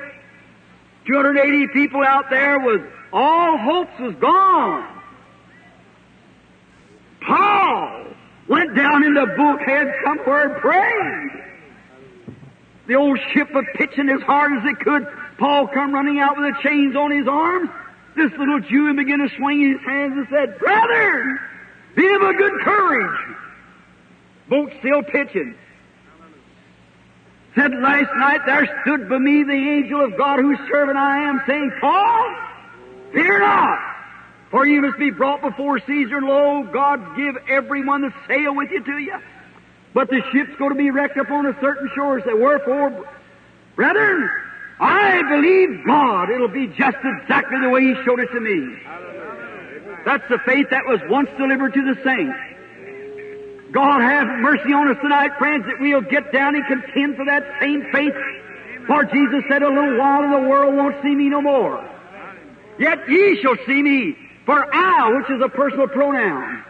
280 1.07 1.69
people 1.69 2.03
out 2.03 2.29
there 2.29 2.59
was, 2.59 2.81
all 3.13 3.57
hopes 3.57 3.99
was 3.99 4.15
gone. 4.17 5.01
Paul 7.23 8.08
went 8.49 8.75
down 8.75 9.05
in 9.05 9.15
the 9.15 9.27
bulkhead 9.37 9.93
somewhere 10.05 10.53
and 10.53 10.61
prayed. 10.61 11.45
The 12.87 12.95
old 12.95 13.19
ship 13.33 13.53
was 13.53 13.67
pitching 13.75 14.09
as 14.09 14.23
hard 14.23 14.53
as 14.59 14.65
it 14.65 14.81
could. 14.81 15.07
Paul 15.39 15.69
come 15.69 15.93
running 15.93 16.19
out 16.19 16.37
with 16.37 16.55
the 16.55 16.63
chains 16.63 16.97
on 16.97 17.11
his 17.11 17.29
arms. 17.29 17.71
This 18.17 18.33
little 18.33 18.61
Jew 18.61 18.93
began 18.95 19.19
to 19.19 19.29
swing 19.37 19.61
his 19.61 19.81
hands 19.87 20.15
and 20.17 20.27
said, 20.31 20.59
Brother, 20.59 21.41
be 21.95 22.07
of 22.07 22.23
a 22.23 22.35
good 22.35 22.61
courage. 22.63 23.37
Boat 24.49 24.73
still 24.81 25.03
pitching. 25.03 25.55
Said 27.55 27.73
last 27.73 28.11
night 28.17 28.41
there 28.47 28.67
stood 28.83 29.09
by 29.09 29.19
me 29.19 29.43
the 29.45 29.53
angel 29.53 30.05
of 30.05 30.17
God 30.17 30.41
whose 30.41 30.59
servant 30.71 30.97
I 30.97 31.29
am, 31.29 31.43
saying, 31.47 31.73
Paul, 31.81 32.37
fear 33.13 33.39
not. 33.39 33.98
For 34.51 34.67
you 34.67 34.81
must 34.81 34.99
be 34.99 35.11
brought 35.11 35.43
before 35.43 35.79
Caesar, 35.81 36.17
and 36.17 36.27
lo, 36.27 36.63
God 36.73 37.17
give 37.17 37.37
everyone 37.49 38.03
that 38.03 38.15
sail 38.27 38.55
with 38.55 38.71
you 38.71 38.83
to 38.83 38.99
you. 38.99 39.19
But 39.93 40.09
the 40.09 40.23
ship's 40.33 40.57
going 40.59 40.73
to 40.73 40.79
be 40.79 40.91
wrecked 40.91 41.19
upon 41.19 41.47
a 41.47 41.59
certain 41.61 41.91
shore. 41.95 42.21
Say, 42.21 42.33
wherefore, 42.33 43.07
brethren, 43.77 44.31
I 44.81 45.23
believe 45.23 45.85
God. 45.85 46.31
It'll 46.31 46.49
be 46.49 46.69
just 46.69 46.97
exactly 47.03 47.61
the 47.61 47.69
way 47.69 47.83
He 47.83 47.95
showed 48.05 48.21
it 48.21 48.31
to 48.33 48.41
me. 48.41 48.77
That's 50.05 50.27
the 50.31 50.39
faith 50.47 50.71
that 50.71 50.87
was 50.87 51.01
once 51.09 51.29
delivered 51.37 51.75
to 51.75 51.95
the 51.95 52.01
saints. 52.03 52.39
God 53.73 54.01
have 54.01 54.27
mercy 54.39 54.73
on 54.73 54.89
us 54.89 54.97
tonight, 55.03 55.33
friends, 55.37 55.67
that 55.67 55.79
we'll 55.81 56.01
get 56.01 56.33
down 56.33 56.55
and 56.55 56.65
contend 56.67 57.17
for 57.17 57.27
that 57.27 57.45
same 57.61 57.85
faith. 57.93 58.15
For 58.87 59.05
Jesus 59.05 59.45
said, 59.51 59.63
a 59.63 59.69
little 59.69 59.99
while 59.99 60.23
and 60.23 60.33
the 60.33 60.49
world 60.49 60.75
won't 60.75 60.97
see 61.03 61.15
me 61.15 61.29
no 61.29 61.43
more. 61.43 61.87
Yet 62.79 63.09
ye 63.09 63.39
shall 63.43 63.57
see 63.67 63.83
me, 63.83 64.17
for 64.49 64.75
I, 64.75 65.15
which 65.15 65.29
is 65.29 65.43
a 65.45 65.51
personal 65.51 65.89
pronoun, 65.89 66.65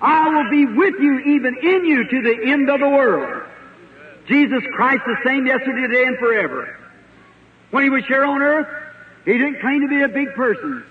I 0.00 0.28
will 0.28 0.50
be 0.50 0.66
with 0.66 0.94
you, 1.00 1.18
even 1.34 1.56
in 1.60 1.84
you, 1.84 2.08
to 2.08 2.22
the 2.22 2.52
end 2.52 2.70
of 2.70 2.78
the 2.78 2.88
world. 2.88 3.42
Jesus 4.28 4.62
Christ 4.76 5.02
the 5.04 5.16
same 5.26 5.44
yesterday, 5.44 5.88
today, 5.88 6.04
and 6.04 6.16
forever. 6.18 6.78
When 7.72 7.82
he 7.82 7.90
was 7.90 8.04
here 8.06 8.24
on 8.24 8.40
earth, 8.40 8.68
he 9.24 9.32
didn't 9.32 9.60
claim 9.60 9.80
to 9.80 9.88
be 9.88 10.02
a 10.02 10.08
big 10.08 10.32
person. 10.34 10.84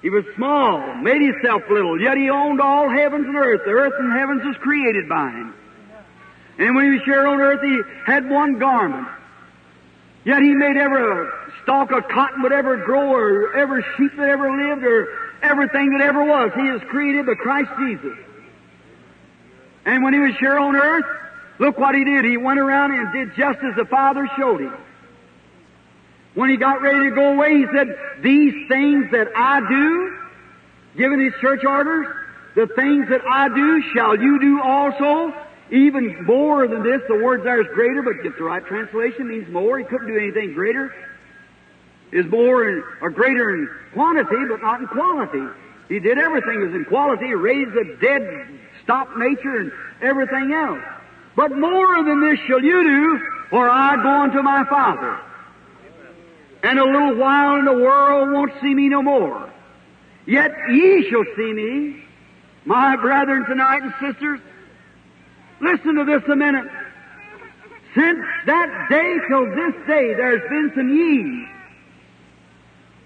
He 0.00 0.10
was 0.10 0.24
small, 0.36 0.94
made 0.94 1.20
himself 1.20 1.62
little, 1.68 2.00
yet 2.00 2.16
he 2.18 2.30
owned 2.30 2.60
all 2.60 2.88
heavens 2.88 3.26
and 3.26 3.34
earth. 3.34 3.62
The 3.64 3.72
earth 3.72 3.94
and 3.98 4.12
heavens 4.12 4.44
was 4.44 4.56
created 4.58 5.08
by 5.08 5.28
him. 5.28 5.54
And 6.56 6.76
when 6.76 6.84
he 6.84 6.90
was 6.92 7.02
here 7.04 7.26
on 7.26 7.40
earth, 7.40 7.62
he 7.62 7.80
had 8.06 8.30
one 8.30 8.60
garment. 8.60 9.08
Yet 10.24 10.40
he 10.40 10.54
made 10.54 10.76
every 10.76 11.30
stalk 11.64 11.90
of 11.90 12.06
cotton 12.06 12.42
would 12.42 12.52
ever 12.52 12.76
grow, 12.76 13.10
or 13.12 13.56
every 13.56 13.84
sheep 13.96 14.12
that 14.16 14.28
ever 14.28 14.70
lived, 14.70 14.84
or 14.84 15.23
everything 15.44 15.90
that 15.90 16.00
ever 16.00 16.24
was. 16.24 16.52
He 16.54 16.68
is 16.68 16.82
created 16.88 17.26
by 17.26 17.34
Christ 17.34 17.70
Jesus. 17.78 18.16
And 19.84 20.02
when 20.02 20.14
he 20.14 20.20
was 20.20 20.34
here 20.38 20.58
on 20.58 20.74
earth, 20.74 21.04
look 21.58 21.78
what 21.78 21.94
he 21.94 22.04
did. 22.04 22.24
He 22.24 22.36
went 22.36 22.58
around 22.58 22.92
and 22.92 23.12
did 23.12 23.36
just 23.36 23.58
as 23.62 23.76
the 23.76 23.84
Father 23.84 24.28
showed 24.36 24.60
him. 24.60 24.76
When 26.34 26.50
he 26.50 26.56
got 26.56 26.82
ready 26.82 27.10
to 27.10 27.14
go 27.14 27.34
away, 27.34 27.58
he 27.58 27.66
said, 27.72 27.96
These 28.22 28.68
things 28.68 29.10
that 29.12 29.28
I 29.36 29.60
do, 29.68 30.18
given 30.96 31.20
his 31.20 31.34
church 31.40 31.64
orders, 31.64 32.06
the 32.56 32.66
things 32.66 33.08
that 33.08 33.22
I 33.28 33.48
do 33.48 33.82
shall 33.94 34.16
you 34.16 34.40
do 34.40 34.60
also. 34.62 35.32
Even 35.70 36.24
more 36.24 36.68
than 36.68 36.82
this, 36.82 37.00
the 37.08 37.16
word 37.16 37.42
there 37.42 37.60
is 37.60 37.66
greater, 37.74 38.02
but 38.02 38.24
if 38.24 38.36
the 38.36 38.44
right 38.44 38.64
translation 38.64 39.28
means 39.28 39.48
more, 39.48 39.78
he 39.78 39.84
couldn't 39.84 40.06
do 40.06 40.16
anything 40.16 40.52
greater. 40.54 40.94
Is 42.14 42.26
more 42.26 42.68
in, 42.68 42.80
or 43.00 43.10
greater 43.10 43.56
in 43.56 43.68
quantity, 43.92 44.36
but 44.48 44.62
not 44.62 44.80
in 44.80 44.86
quality. 44.86 45.44
He 45.88 45.98
did 45.98 46.16
everything 46.16 46.60
was 46.60 46.72
in 46.72 46.84
quality, 46.84 47.34
raised 47.34 47.72
the 47.72 47.98
dead, 48.00 48.48
stopped 48.84 49.16
nature, 49.16 49.56
and 49.56 49.72
everything 50.00 50.52
else. 50.52 50.78
But 51.34 51.58
more 51.58 52.04
than 52.04 52.20
this 52.20 52.38
shall 52.46 52.62
you 52.62 52.84
do, 52.84 53.20
for 53.50 53.68
I 53.68 53.96
go 54.00 54.22
unto 54.22 54.42
my 54.42 54.64
Father. 54.70 55.18
And 56.62 56.78
a 56.78 56.84
little 56.84 57.16
while 57.16 57.56
in 57.56 57.64
the 57.64 57.72
world 57.72 58.30
won't 58.30 58.52
see 58.62 58.72
me 58.72 58.88
no 58.88 59.02
more. 59.02 59.50
Yet 60.24 60.52
ye 60.70 61.10
shall 61.10 61.24
see 61.36 61.52
me, 61.52 62.04
my 62.64 62.94
brethren 62.94 63.44
tonight 63.44 63.82
and 63.82 63.92
sisters. 64.00 64.38
Listen 65.60 65.96
to 65.96 66.04
this 66.04 66.22
a 66.30 66.36
minute. 66.36 66.70
Since 67.96 68.20
that 68.46 68.86
day 68.88 69.18
till 69.28 69.46
this 69.46 69.74
day, 69.88 70.14
there's 70.14 70.48
been 70.48 70.72
some 70.76 70.88
ye. 70.88 71.48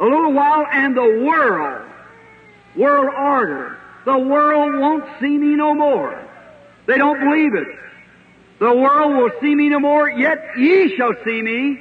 A 0.00 0.04
little 0.04 0.32
while 0.32 0.66
and 0.72 0.96
the 0.96 1.24
world, 1.24 1.84
world 2.76 3.14
order, 3.14 3.76
the 4.04 4.18
world 4.18 4.78
won't 4.78 5.04
see 5.20 5.36
me 5.36 5.56
no 5.56 5.74
more. 5.74 6.22
They 6.86 6.96
don't 6.96 7.18
believe 7.18 7.54
it. 7.54 7.68
The 8.60 8.74
world 8.74 9.16
will 9.16 9.30
see 9.40 9.54
me 9.54 9.68
no 9.68 9.80
more, 9.80 10.08
yet 10.10 10.56
ye 10.56 10.96
shall 10.96 11.14
see 11.24 11.42
me, 11.42 11.80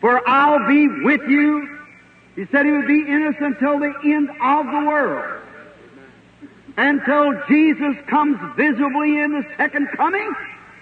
for 0.00 0.26
I'll 0.28 0.66
be 0.68 0.88
with 0.88 1.22
you. 1.28 1.78
He 2.36 2.46
said 2.46 2.64
he 2.64 2.72
would 2.72 2.86
be 2.86 3.06
in 3.06 3.26
us 3.26 3.34
until 3.40 3.78
the 3.78 3.92
end 4.04 4.30
of 4.30 4.66
the 4.66 4.88
world. 4.88 5.42
Until 6.76 7.34
Jesus 7.48 7.96
comes 8.08 8.38
visibly 8.56 9.18
in 9.18 9.32
the 9.32 9.44
second 9.56 9.88
coming, 9.96 10.32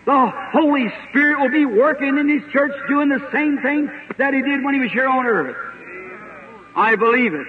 the 0.07 0.33
Holy 0.53 0.93
Spirit 1.09 1.41
will 1.41 1.51
be 1.51 1.67
working 1.67 2.17
in 2.19 2.29
His 2.29 2.51
church 2.53 2.73
doing 2.89 3.09
the 3.09 3.27
same 3.33 3.59
thing 3.59 3.91
that 4.17 4.33
He 4.33 4.43
did 4.43 4.63
when 4.65 4.75
He 4.75 4.81
was 4.81 4.93
here 4.93 5.09
on 5.09 5.27
earth. 5.27 5.57
I 6.75 6.97
believe 6.97 7.35
it 7.35 7.47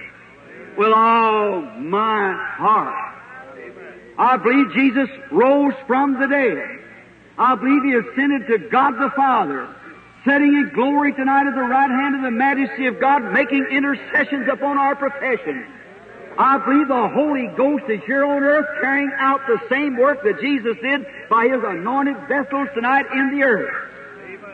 with 0.78 0.92
all 0.94 1.62
my 1.62 2.34
heart. 2.58 3.12
I 4.18 4.38
believe 4.38 4.74
Jesus 4.74 5.10
rose 5.32 5.74
from 5.88 6.20
the 6.20 6.28
dead. 6.28 6.80
I 7.38 7.56
believe 7.56 7.84
He 7.84 7.94
ascended 7.94 8.48
to 8.48 8.70
God 8.70 8.92
the 9.00 9.10
Father, 9.16 9.68
sitting 10.26 10.54
in 10.54 10.72
glory 10.74 11.14
tonight 11.14 11.48
at 11.48 11.56
the 11.56 11.62
right 11.62 11.90
hand 11.90 12.16
of 12.16 12.22
the 12.22 12.32
majesty 12.32 12.88
of 12.88 13.00
God, 13.00 13.32
making 13.34 13.66
intercessions 13.72 14.48
upon 14.52 14.78
our 14.78 14.96
profession. 14.96 15.66
I 16.38 16.58
believe 16.60 16.88
the 16.88 17.10
Holy 17.10 17.48
Ghost 17.58 17.86
is 17.90 18.02
here 18.06 18.24
on 18.24 18.44
earth 18.44 18.68
carrying 18.80 19.12
out 19.18 19.42
the 19.48 19.60
same 19.70 19.98
work 19.98 20.24
that 20.24 20.40
Jesus 20.40 20.78
did 20.82 21.06
by 21.30 21.48
His 21.48 21.62
anointed 21.64 22.18
vessels 22.28 22.70
tonight 22.74 23.06
in 23.14 23.38
the 23.38 23.44
earth. 23.44 23.91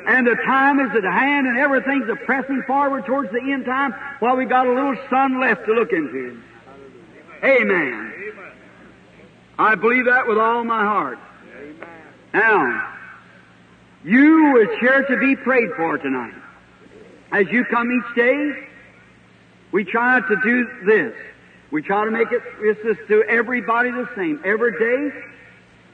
And 0.07 0.25
the 0.25 0.35
time 0.35 0.79
is 0.79 0.95
at 0.95 1.03
hand 1.03 1.47
and 1.47 1.57
everything's 1.57 2.09
a 2.09 2.15
pressing 2.15 2.63
forward 2.65 3.05
towards 3.05 3.29
the 3.33 3.41
end 3.41 3.65
time 3.65 3.93
while 4.19 4.37
we 4.37 4.45
got 4.45 4.65
a 4.65 4.73
little 4.73 4.95
sun 5.09 5.41
left 5.41 5.65
to 5.65 5.73
look 5.73 5.91
into. 5.91 6.41
Amen. 7.43 8.13
I 9.59 9.75
believe 9.75 10.05
that 10.05 10.25
with 10.25 10.37
all 10.37 10.63
my 10.63 10.81
heart. 10.81 11.19
Now, 12.33 12.93
you 14.05 14.61
is 14.61 14.79
here 14.79 15.03
to 15.03 15.17
be 15.17 15.35
prayed 15.35 15.71
for 15.75 15.97
tonight. 15.97 16.35
As 17.33 17.47
you 17.49 17.65
come 17.65 17.91
each 17.91 18.15
day, 18.15 18.67
we 19.73 19.83
try 19.83 20.21
to 20.21 20.35
do 20.41 20.69
this. 20.85 21.13
We 21.69 21.81
try 21.81 22.05
to 22.05 22.11
make 22.11 22.31
it 22.31 22.41
this 22.61 22.77
is 22.77 22.97
to 23.09 23.23
everybody 23.23 23.91
the 23.91 24.07
same. 24.15 24.41
Every 24.45 24.71
day, 24.71 25.17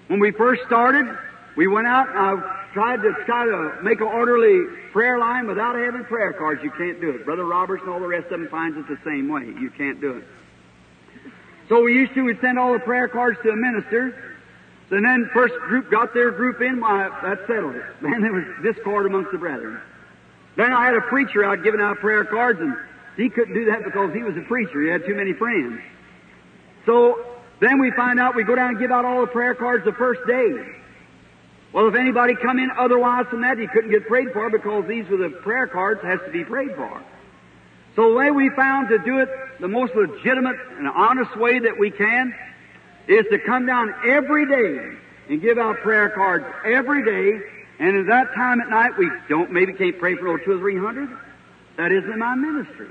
when 0.07 0.19
we 0.19 0.29
first 0.29 0.61
started, 0.67 1.07
we 1.55 1.67
went 1.67 1.87
out 1.87 2.09
and 2.09 2.17
I 2.17 2.63
tried 2.73 3.01
to 3.03 3.13
try 3.25 3.45
to 3.45 3.79
make 3.83 4.01
an 4.01 4.07
orderly 4.07 4.65
prayer 4.91 5.19
line 5.19 5.47
without 5.47 5.75
having 5.75 6.03
prayer 6.05 6.33
cards. 6.33 6.61
You 6.63 6.71
can't 6.71 6.99
do 6.99 7.11
it. 7.11 7.25
Brother 7.25 7.45
Roberts 7.45 7.81
and 7.83 7.91
all 7.91 7.99
the 7.99 8.07
rest 8.07 8.25
of 8.25 8.39
them 8.39 8.47
finds 8.49 8.77
it 8.77 8.87
the 8.87 8.97
same 9.05 9.29
way. 9.29 9.45
You 9.45 9.69
can't 9.69 10.01
do 10.01 10.17
it. 10.17 10.23
So 11.69 11.83
we 11.83 11.93
used 11.93 12.13
to, 12.15 12.23
we'd 12.23 12.41
send 12.41 12.59
all 12.59 12.73
the 12.73 12.79
prayer 12.79 13.07
cards 13.07 13.37
to 13.43 13.49
a 13.49 13.55
minister. 13.55 14.15
And 14.89 15.05
then 15.05 15.29
first 15.33 15.53
group 15.55 15.89
got 15.89 16.13
their 16.13 16.29
group 16.31 16.61
in, 16.61 16.79
why, 16.79 17.09
that 17.23 17.39
settled 17.47 17.75
it. 17.75 17.83
Then 18.01 18.21
there 18.21 18.33
was 18.33 18.43
discord 18.61 19.05
amongst 19.05 19.31
the 19.31 19.37
brethren. 19.37 19.79
Then 20.55 20.71
I 20.71 20.85
had 20.85 20.95
a 20.95 21.01
preacher 21.01 21.43
out 21.43 21.63
giving 21.63 21.81
out 21.81 21.97
prayer 21.97 22.25
cards 22.25 22.59
and 22.59 22.75
he 23.17 23.29
couldn't 23.29 23.53
do 23.53 23.65
that 23.65 23.83
because 23.83 24.13
he 24.13 24.23
was 24.23 24.35
a 24.37 24.41
preacher. 24.41 24.81
He 24.81 24.89
had 24.89 25.05
too 25.05 25.15
many 25.15 25.33
friends. 25.33 25.81
So 26.85 27.25
then 27.59 27.79
we 27.79 27.91
find 27.91 28.19
out 28.19 28.35
we 28.35 28.43
go 28.43 28.55
down 28.55 28.69
and 28.71 28.79
give 28.79 28.91
out 28.91 29.05
all 29.05 29.21
the 29.21 29.27
prayer 29.27 29.55
cards 29.55 29.85
the 29.85 29.93
first 29.93 30.21
day. 30.27 30.53
Well, 31.73 31.87
if 31.87 31.95
anybody 31.95 32.35
come 32.35 32.59
in 32.59 32.69
otherwise 32.77 33.25
than 33.31 33.41
that, 33.41 33.57
he 33.57 33.67
couldn't 33.67 33.89
get 33.89 34.07
prayed 34.07 34.31
for 34.31 34.49
because 34.49 34.87
these 34.87 35.07
were 35.09 35.17
the 35.17 35.29
prayer 35.29 35.65
cards 35.65 36.01
has 36.03 36.19
to 36.25 36.31
be 36.31 36.45
prayed 36.45 36.75
for. 36.75 37.03
So 37.95 38.09
the 38.09 38.15
way 38.15 38.31
we 38.31 38.49
found 38.51 38.89
to 38.89 38.99
do 38.99 39.19
it 39.19 39.29
the 39.59 39.67
most 39.67 39.93
legitimate 39.95 40.55
and 40.77 40.87
honest 40.87 41.35
way 41.37 41.59
that 41.59 41.77
we 41.77 41.89
can 41.89 42.33
is 43.07 43.25
to 43.31 43.39
come 43.39 43.65
down 43.65 43.93
every 44.07 44.47
day 44.47 44.97
and 45.29 45.41
give 45.41 45.57
out 45.57 45.77
prayer 45.77 46.09
cards 46.09 46.45
every 46.63 47.03
day. 47.03 47.43
And 47.79 47.97
at 47.97 48.05
that 48.07 48.35
time 48.35 48.61
at 48.61 48.69
night, 48.69 48.97
we 48.97 49.09
don't 49.27 49.51
maybe 49.51 49.73
can't 49.73 49.97
pray 49.97 50.15
for 50.15 50.37
two 50.39 50.51
or 50.51 50.59
three 50.59 50.77
hundred. 50.77 51.09
That 51.77 51.91
isn't 51.91 52.19
my 52.19 52.35
ministry. 52.35 52.89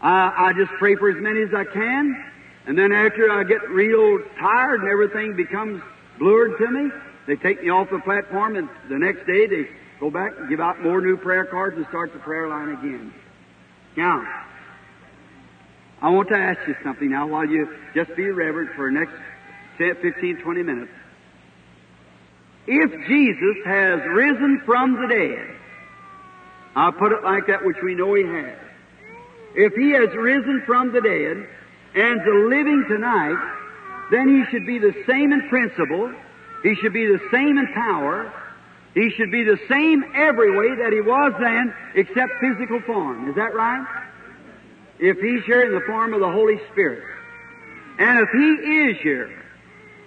I, 0.00 0.48
I 0.48 0.52
just 0.52 0.72
pray 0.78 0.96
for 0.96 1.08
as 1.10 1.22
many 1.22 1.42
as 1.42 1.54
I 1.54 1.64
can, 1.64 2.24
and 2.66 2.76
then 2.76 2.92
after 2.92 3.30
I 3.30 3.44
get 3.44 3.68
real 3.70 4.18
tired 4.38 4.80
and 4.80 4.90
everything 4.90 5.36
becomes 5.36 5.80
blurred 6.18 6.58
to 6.58 6.70
me, 6.70 6.90
they 7.26 7.36
take 7.36 7.62
me 7.62 7.70
off 7.70 7.90
the 7.90 7.98
platform, 8.00 8.56
and 8.56 8.68
the 8.88 8.98
next 8.98 9.26
day 9.26 9.46
they 9.46 9.68
go 9.98 10.10
back 10.10 10.32
and 10.38 10.48
give 10.48 10.60
out 10.60 10.80
more 10.82 11.00
new 11.00 11.16
prayer 11.16 11.44
cards 11.44 11.76
and 11.76 11.86
start 11.88 12.12
the 12.12 12.18
prayer 12.20 12.48
line 12.48 12.70
again. 12.70 13.12
Now, 13.96 14.22
I 16.00 16.10
want 16.10 16.28
to 16.28 16.36
ask 16.36 16.60
you 16.68 16.76
something 16.84 17.10
now 17.10 17.26
while 17.26 17.46
you 17.46 17.68
just 17.94 18.14
be 18.14 18.30
reverent 18.30 18.70
for 18.76 18.90
the 18.90 18.98
next 18.98 19.14
10, 19.78 19.96
15, 20.02 20.42
20 20.42 20.62
minutes. 20.62 20.92
If 22.66 22.90
Jesus 23.06 23.56
has 23.64 24.00
risen 24.08 24.62
from 24.66 25.00
the 25.00 25.08
dead, 25.08 25.56
I'll 26.74 26.92
put 26.92 27.12
it 27.12 27.22
like 27.24 27.46
that, 27.46 27.64
which 27.64 27.76
we 27.82 27.94
know 27.94 28.14
He 28.14 28.24
has. 28.24 28.58
If 29.54 29.72
He 29.74 29.92
has 29.92 30.14
risen 30.14 30.62
from 30.66 30.92
the 30.92 31.00
dead 31.00 31.48
and 31.94 32.20
is 32.20 32.26
living 32.26 32.84
tonight, 32.88 33.38
then 34.10 34.28
He 34.28 34.44
should 34.50 34.66
be 34.66 34.78
the 34.78 34.94
same 35.06 35.32
in 35.32 35.48
principle, 35.48 36.12
He 36.66 36.74
should 36.74 36.92
be 36.92 37.06
the 37.06 37.20
same 37.30 37.58
in 37.58 37.68
power, 37.74 38.32
He 38.92 39.10
should 39.10 39.30
be 39.30 39.44
the 39.44 39.58
same 39.68 40.04
every 40.14 40.50
way 40.56 40.74
that 40.82 40.92
He 40.92 41.00
was 41.00 41.32
then, 41.38 41.72
except 41.94 42.32
physical 42.40 42.80
form. 42.80 43.28
Is 43.28 43.36
that 43.36 43.54
right? 43.54 43.86
If 44.98 45.18
He's 45.20 45.44
here 45.44 45.62
in 45.62 45.72
the 45.72 45.86
form 45.86 46.12
of 46.12 46.18
the 46.18 46.30
Holy 46.30 46.58
Spirit. 46.72 47.04
And 48.00 48.18
if 48.18 48.28
He 48.30 48.88
is 48.88 48.96
here, 49.00 49.30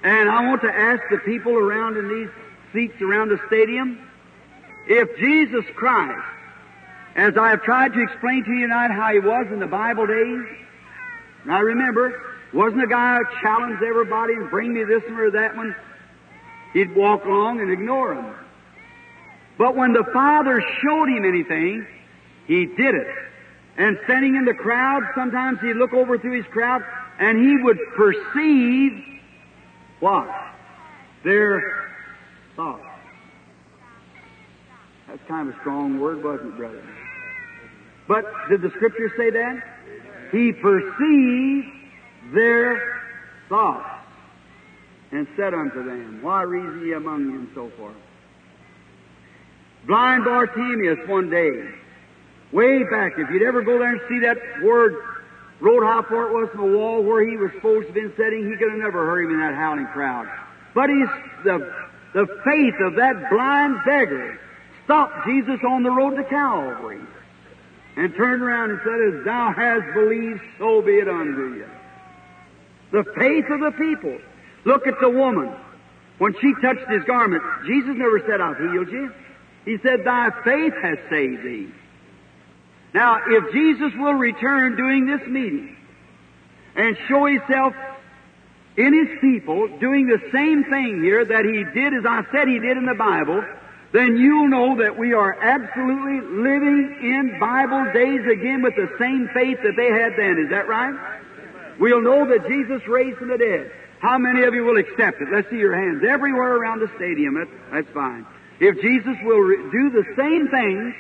and 0.03 0.30
I 0.30 0.49
want 0.49 0.62
to 0.64 0.70
ask 0.70 1.01
the 1.10 1.20
people 1.20 1.53
around 1.53 1.95
in 1.95 2.10
these 2.10 2.30
seats 2.74 3.01
around 3.01 3.30
the 3.30 3.39
stadium, 3.47 3.97
if 4.86 5.18
Jesus 5.18 5.64
Christ 5.76 6.26
as 7.16 7.38
I 7.38 7.49
have 7.49 7.64
tried 7.64 7.93
to 7.93 8.01
explain 8.01 8.43
to 8.43 8.51
you 8.51 8.62
tonight 8.68 8.91
how 8.91 9.12
he 9.12 9.20
was 9.20 9.47
in 9.51 9.60
the 9.60 9.68
Bible 9.68 10.07
days, 10.07 10.45
now 11.45 11.62
remember, 11.62 12.22
wasn't 12.53 12.84
a 12.84 12.88
guy 12.88 13.18
who 13.18 13.41
challenged 13.41 13.84
everybody 13.84 14.34
and 14.34 14.49
bring 14.49 14.74
me 14.74 14.84
this 14.84 15.03
one 15.03 15.20
or 15.20 15.32
that 15.32 15.55
one. 15.55 15.76
He'd 16.74 16.95
walk 16.95 17.26
along 17.26 17.61
and 17.61 17.72
ignore 17.72 18.15
them. 18.15 18.36
But 19.57 19.76
when 19.76 19.93
the 19.93 20.03
Father 20.13 20.61
showed 20.82 21.09
him 21.09 21.26
anything, 21.26 21.86
he 22.47 22.65
did 22.65 22.95
it. 22.95 23.07
And 23.78 23.97
standing 24.05 24.36
in 24.36 24.45
the 24.45 24.53
crowd, 24.53 25.03
sometimes 25.15 25.59
he'd 25.61 25.76
look 25.76 25.93
over 25.93 26.17
through 26.17 26.38
his 26.38 26.45
crowd 26.51 26.84
and 27.20 27.39
he 27.39 27.57
would 27.63 27.78
perceive 27.95 28.91
what? 29.99 30.30
Their 31.24 31.91
thoughts. 32.55 32.84
That's 35.07 35.22
kind 35.28 35.49
of 35.49 35.55
a 35.55 35.59
strong 35.59 35.99
word, 35.99 36.24
wasn't 36.24 36.53
it, 36.53 36.57
brother? 36.57 36.84
But 38.07 38.26
did 38.49 38.61
the 38.61 38.70
scripture 38.72 39.11
say 39.17 39.30
that? 39.32 39.63
He 40.32 40.53
perceived 40.53 41.67
their 42.34 43.01
thoughts 43.49 43.99
and 45.12 45.28
said 45.36 45.53
unto 45.53 45.84
them, 45.84 46.20
Why 46.22 46.43
reason 46.43 46.86
ye 46.86 46.93
among 46.93 47.22
you 47.26 47.39
and 47.39 47.49
so 47.55 47.72
forth? 47.78 47.95
Blind 49.88 50.26
Bartimaeus 50.26 51.07
one 51.07 51.30
day, 51.30 51.49
way 52.51 52.84
back, 52.84 53.14
if 53.18 53.30
you'd 53.30 53.43
ever 53.43 53.62
go 53.62 53.80
there 53.80 53.91
and 53.91 54.01
see 54.10 54.20
that 54.20 54.38
word 54.64 54.95
wrote 55.60 55.84
how 55.84 56.03
far 56.03 56.30
it 56.30 56.34
was 56.34 56.49
from 56.51 56.72
the 56.72 56.78
wall 56.78 57.01
where 57.03 57.28
he 57.28 57.38
was 57.38 57.51
supposed 57.55 57.88
to 57.88 57.93
have 57.93 57.95
been 57.95 58.14
sitting, 58.18 58.49
he 58.49 58.57
could 58.57 58.70
have 58.70 58.80
never 58.80 59.05
heard 59.05 59.26
him 59.26 59.32
in 59.32 59.39
that 59.39 59.55
howling 59.55 59.88
crowd. 59.88 60.28
But 60.74 60.89
he's 60.89 61.10
the, 61.43 61.74
the 62.14 62.28
faith 62.45 62.76
of 62.82 62.95
that 62.95 63.30
blind 63.30 63.78
beggar 63.86 64.39
stopped 64.86 65.26
Jesus 65.28 65.60
on 65.68 65.84
the 65.84 65.91
road 65.91 66.16
to 66.16 66.24
Calvary 66.24 67.01
and 67.95 68.16
turned 68.16 68.41
around 68.41 68.72
and 68.72 68.80
said, 68.84 69.20
As 69.20 69.26
thou 69.26 69.53
hast 69.55 69.93
believed, 69.93 70.41
so 70.57 70.82
be 70.82 70.93
it 70.93 71.07
unto 71.07 71.55
you. 71.55 71.68
The 72.91 73.03
faith 73.18 73.45
of 73.49 73.60
the 73.60 73.72
people. 73.78 74.18
Look 74.70 74.86
at 74.86 74.99
the 75.01 75.09
woman. 75.09 75.51
When 76.20 76.36
she 76.39 76.53
touched 76.61 76.88
his 76.91 77.03
garment, 77.05 77.41
Jesus 77.65 77.95
never 77.95 78.22
said, 78.28 78.39
I've 78.39 78.57
healed 78.57 78.91
you. 78.91 79.11
He 79.65 79.78
said, 79.82 80.05
Thy 80.05 80.30
faith 80.45 80.74
has 80.80 80.99
saved 81.09 81.43
thee. 81.43 81.70
Now, 82.93 83.17
if 83.26 83.51
Jesus 83.51 83.91
will 83.97 84.13
return 84.13 84.76
during 84.76 85.07
this 85.07 85.26
meeting 85.28 85.76
and 86.76 86.95
show 87.07 87.26
himself 87.26 87.74
in 88.78 88.93
his 88.93 89.20
people 89.22 89.67
doing 89.80 90.05
the 90.05 90.22
same 90.32 90.63
thing 90.65 91.01
here 91.01 91.26
that 91.26 91.45
he 91.45 91.63
did 91.74 91.93
as 91.95 92.05
I 92.05 92.22
said 92.32 92.47
he 92.47 92.59
did 92.59 92.78
in 92.78 92.86
the 92.86 92.93
Bible, 92.93 93.43
then 93.91 94.17
you'll 94.17 94.49
know 94.49 94.78
that 94.84 94.99
we 94.99 95.13
are 95.13 95.34
absolutely 95.34 96.22
living 96.43 96.95
in 97.01 97.39
Bible 97.39 97.91
days 97.91 98.22
again 98.32 98.61
with 98.61 98.76
the 98.76 98.89
same 98.99 99.30
faith 99.34 99.57
that 99.63 99.74
they 99.76 99.89
had 99.89 100.13
then. 100.15 100.38
Is 100.38 100.51
that 100.51 100.67
right? 100.67 100.93
We'll 101.80 102.01
know 102.01 102.28
that 102.28 102.47
Jesus 102.47 102.86
raised 102.88 103.17
from 103.17 103.30
the 103.30 103.38
dead. 103.39 103.72
How 104.00 104.18
many 104.18 104.43
of 104.43 104.54
you 104.54 104.64
will 104.64 104.78
accept 104.78 105.22
it? 105.22 105.28
Let's 105.32 105.50
see 105.50 105.58
your 105.58 105.76
hands 105.76 106.04
everywhere 106.08 106.56
around 106.56 106.80
the 106.80 106.89
stadium. 106.95 107.36
That's, 107.36 107.52
that's 107.72 107.93
fine. 107.93 108.26
If 108.60 108.82
Jesus 108.82 109.16
will 109.24 109.39
re- 109.39 109.72
do 109.72 109.89
the 109.91 110.04
same 110.18 110.47
thing 110.47 110.95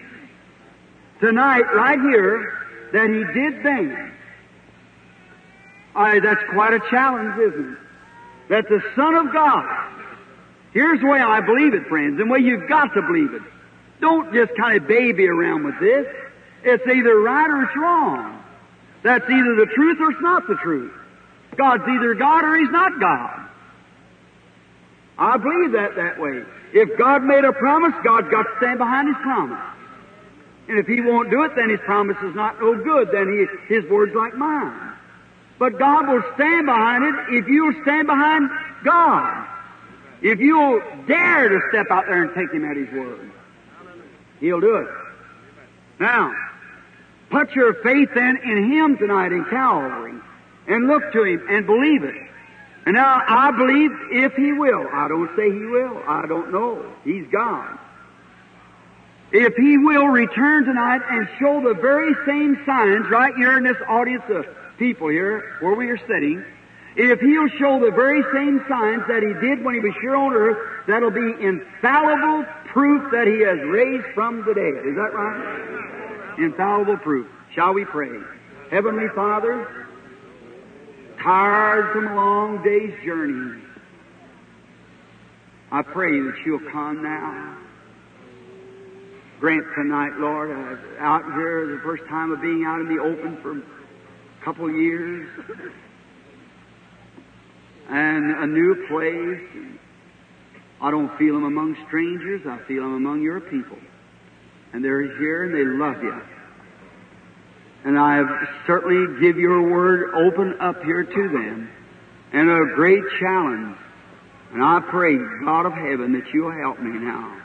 tonight, 1.21 1.63
right 1.73 1.99
here, 1.99 2.53
that 2.93 3.09
he 3.09 3.23
did 3.39 3.63
then, 3.63 4.11
I, 5.95 6.19
that's 6.19 6.41
quite 6.53 6.73
a 6.73 6.79
challenge, 6.89 7.39
isn't 7.39 7.73
it? 7.73 7.77
That 8.49 8.69
the 8.69 8.81
Son 8.95 9.15
of 9.15 9.31
God 9.33 9.89
Here's 10.71 10.99
the 10.99 11.07
way 11.07 11.19
I 11.19 11.41
believe 11.41 11.73
it, 11.73 11.87
friends, 11.87 12.19
and 12.19 12.29
the 12.29 12.33
way 12.33 12.39
you've 12.39 12.69
got 12.69 12.93
to 12.93 13.01
believe 13.01 13.33
it. 13.33 13.41
Don't 14.01 14.33
just 14.33 14.51
kind 14.55 14.77
of 14.77 14.87
baby 14.87 15.27
around 15.27 15.65
with 15.65 15.79
this. 15.79 16.05
It's 16.63 16.83
either 16.85 17.19
right 17.19 17.49
or 17.49 17.63
it's 17.63 17.75
wrong. 17.75 18.43
That's 19.03 19.25
either 19.25 19.55
the 19.55 19.67
truth 19.73 19.97
or 19.99 20.11
it's 20.11 20.21
not 20.21 20.47
the 20.47 20.55
truth. 20.55 20.93
God's 21.59 21.83
either 21.89 22.13
God 22.15 22.45
or 22.45 22.57
He's 22.57 22.71
not 22.71 22.99
God. 22.99 23.49
I 25.17 25.35
believe 25.35 25.73
that 25.73 25.97
that 25.97 26.17
way. 26.17 26.43
If 26.71 26.97
God 26.97 27.23
made 27.23 27.43
a 27.43 27.51
promise, 27.51 27.93
God's 28.01 28.29
got 28.31 28.43
to 28.43 28.49
stand 28.57 28.79
behind 28.79 29.09
His 29.09 29.17
promise. 29.21 29.59
And 30.69 30.79
if 30.79 30.87
He 30.87 31.01
won't 31.01 31.29
do 31.29 31.43
it, 31.43 31.51
then 31.57 31.69
His 31.69 31.81
promise 31.81 32.15
is 32.23 32.33
not 32.33 32.61
no 32.61 32.81
good. 32.81 33.09
Then 33.11 33.27
he, 33.27 33.75
His 33.75 33.83
word's 33.91 34.15
like 34.15 34.35
mine. 34.35 34.93
But 35.59 35.77
God 35.77 36.07
will 36.07 36.23
stand 36.35 36.65
behind 36.65 37.03
it 37.03 37.37
if 37.37 37.47
you'll 37.49 37.75
stand 37.81 38.07
behind 38.07 38.49
God. 38.85 39.45
If 40.21 40.39
you'll 40.39 40.81
dare 41.07 41.49
to 41.49 41.59
step 41.69 41.87
out 41.91 42.05
there 42.05 42.23
and 42.23 42.33
take 42.33 42.53
him 42.53 42.63
at 42.63 42.77
his 42.77 42.89
word, 42.91 43.31
he'll 44.39 44.61
do 44.61 44.75
it. 44.75 44.87
Now, 45.99 46.33
put 47.29 47.51
your 47.55 47.73
faith 47.73 48.09
then 48.15 48.37
in 48.43 48.71
him 48.71 48.97
tonight 48.97 49.33
in 49.33 49.43
Calvary 49.45 50.19
and 50.69 50.87
look 50.87 51.11
to 51.13 51.23
him 51.23 51.45
and 51.49 51.65
believe 51.65 52.03
it. 52.03 52.15
And 52.85 52.95
now 52.95 53.21
I 53.27 53.51
believe 53.51 53.91
if 54.11 54.33
he 54.33 54.53
will. 54.53 54.87
I 54.91 55.07
don't 55.07 55.29
say 55.35 55.51
he 55.51 55.65
will. 55.65 56.01
I 56.07 56.25
don't 56.27 56.51
know. 56.51 56.85
He's 57.03 57.25
God. 57.31 57.77
If 59.31 59.55
he 59.55 59.77
will 59.77 60.07
return 60.07 60.65
tonight 60.65 61.01
and 61.09 61.27
show 61.39 61.61
the 61.61 61.75
very 61.75 62.15
same 62.25 62.57
signs 62.65 63.07
right 63.09 63.35
here 63.35 63.57
in 63.57 63.63
this 63.63 63.77
audience 63.87 64.23
of 64.29 64.45
people 64.79 65.09
here 65.09 65.57
where 65.59 65.75
we 65.75 65.89
are 65.89 65.99
sitting, 66.07 66.43
if 66.95 67.19
he'll 67.19 67.49
show 67.59 67.79
the 67.79 67.91
very 67.91 68.23
same 68.33 68.65
signs 68.67 69.03
that 69.07 69.21
he 69.21 69.33
did 69.45 69.63
when 69.63 69.75
he 69.75 69.81
was 69.81 69.93
here 70.01 70.15
on 70.15 70.33
earth, 70.33 70.57
that'll 70.87 71.11
be 71.11 71.33
infallible 71.39 72.45
proof 72.73 73.11
that 73.11 73.27
he 73.27 73.41
has 73.41 73.59
raised 73.69 74.07
from 74.15 74.43
the 74.45 74.53
dead. 74.53 74.85
Is 74.85 74.95
that 74.95 75.13
right? 75.13 76.39
Infallible 76.39 76.97
proof. 76.97 77.27
Shall 77.53 77.73
we 77.73 77.85
pray? 77.85 78.19
Heavenly 78.71 79.07
Father, 79.13 79.88
tired 81.23 81.93
from 81.93 82.07
a 82.07 82.15
long 82.15 82.63
day's 82.63 82.93
journey, 83.05 83.61
I 85.71 85.81
pray 85.81 86.19
that 86.19 86.35
you'll 86.45 86.71
come 86.71 87.03
now. 87.03 87.57
Grant 89.39 89.63
tonight, 89.75 90.11
Lord, 90.17 90.51
uh, 90.51 91.01
out 91.01 91.23
here 91.23 91.67
the 91.67 91.81
first 91.83 92.03
time 92.09 92.31
of 92.31 92.41
being 92.41 92.65
out 92.65 92.81
in 92.81 92.93
the 92.93 93.01
open 93.01 93.37
for 93.41 93.57
a 93.57 94.43
couple 94.43 94.69
years 94.69 95.29
and 97.89 98.43
a 98.43 98.47
new 98.47 98.85
place. 98.87 99.75
I 100.81 100.91
don't 100.91 101.15
feel 101.17 101.35
them 101.35 101.45
among 101.45 101.75
strangers. 101.87 102.41
I 102.47 102.59
feel 102.67 102.83
them 102.83 102.95
among 102.95 103.21
your 103.21 103.39
people. 103.39 103.77
And 104.73 104.83
they're 104.83 105.17
here 105.17 105.43
and 105.43 105.53
they 105.53 105.65
love 105.65 106.01
you. 106.03 106.21
And 107.85 107.97
I 107.97 108.21
certainly 108.67 109.19
give 109.21 109.37
your 109.37 109.69
word 109.69 110.13
open 110.13 110.59
up 110.59 110.83
here 110.83 111.03
to 111.03 111.29
them 111.29 111.69
and 112.33 112.49
a 112.49 112.75
great 112.75 113.03
challenge. 113.19 113.77
And 114.51 114.63
I 114.63 114.81
pray, 114.89 115.17
God 115.45 115.65
of 115.65 115.73
heaven, 115.73 116.13
that 116.13 116.33
you'll 116.33 116.51
help 116.51 116.79
me 116.79 116.99
now. 116.99 117.41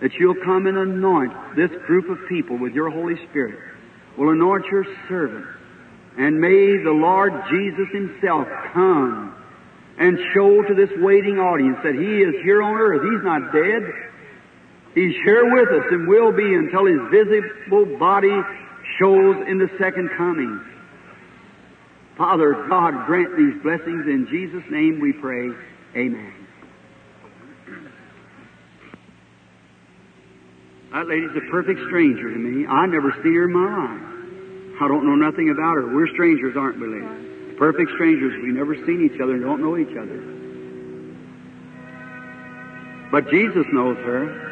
That 0.00 0.14
you'll 0.14 0.42
come 0.44 0.66
and 0.66 0.78
anoint 0.78 1.32
this 1.56 1.70
group 1.86 2.08
of 2.08 2.28
people 2.28 2.58
with 2.58 2.72
your 2.72 2.90
Holy 2.90 3.16
Spirit. 3.28 3.58
Will 4.16 4.30
anoint 4.30 4.66
your 4.66 4.84
servant. 5.08 5.46
And 6.16 6.40
may 6.40 6.82
the 6.82 6.90
Lord 6.90 7.32
Jesus 7.50 7.88
himself 7.92 8.48
come 8.72 9.34
and 9.98 10.18
show 10.34 10.62
to 10.62 10.74
this 10.74 10.90
waiting 10.98 11.38
audience 11.38 11.78
that 11.82 11.94
He 11.94 12.22
is 12.22 12.34
here 12.42 12.62
on 12.62 12.74
earth. 12.74 13.02
He's 13.02 13.24
not 13.24 13.52
dead. 13.52 13.82
He's 14.94 15.14
here 15.24 15.52
with 15.52 15.68
us 15.68 15.86
and 15.90 16.08
will 16.08 16.32
be 16.32 16.54
until 16.54 16.86
His 16.86 17.00
visible 17.10 17.98
body 17.98 18.42
shows 18.98 19.36
in 19.46 19.58
the 19.58 19.70
second 19.78 20.10
coming. 20.16 20.60
Father, 22.16 22.66
God, 22.68 23.06
grant 23.06 23.36
these 23.36 23.62
blessings. 23.62 24.06
In 24.06 24.26
Jesus' 24.30 24.64
name 24.70 25.00
we 25.00 25.12
pray. 25.12 25.50
Amen. 25.96 26.34
That 30.92 31.06
lady's 31.06 31.36
a 31.36 31.50
perfect 31.50 31.80
stranger 31.86 32.32
to 32.32 32.38
me. 32.38 32.66
I 32.66 32.86
never 32.86 33.12
seen 33.22 33.34
her 33.34 33.44
in 33.44 33.52
my 33.52 33.68
life. 33.68 34.80
I 34.80 34.88
don't 34.88 35.04
know 35.04 35.14
nothing 35.14 35.50
about 35.50 35.74
her. 35.74 35.94
We're 35.94 36.08
strangers, 36.08 36.56
aren't 36.56 36.80
we, 36.80 36.88
ladies? 36.88 37.28
perfect 37.58 37.90
strangers. 37.94 38.40
We've 38.42 38.54
never 38.54 38.76
seen 38.86 39.04
each 39.04 39.20
other 39.20 39.34
and 39.34 39.42
don't 39.42 39.60
know 39.60 39.76
each 39.76 39.96
other. 39.96 40.22
But 43.10 43.28
Jesus 43.30 43.66
knows 43.72 43.96
her. 43.98 44.46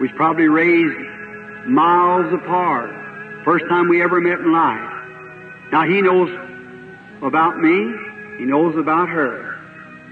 We've 0.00 0.14
probably 0.16 0.48
raised 0.48 1.19
miles 1.66 2.32
apart. 2.32 2.90
First 3.44 3.64
time 3.68 3.88
we 3.88 4.02
ever 4.02 4.20
met 4.20 4.40
in 4.40 4.52
life. 4.52 4.92
Now 5.72 5.84
He 5.84 6.02
knows 6.02 6.30
about 7.22 7.58
me. 7.58 7.94
He 8.38 8.44
knows 8.44 8.76
about 8.76 9.08
her. 9.08 9.50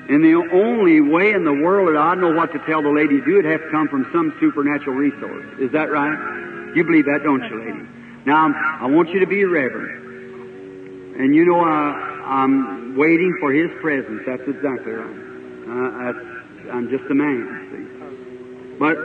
And 0.09 0.25
the 0.25 0.35
only 0.53 1.01
way 1.01 1.33
in 1.33 1.45
the 1.45 1.53
world 1.53 1.89
that 1.89 2.01
I 2.01 2.15
know 2.15 2.33
what 2.33 2.53
to 2.53 2.59
tell 2.65 2.83
the 2.83 2.89
lady 2.89 3.21
to 3.21 3.25
do, 3.25 3.39
it'd 3.39 3.51
have 3.51 3.61
to 3.61 3.71
come 3.71 3.89
from 3.89 4.09
some 4.11 4.35
supernatural 4.41 4.97
resource. 4.97 5.45
Is 5.61 5.71
that 5.73 5.91
right? 5.91 6.73
You 6.75 6.85
believe 6.85 7.05
that, 7.05 7.21
don't 7.25 7.43
you, 7.45 7.61
lady? 7.61 7.89
Now, 8.25 8.53
I 8.81 8.87
want 8.87 9.11
you 9.11 9.21
to 9.21 9.27
be 9.27 9.45
reverent. 9.45 11.19
And 11.21 11.35
you 11.35 11.45
know, 11.45 11.61
I, 11.61 12.25
I'm 12.25 12.97
waiting 12.97 13.37
for 13.41 13.53
His 13.53 13.71
presence. 13.81 14.23
That's 14.27 14.43
exactly 14.49 14.93
right. 14.93 15.29
Uh, 15.69 16.13
that's, 16.13 16.27
I'm 16.73 16.89
just 16.89 17.05
a 17.11 17.15
man, 17.15 17.69
see. 17.71 18.79
But 18.79 18.97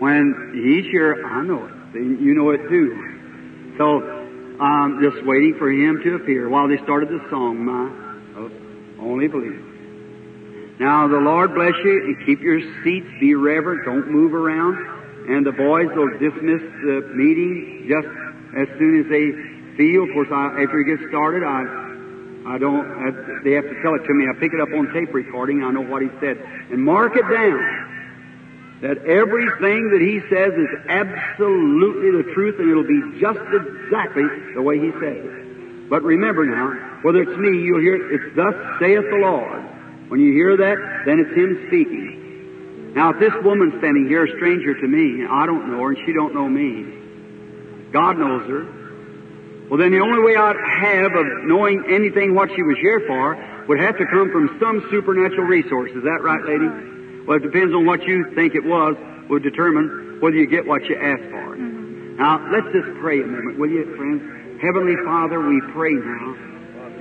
when 0.00 0.52
He's 0.54 0.90
here, 0.90 1.26
I 1.26 1.42
know 1.42 1.66
it. 1.66 1.77
You 1.98 2.34
know 2.34 2.50
it 2.50 2.62
too. 2.68 3.74
So 3.76 4.02
I'm 4.60 5.02
just 5.02 5.24
waiting 5.26 5.56
for 5.58 5.70
Him 5.70 6.00
to 6.04 6.14
appear. 6.14 6.48
While 6.48 6.68
they 6.68 6.78
started 6.84 7.08
the 7.08 7.22
song, 7.30 7.64
my 7.64 9.02
only 9.02 9.28
believe. 9.28 9.64
Now 10.78 11.08
the 11.08 11.18
Lord 11.18 11.54
bless 11.54 11.74
you 11.84 12.04
and 12.06 12.26
keep 12.26 12.40
your 12.40 12.60
seats. 12.82 13.08
Be 13.20 13.34
reverent. 13.34 13.84
Don't 13.84 14.10
move 14.10 14.34
around. 14.34 14.78
And 15.28 15.44
the 15.44 15.52
boys 15.52 15.88
will 15.94 16.10
dismiss 16.18 16.62
the 16.86 17.10
meeting 17.14 17.86
just 17.88 18.08
as 18.56 18.68
soon 18.78 19.02
as 19.02 19.06
they 19.10 19.76
feel. 19.76 20.04
Of 20.04 20.10
course, 20.14 20.28
I, 20.32 20.62
after 20.62 20.80
it 20.80 20.86
gets 20.86 21.08
started, 21.10 21.42
I 21.42 21.88
I 22.48 22.56
don't. 22.56 22.80
I, 22.80 23.10
they 23.44 23.52
have 23.52 23.68
to 23.68 23.76
tell 23.82 23.94
it 23.94 24.06
to 24.06 24.14
me. 24.14 24.24
I 24.24 24.32
pick 24.38 24.54
it 24.54 24.60
up 24.60 24.72
on 24.72 24.88
tape 24.94 25.12
recording. 25.12 25.62
I 25.62 25.70
know 25.70 25.82
what 25.82 26.00
he 26.00 26.08
said 26.20 26.38
and 26.70 26.82
mark 26.82 27.16
it 27.16 27.28
down. 27.28 27.60
That 28.80 28.98
everything 28.98 29.90
that 29.90 30.00
he 30.00 30.22
says 30.30 30.54
is 30.54 30.70
absolutely 30.86 32.22
the 32.22 32.30
truth, 32.32 32.60
and 32.60 32.70
it'll 32.70 32.86
be 32.86 33.18
just 33.18 33.40
exactly 33.50 34.22
the 34.54 34.62
way 34.62 34.78
he 34.78 34.92
says 34.92 35.18
it. 35.18 35.90
But 35.90 36.02
remember 36.02 36.46
now, 36.46 37.00
whether 37.02 37.22
it's 37.22 37.38
me, 37.38 37.58
you'll 37.58 37.80
hear 37.80 37.96
it. 37.96 38.14
It's 38.14 38.36
thus 38.36 38.54
saith 38.78 39.02
the 39.10 39.18
Lord. 39.18 39.64
When 40.08 40.20
you 40.20 40.32
hear 40.32 40.56
that, 40.56 40.78
then 41.06 41.18
it's 41.18 41.34
him 41.34 41.66
speaking. 41.66 42.94
Now, 42.94 43.10
if 43.10 43.18
this 43.18 43.32
woman's 43.42 43.74
standing 43.78 44.06
here, 44.06 44.24
a 44.24 44.36
stranger 44.36 44.74
to 44.74 44.86
me, 44.86 45.26
I 45.26 45.46
don't 45.46 45.70
know 45.70 45.82
her, 45.82 45.90
and 45.90 45.98
she 46.06 46.12
don't 46.12 46.34
know 46.34 46.48
me. 46.48 47.90
God 47.92 48.18
knows 48.18 48.46
her. 48.48 48.64
Well, 49.68 49.78
then 49.78 49.92
the 49.92 50.00
only 50.00 50.22
way 50.22 50.36
I'd 50.36 50.56
have 50.56 51.12
of 51.14 51.26
knowing 51.44 51.84
anything 51.90 52.34
what 52.34 52.48
she 52.54 52.62
was 52.62 52.78
here 52.80 53.00
for 53.06 53.36
would 53.68 53.80
have 53.80 53.98
to 53.98 54.06
come 54.06 54.30
from 54.30 54.56
some 54.60 54.86
supernatural 54.90 55.46
resource. 55.46 55.90
Is 55.92 56.04
that 56.04 56.22
right, 56.22 56.42
lady? 56.44 56.97
Well, 57.28 57.36
it 57.36 57.44
depends 57.44 57.74
on 57.76 57.84
what 57.84 58.08
you 58.08 58.32
think 58.34 58.54
it 58.54 58.64
was, 58.64 58.96
will 59.28 59.38
determine 59.38 60.16
whether 60.20 60.34
you 60.34 60.48
get 60.48 60.64
what 60.64 60.80
you 60.88 60.96
ask 60.96 61.20
for. 61.28 61.60
Mm-hmm. 61.60 62.16
Now, 62.16 62.40
let's 62.48 62.72
just 62.72 62.88
pray 63.04 63.20
a 63.20 63.26
moment, 63.28 63.60
will 63.60 63.68
you, 63.68 63.84
friends? 64.00 64.24
Heavenly 64.64 64.96
Father, 65.04 65.36
we 65.36 65.60
pray 65.76 65.92
now. 65.92 66.32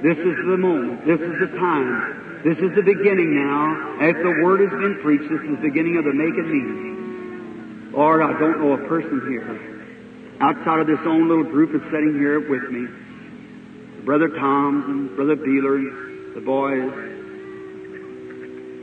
This 0.04 0.20
is 0.20 0.36
the 0.52 0.60
moment. 0.60 1.08
This 1.08 1.24
is 1.24 1.32
the 1.40 1.48
time. 1.56 2.44
This 2.44 2.60
is 2.60 2.76
the 2.76 2.84
beginning 2.84 3.40
now. 3.40 4.04
As 4.04 4.20
the 4.20 4.44
Word 4.44 4.60
has 4.68 4.70
been 4.70 5.00
preached, 5.02 5.32
this 5.32 5.40
is 5.48 5.64
the 5.64 5.64
beginning 5.64 5.96
of 5.96 6.04
the 6.04 6.14
making 6.14 6.52
meeting. 6.52 7.94
Lord, 7.96 8.22
I 8.22 8.38
don't 8.38 8.60
know 8.60 8.74
a 8.74 8.84
person 8.86 9.24
here 9.32 9.48
outside 10.42 10.82
of 10.82 10.88
this 10.88 11.00
own 11.08 11.30
little 11.30 11.48
group 11.48 11.72
that's 11.72 11.90
sitting 11.90 12.20
here 12.20 12.44
with 12.44 12.70
me. 12.70 12.86
Brother 14.04 14.28
Tom's 14.28 14.86
and 14.92 15.16
Brother 15.16 15.38
Beeler, 15.38 16.36
the 16.36 16.42
boys. 16.42 17.17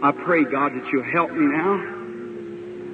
I 0.04 0.12
pray, 0.12 0.44
God, 0.44 0.76
that 0.76 0.84
you'll 0.92 1.10
help 1.16 1.32
me 1.32 1.48
now. 1.48 1.80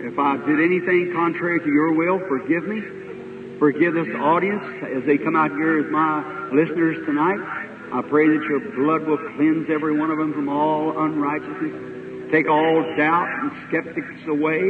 If 0.07 0.15
I 0.17 0.39
did 0.47 0.63
anything 0.63 1.11
contrary 1.13 1.59
to 1.59 1.67
your 1.67 1.91
will, 1.91 2.21
forgive 2.29 2.63
me. 2.71 3.59
Forgive 3.59 3.95
this 3.95 4.15
audience 4.15 4.63
as 4.95 5.03
they 5.11 5.19
come 5.19 5.35
out 5.35 5.51
here 5.51 5.83
as 5.83 5.91
my 5.91 6.23
listeners 6.55 7.05
tonight. 7.05 7.43
I 7.91 8.01
pray 8.07 8.31
that 8.31 8.47
your 8.47 8.61
blood 8.79 9.11
will 9.11 9.19
cleanse 9.35 9.67
every 9.69 9.99
one 9.99 10.13
of 10.13 10.19
them 10.19 10.33
from 10.33 10.49
all 10.49 11.03
unrighteousness. 11.03 12.31
Take 12.31 12.49
all 12.49 12.79
doubt 12.97 13.27
and 13.43 13.51
skeptics 13.67 14.23
away. 14.29 14.63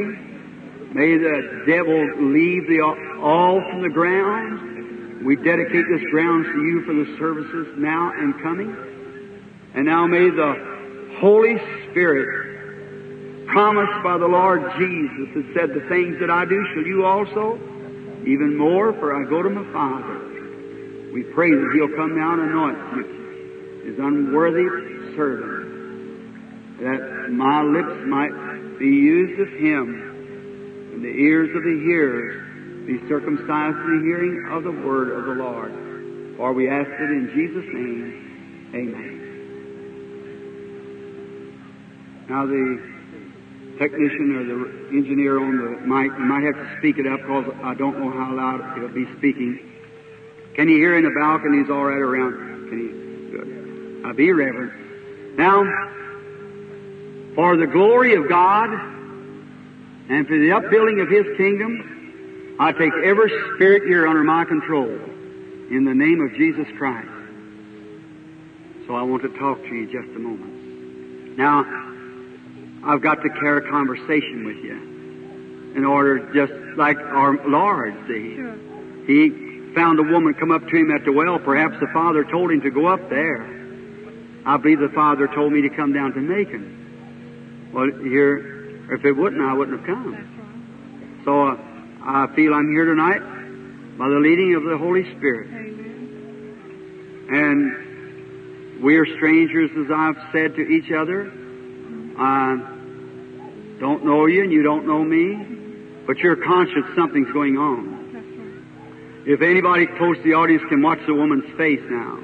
May 0.96 1.20
the 1.20 1.68
devil 1.68 2.32
leave 2.32 2.64
the 2.72 2.80
all 3.20 3.60
from 3.68 3.82
the 3.82 3.92
ground. 3.92 5.26
We 5.26 5.36
dedicate 5.36 5.84
this 5.92 6.08
ground 6.10 6.46
to 6.46 6.58
you 6.64 6.84
for 6.88 6.94
the 6.94 7.18
services 7.18 7.76
now 7.76 8.12
and 8.16 8.32
coming. 8.42 8.74
And 9.74 9.84
now 9.84 10.06
may 10.06 10.30
the 10.30 10.69
Holy 11.20 11.56
Spirit, 11.90 13.46
promised 13.48 14.02
by 14.02 14.16
the 14.16 14.26
Lord 14.26 14.62
Jesus, 14.78 15.28
that 15.34 15.44
said, 15.52 15.68
The 15.74 15.86
things 15.88 16.16
that 16.20 16.30
I 16.30 16.46
do 16.46 16.56
shall 16.72 16.82
you 16.82 17.04
also, 17.04 17.56
even 18.24 18.56
more, 18.56 18.94
for 18.94 19.14
I 19.14 19.28
go 19.28 19.42
to 19.42 19.50
my 19.50 19.70
Father. 19.70 21.12
We 21.12 21.24
pray 21.24 21.50
that 21.50 21.70
He'll 21.74 21.94
come 21.94 22.16
down 22.16 22.40
and 22.40 22.50
anoint 22.50 22.78
you, 22.96 23.04
His 23.84 23.98
unworthy 23.98 24.64
servant, 25.14 26.80
that 26.80 27.28
my 27.30 27.62
lips 27.64 28.00
might 28.08 28.78
be 28.78 28.86
used 28.86 29.40
of 29.40 29.48
Him, 29.60 30.94
and 30.94 31.04
the 31.04 31.08
ears 31.08 31.50
of 31.54 31.62
the 31.62 31.80
hearers 31.84 32.86
be 32.86 32.96
circumcised 33.08 33.76
to 33.76 33.98
the 33.98 34.02
hearing 34.08 34.48
of 34.50 34.64
the 34.64 34.72
word 34.72 35.12
of 35.12 35.26
the 35.26 35.42
Lord. 35.42 36.36
For 36.38 36.54
we 36.54 36.70
ask 36.70 36.88
it 36.88 37.10
in 37.12 37.28
Jesus' 37.34 37.68
name. 37.74 38.72
Amen. 38.74 39.19
Now 42.30 42.46
the 42.46 42.78
technician 43.76 44.36
or 44.36 44.44
the 44.44 44.96
engineer 44.96 45.40
on 45.40 45.56
the 45.58 45.80
mic, 45.80 46.12
you 46.16 46.24
might 46.24 46.44
have 46.44 46.54
to 46.54 46.78
speak 46.78 46.98
it 46.98 47.06
up 47.08 47.18
because 47.18 47.52
I 47.64 47.74
don't 47.74 47.98
know 47.98 48.12
how 48.12 48.32
loud 48.32 48.76
it'll 48.76 48.88
be 48.88 49.06
speaking. 49.18 49.58
Can 50.54 50.68
you 50.68 50.76
hear 50.76 50.96
in 50.96 51.02
the 51.02 51.10
balconies 51.10 51.68
all 51.68 51.82
right 51.82 51.98
around? 51.98 52.68
Can 52.68 52.78
you? 52.78 52.92
Good. 53.32 54.06
I'll 54.06 54.14
be 54.14 54.30
reverent. 54.30 55.36
Now, 55.38 55.64
for 57.34 57.56
the 57.56 57.66
glory 57.66 58.14
of 58.14 58.28
God 58.28 58.70
and 60.08 60.24
for 60.28 60.38
the 60.38 60.52
upbuilding 60.52 61.00
of 61.00 61.08
His 61.08 61.26
kingdom, 61.36 62.56
I 62.60 62.70
take 62.70 62.92
every 63.02 63.32
spirit 63.56 63.82
here 63.88 64.06
under 64.06 64.22
my 64.22 64.44
control 64.44 64.86
in 64.86 65.84
the 65.84 65.94
name 65.94 66.20
of 66.20 66.32
Jesus 66.34 66.68
Christ. 66.78 67.08
So 68.86 68.94
I 68.94 69.02
want 69.02 69.22
to 69.22 69.36
talk 69.36 69.60
to 69.62 69.74
you 69.74 69.86
just 69.86 70.14
a 70.14 70.20
moment. 70.20 71.36
Now, 71.36 71.89
I've 72.84 73.02
got 73.02 73.22
to 73.22 73.28
carry 73.28 73.66
a 73.66 73.70
conversation 73.70 74.44
with 74.44 74.56
you 74.56 75.74
in 75.76 75.84
order, 75.84 76.18
just 76.34 76.52
like 76.76 76.98
our 76.98 77.36
Lord, 77.46 77.94
see. 78.08 78.36
Sure. 78.36 78.56
He 79.06 79.72
found 79.74 79.98
a 79.98 80.02
woman 80.02 80.34
come 80.34 80.50
up 80.50 80.66
to 80.66 80.76
him 80.76 80.90
at 80.90 81.04
the 81.04 81.12
well. 81.12 81.38
Perhaps 81.38 81.78
the 81.80 81.86
father 81.92 82.24
told 82.24 82.50
him 82.50 82.60
to 82.62 82.70
go 82.70 82.86
up 82.86 83.08
there. 83.08 83.42
I 84.46 84.56
believe 84.56 84.80
the 84.80 84.88
father 84.94 85.28
told 85.28 85.52
me 85.52 85.62
to 85.62 85.68
come 85.68 85.92
down 85.92 86.12
to 86.14 86.20
Macon. 86.20 87.70
Well, 87.72 87.90
here, 88.02 88.92
if 88.92 89.04
it 89.04 89.12
wouldn't, 89.12 89.42
I 89.42 89.52
wouldn't 89.52 89.78
have 89.78 89.86
come. 89.86 91.20
So 91.24 91.48
uh, 91.48 91.56
I 92.02 92.26
feel 92.34 92.54
I'm 92.54 92.70
here 92.70 92.86
tonight 92.86 93.20
by 93.98 94.08
the 94.08 94.18
leading 94.18 94.54
of 94.54 94.64
the 94.64 94.78
Holy 94.78 95.04
Spirit. 95.16 95.50
Amen. 95.50 95.76
And 97.32 98.82
we 98.82 98.96
are 98.96 99.06
strangers, 99.16 99.70
as 99.78 99.90
I've 99.94 100.16
said 100.32 100.56
to 100.56 100.62
each 100.62 100.90
other. 100.90 101.30
I 102.20 102.56
don't 103.80 104.04
know 104.04 104.26
you 104.26 104.42
and 104.42 104.52
you 104.52 104.62
don't 104.62 104.86
know 104.86 105.02
me, 105.02 106.02
but 106.06 106.18
you're 106.18 106.36
conscious 106.36 106.84
something's 106.94 107.32
going 107.32 107.56
on. 107.56 108.00
If 109.26 109.42
anybody 109.42 109.86
close 109.98 110.16
to 110.18 110.22
the 110.22 110.34
audience 110.34 110.62
can 110.68 110.82
watch 110.82 110.98
the 111.06 111.14
woman's 111.14 111.44
face 111.56 111.80
now. 111.88 112.18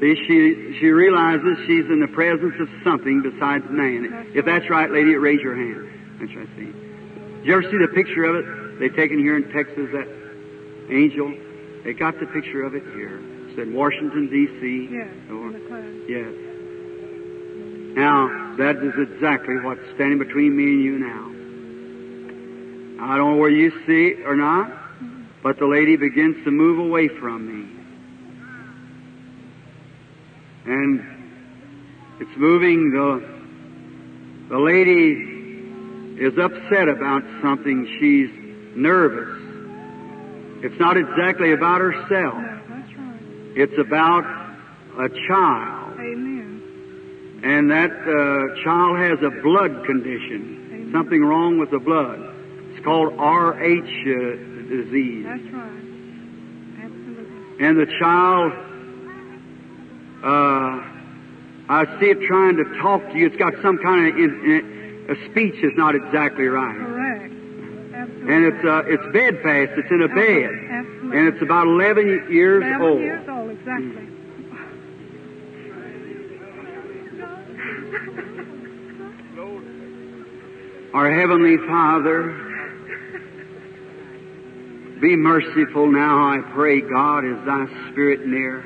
See, 0.00 0.14
she, 0.26 0.78
she 0.80 0.86
realizes 0.86 1.58
she's 1.66 1.84
in 1.86 2.00
the 2.00 2.08
presence 2.08 2.54
of 2.58 2.68
something 2.82 3.20
besides 3.22 3.64
man. 3.68 4.32
If 4.34 4.44
that's 4.46 4.68
right, 4.70 4.90
lady, 4.90 5.14
raise 5.16 5.40
your 5.40 5.54
hand. 5.54 6.18
That's 6.18 6.34
right, 6.34 6.48
see. 6.56 6.72
Did 6.72 7.44
you 7.46 7.52
ever 7.52 7.62
see 7.62 7.78
the 7.78 7.92
picture 7.94 8.24
of 8.24 8.36
it? 8.36 8.78
They 8.80 8.88
taken 8.88 9.18
here 9.18 9.36
in 9.36 9.52
Texas, 9.52 9.90
that 9.92 10.08
angel. 10.90 11.36
They 11.84 11.92
got 11.92 12.18
the 12.18 12.26
picture 12.26 12.62
of 12.62 12.74
it 12.74 12.82
here. 12.94 13.20
It 13.50 13.56
said 13.56 13.72
Washington, 13.72 14.28
D.C. 14.30 14.88
Yes. 14.90 15.08
Or- 15.30 15.52
In 15.52 15.52
the. 15.52 16.04
Yes. 16.08 16.49
Now, 17.94 18.54
that 18.56 18.76
is 18.76 18.94
exactly 18.96 19.58
what's 19.60 19.80
standing 19.94 20.18
between 20.18 20.56
me 20.56 20.64
and 20.64 20.84
you 20.84 20.98
now. 20.98 21.26
I 23.02 23.16
don't 23.16 23.32
know 23.32 23.36
whether 23.38 23.54
you 23.54 23.70
see 23.86 24.08
it 24.08 24.26
or 24.26 24.36
not, 24.36 24.70
but 25.42 25.58
the 25.58 25.66
lady 25.66 25.96
begins 25.96 26.44
to 26.44 26.50
move 26.50 26.78
away 26.78 27.08
from 27.08 27.46
me. 27.46 27.66
And 30.66 31.00
it's 32.20 32.36
moving, 32.36 32.90
the, 32.90 33.22
the 34.50 34.58
lady 34.58 35.26
is 36.22 36.36
upset 36.38 36.88
about 36.88 37.22
something. 37.40 37.86
She's 37.98 38.30
nervous. 38.76 39.38
It's 40.62 40.78
not 40.78 40.98
exactly 40.98 41.52
about 41.52 41.80
herself. 41.80 42.34
No, 42.34 42.60
that's 42.68 42.94
right. 42.94 43.22
It's 43.56 43.78
about 43.78 44.24
a 44.98 45.08
child. 45.26 45.94
Amen. 45.98 46.39
And 47.42 47.70
that 47.70 47.90
uh, 47.90 48.62
child 48.64 48.98
has 48.98 49.18
a 49.22 49.30
blood 49.42 49.84
condition, 49.86 50.90
something 50.92 51.22
wrong 51.24 51.58
with 51.58 51.70
the 51.70 51.78
blood. 51.78 52.20
It's 52.74 52.84
called 52.84 53.14
RH 53.14 53.18
uh, 53.18 54.36
disease. 54.68 55.24
That's 55.24 55.48
right. 55.54 56.84
Absolutely. 56.84 57.64
And 57.66 57.78
the 57.80 57.86
child, 57.98 58.52
uh, 60.22 60.84
I 61.72 61.84
see 61.98 62.06
it 62.10 62.20
trying 62.28 62.56
to 62.56 62.64
talk 62.82 63.00
to 63.10 63.16
you. 63.18 63.26
It's 63.26 63.36
got 63.36 63.54
some 63.62 63.78
kind 63.78 64.08
of 64.12 64.16
in, 64.18 64.30
in, 64.44 65.06
a 65.10 65.30
speech 65.30 65.54
is 65.62 65.72
not 65.76 65.94
exactly 65.94 66.44
right, 66.46 66.76
Correct. 66.76 67.32
Absolutely. 67.94 68.34
and 68.34 68.44
it's 68.44 68.64
uh, 68.64 68.82
it's 68.86 69.02
bedfast. 69.12 69.72
It's 69.78 69.90
in 69.90 70.02
a 70.02 70.08
bed, 70.08 70.50
Absolutely. 70.70 71.18
and 71.18 71.28
it's 71.28 71.42
about 71.42 71.66
11 71.66 72.28
years 72.30 72.62
Eleven 72.62 72.82
old. 72.86 73.00
years 73.00 73.28
old, 73.28 73.50
exactly. 73.50 74.06
Our 80.92 81.14
Heavenly 81.14 81.56
Father, 81.68 82.32
be 85.00 85.16
merciful 85.16 85.90
now, 85.90 86.32
I 86.32 86.40
pray, 86.52 86.80
God, 86.80 87.24
is 87.24 87.38
thy 87.46 87.66
Spirit 87.90 88.26
near. 88.26 88.62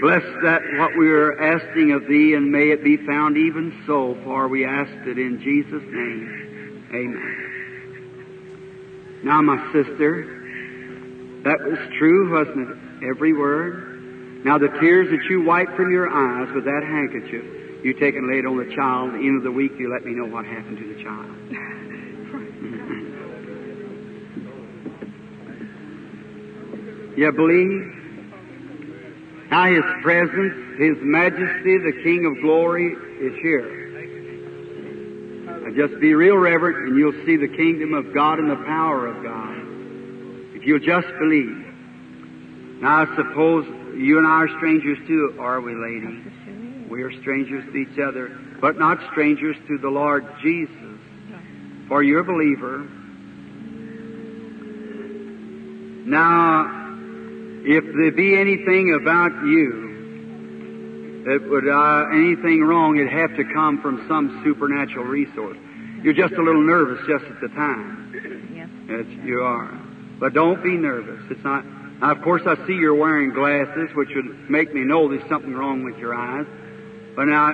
Bless 0.00 0.24
that 0.42 0.62
what 0.78 0.96
we 0.98 1.10
are 1.12 1.40
asking 1.40 1.92
of 1.92 2.08
thee, 2.08 2.34
and 2.34 2.50
may 2.50 2.70
it 2.70 2.82
be 2.82 2.96
found 2.96 3.36
even 3.36 3.72
so, 3.86 4.16
for 4.24 4.48
we 4.48 4.64
asked 4.64 5.06
it 5.06 5.18
in 5.18 5.38
Jesus' 5.40 5.84
name. 5.84 6.88
Amen. 6.92 7.48
Now, 9.22 9.40
my 9.42 9.58
sister, 9.72 10.26
That 11.44 11.58
was 11.60 11.78
true, 11.98 12.30
wasn't 12.30 12.70
it? 12.70 12.76
Every 13.10 13.32
word. 13.32 14.44
Now 14.44 14.58
the 14.58 14.68
tears 14.80 15.10
that 15.10 15.24
you 15.28 15.42
wiped 15.42 15.74
from 15.74 15.90
your 15.90 16.08
eyes 16.08 16.52
with 16.54 16.64
that 16.64 16.82
handkerchief, 16.84 17.44
you 17.82 17.94
take 17.94 18.14
and 18.14 18.28
lay 18.28 18.38
it 18.38 18.46
on 18.46 18.56
the 18.56 18.74
child. 18.74 19.10
At 19.10 19.18
the 19.18 19.26
end 19.26 19.38
of 19.38 19.42
the 19.42 19.50
week, 19.50 19.72
you 19.78 19.90
let 19.92 20.04
me 20.04 20.12
know 20.12 20.26
what 20.26 20.44
happened 20.44 20.78
to 20.78 20.94
the 20.94 21.02
child. 21.02 21.26
you 27.16 27.32
believe? 27.32 27.98
Now 29.50 29.66
His 29.66 29.84
presence, 30.02 30.78
His 30.78 30.96
majesty, 31.00 31.78
the 31.78 31.92
King 32.04 32.24
of 32.26 32.40
glory 32.40 32.94
is 33.20 33.34
here. 33.42 33.82
Now 35.62 35.74
just 35.74 36.00
be 36.00 36.14
real 36.14 36.36
reverent 36.36 36.88
and 36.88 36.96
you'll 36.98 37.24
see 37.26 37.36
the 37.36 37.48
kingdom 37.48 37.94
of 37.94 38.14
God 38.14 38.38
and 38.38 38.50
the 38.50 38.64
power 38.64 39.06
of 39.08 39.22
God. 39.22 39.56
If 40.54 40.64
you'll 40.64 40.78
just 40.78 41.08
believe. 41.18 41.66
Now 42.80 43.02
I 43.02 43.16
suppose 43.16 43.66
you 43.96 44.18
and 44.18 44.26
I 44.26 44.42
are 44.42 44.48
strangers 44.58 44.98
too, 45.06 45.36
are 45.38 45.60
we, 45.60 45.74
lady? 45.74 46.22
We 46.92 47.02
are 47.04 47.20
strangers 47.22 47.64
to 47.72 47.76
each 47.78 47.98
other, 47.98 48.28
but 48.60 48.78
not 48.78 48.98
strangers 49.10 49.56
to 49.66 49.78
the 49.78 49.88
Lord 49.88 50.26
Jesus. 50.42 50.76
For 51.88 52.02
you're 52.02 52.20
a 52.20 52.24
believer. 52.24 52.86
Now, 56.04 56.66
if 57.64 57.82
there 57.82 58.12
be 58.12 58.36
anything 58.36 58.92
about 58.92 59.32
you 59.46 61.24
that 61.24 61.48
would, 61.48 61.66
uh, 61.66 62.10
anything 62.12 62.62
wrong, 62.62 62.98
it'd 62.98 63.10
have 63.10 63.36
to 63.36 63.44
come 63.44 63.80
from 63.80 64.06
some 64.06 64.42
supernatural 64.44 65.06
resource. 65.06 65.56
You're 66.02 66.12
just 66.12 66.34
a 66.34 66.42
little 66.42 66.62
nervous 66.62 66.98
just 67.08 67.24
at 67.24 67.40
the 67.40 67.48
time. 67.48 68.50
Yes. 68.54 68.68
Yes, 68.86 69.06
you 69.24 69.40
are. 69.40 69.80
But 70.20 70.34
don't 70.34 70.62
be 70.62 70.76
nervous. 70.76 71.22
It's 71.30 71.42
not. 71.42 71.64
Now, 72.02 72.10
of 72.10 72.20
course, 72.20 72.42
I 72.44 72.54
see 72.66 72.74
you're 72.74 72.94
wearing 72.94 73.30
glasses, 73.30 73.88
which 73.94 74.10
would 74.14 74.50
make 74.50 74.74
me 74.74 74.82
know 74.82 75.08
there's 75.08 75.26
something 75.30 75.54
wrong 75.54 75.84
with 75.84 75.96
your 75.96 76.14
eyes. 76.14 76.46
But 77.14 77.26
now, 77.26 77.52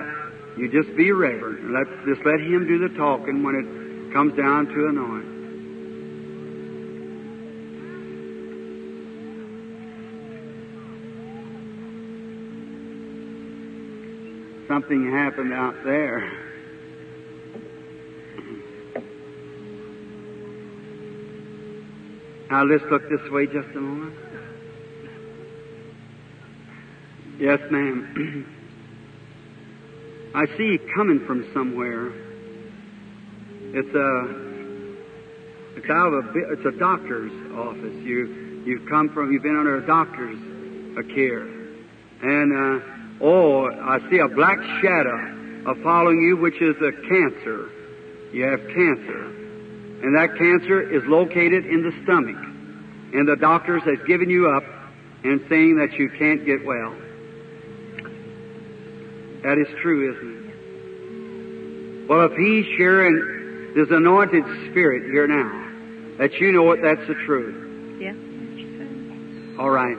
you 0.57 0.69
just 0.69 0.95
be 0.95 1.11
reverent. 1.11 1.71
Let 1.71 1.87
just 2.05 2.25
let 2.25 2.39
Him 2.39 2.67
do 2.67 2.87
the 2.87 2.93
talking 2.95 3.43
when 3.43 3.55
it 3.55 4.13
comes 4.13 4.35
down 4.35 4.67
to 4.67 4.87
anoint. 4.87 5.29
Something 14.67 15.11
happened 15.11 15.53
out 15.53 15.75
there. 15.83 16.31
Now 22.49 22.63
let's 22.63 22.83
look 22.89 23.07
this 23.09 23.29
way 23.31 23.45
just 23.45 23.69
a 23.75 23.79
moment. 23.79 24.15
Yes, 27.39 27.59
ma'am. 27.71 28.55
I 30.39 30.45
see 30.55 30.79
coming 30.95 31.19
from 31.27 31.51
somewhere. 31.53 32.13
It's 33.75 33.93
a 33.93 34.09
it's 35.75 35.89
out 35.89 36.13
of 36.13 36.23
a 36.23 36.53
it's 36.53 36.65
a 36.65 36.79
doctor's 36.79 37.33
office. 37.51 37.93
You 38.07 38.63
you've 38.65 38.87
come 38.87 39.09
from 39.09 39.33
you've 39.33 39.43
been 39.43 39.57
under 39.57 39.83
a 39.83 39.85
doctor's 39.85 40.39
uh, 40.95 41.01
care, 41.13 41.43
and 41.43 42.55
uh, 42.55 42.85
oh, 43.19 43.67
I 43.67 43.99
see 44.09 44.19
a 44.19 44.29
black 44.29 44.59
shadow 44.81 45.75
following 45.83 46.21
you, 46.21 46.37
which 46.37 46.61
is 46.61 46.77
a 46.77 46.93
cancer. 47.09 47.69
You 48.31 48.45
have 48.45 48.61
cancer, 48.61 49.25
and 50.03 50.15
that 50.15 50.37
cancer 50.37 50.79
is 50.79 51.03
located 51.07 51.65
in 51.65 51.83
the 51.83 51.91
stomach, 52.03 52.39
and 53.11 53.27
the 53.27 53.35
doctors 53.35 53.83
have 53.83 54.07
given 54.07 54.29
you 54.29 54.49
up 54.49 54.63
and 55.25 55.43
saying 55.49 55.75
that 55.79 55.99
you 55.99 56.09
can't 56.17 56.45
get 56.45 56.65
well. 56.65 56.95
That 59.43 59.57
is 59.57 59.67
true, 59.81 60.13
isn't 60.13 60.35
it? 60.35 62.09
Well, 62.09 62.25
if 62.25 62.33
he's 62.37 62.65
sharing 62.77 63.73
this 63.75 63.89
anointed 63.91 64.43
spirit 64.69 65.03
here 65.11 65.27
now, 65.27 66.17
that 66.17 66.33
you 66.33 66.51
know 66.51 66.71
it, 66.71 66.81
that's 66.81 67.07
the 67.07 67.13
truth. 67.25 67.55
Yeah. 68.01 68.13
All 69.61 69.69
right. 69.69 69.97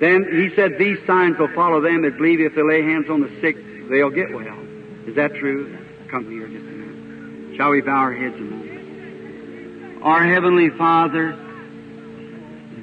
Then 0.00 0.24
he 0.32 0.50
said, 0.56 0.78
These 0.78 0.98
signs 1.06 1.38
will 1.38 1.52
follow 1.54 1.80
them 1.80 2.02
that 2.02 2.16
believe 2.16 2.40
if 2.40 2.54
they 2.54 2.62
lay 2.62 2.82
hands 2.82 3.08
on 3.08 3.20
the 3.20 3.30
sick, 3.40 3.56
they'll 3.88 4.10
get 4.10 4.32
well. 4.32 4.58
Is 5.06 5.14
that 5.16 5.34
true? 5.34 5.78
Come 6.10 6.30
here 6.30 6.48
just 6.48 6.66
a 6.66 6.70
minute. 6.70 7.56
Shall 7.56 7.70
we 7.70 7.80
bow 7.80 7.96
our 7.96 8.12
heads 8.12 8.34
a 8.34 8.40
moment? 8.40 10.02
Our 10.02 10.24
Heavenly 10.24 10.70
Father, 10.70 11.38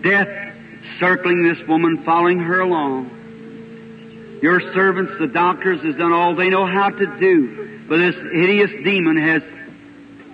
death 0.02 0.30
circling 1.00 1.44
this 1.44 1.68
woman, 1.68 2.04
following 2.06 2.40
her 2.40 2.62
along. 2.62 3.19
Your 4.42 4.62
servants, 4.74 5.14
the 5.20 5.28
doctors, 5.28 5.82
has 5.84 5.96
done 5.96 6.14
all 6.14 6.36
they 6.36 6.50
know 6.50 6.66
how 6.66 6.90
to 6.90 7.20
do, 7.20 7.86
but 7.90 7.98
this 7.98 8.16
hideous 8.16 8.72
demon 8.84 9.18
has 9.18 9.44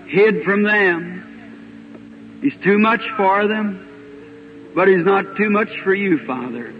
hid 0.07 0.43
from 0.43 0.63
them. 0.63 2.39
He's 2.41 2.63
too 2.63 2.77
much 2.77 3.01
for 3.17 3.47
them, 3.47 4.71
but 4.75 4.87
he's 4.87 5.03
not 5.05 5.35
too 5.37 5.49
much 5.49 5.69
for 5.83 5.93
you, 5.93 6.25
Father. 6.27 6.73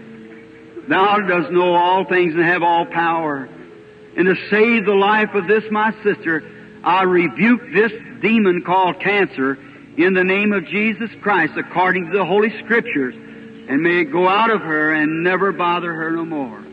Thou 0.88 1.18
dost 1.26 1.50
know 1.50 1.74
all 1.74 2.04
things 2.04 2.34
and 2.34 2.44
have 2.44 2.62
all 2.62 2.86
power. 2.86 3.48
And 4.16 4.26
to 4.26 4.36
save 4.50 4.86
the 4.86 4.94
life 4.94 5.34
of 5.34 5.48
this 5.48 5.64
my 5.70 5.92
sister, 6.02 6.44
I 6.84 7.02
rebuke 7.02 7.60
this 7.74 7.92
demon 8.22 8.62
called 8.64 9.00
cancer 9.00 9.58
in 9.98 10.14
the 10.14 10.24
name 10.24 10.52
of 10.52 10.66
Jesus 10.66 11.10
Christ 11.20 11.54
according 11.56 12.10
to 12.10 12.16
the 12.16 12.24
Holy 12.24 12.56
Scriptures. 12.64 13.14
And 13.68 13.82
may 13.82 14.02
it 14.02 14.12
go 14.12 14.28
out 14.28 14.50
of 14.50 14.60
her 14.60 14.94
and 14.94 15.24
never 15.24 15.50
bother 15.52 15.92
her 15.92 16.12
no 16.12 16.24
more. 16.24 16.65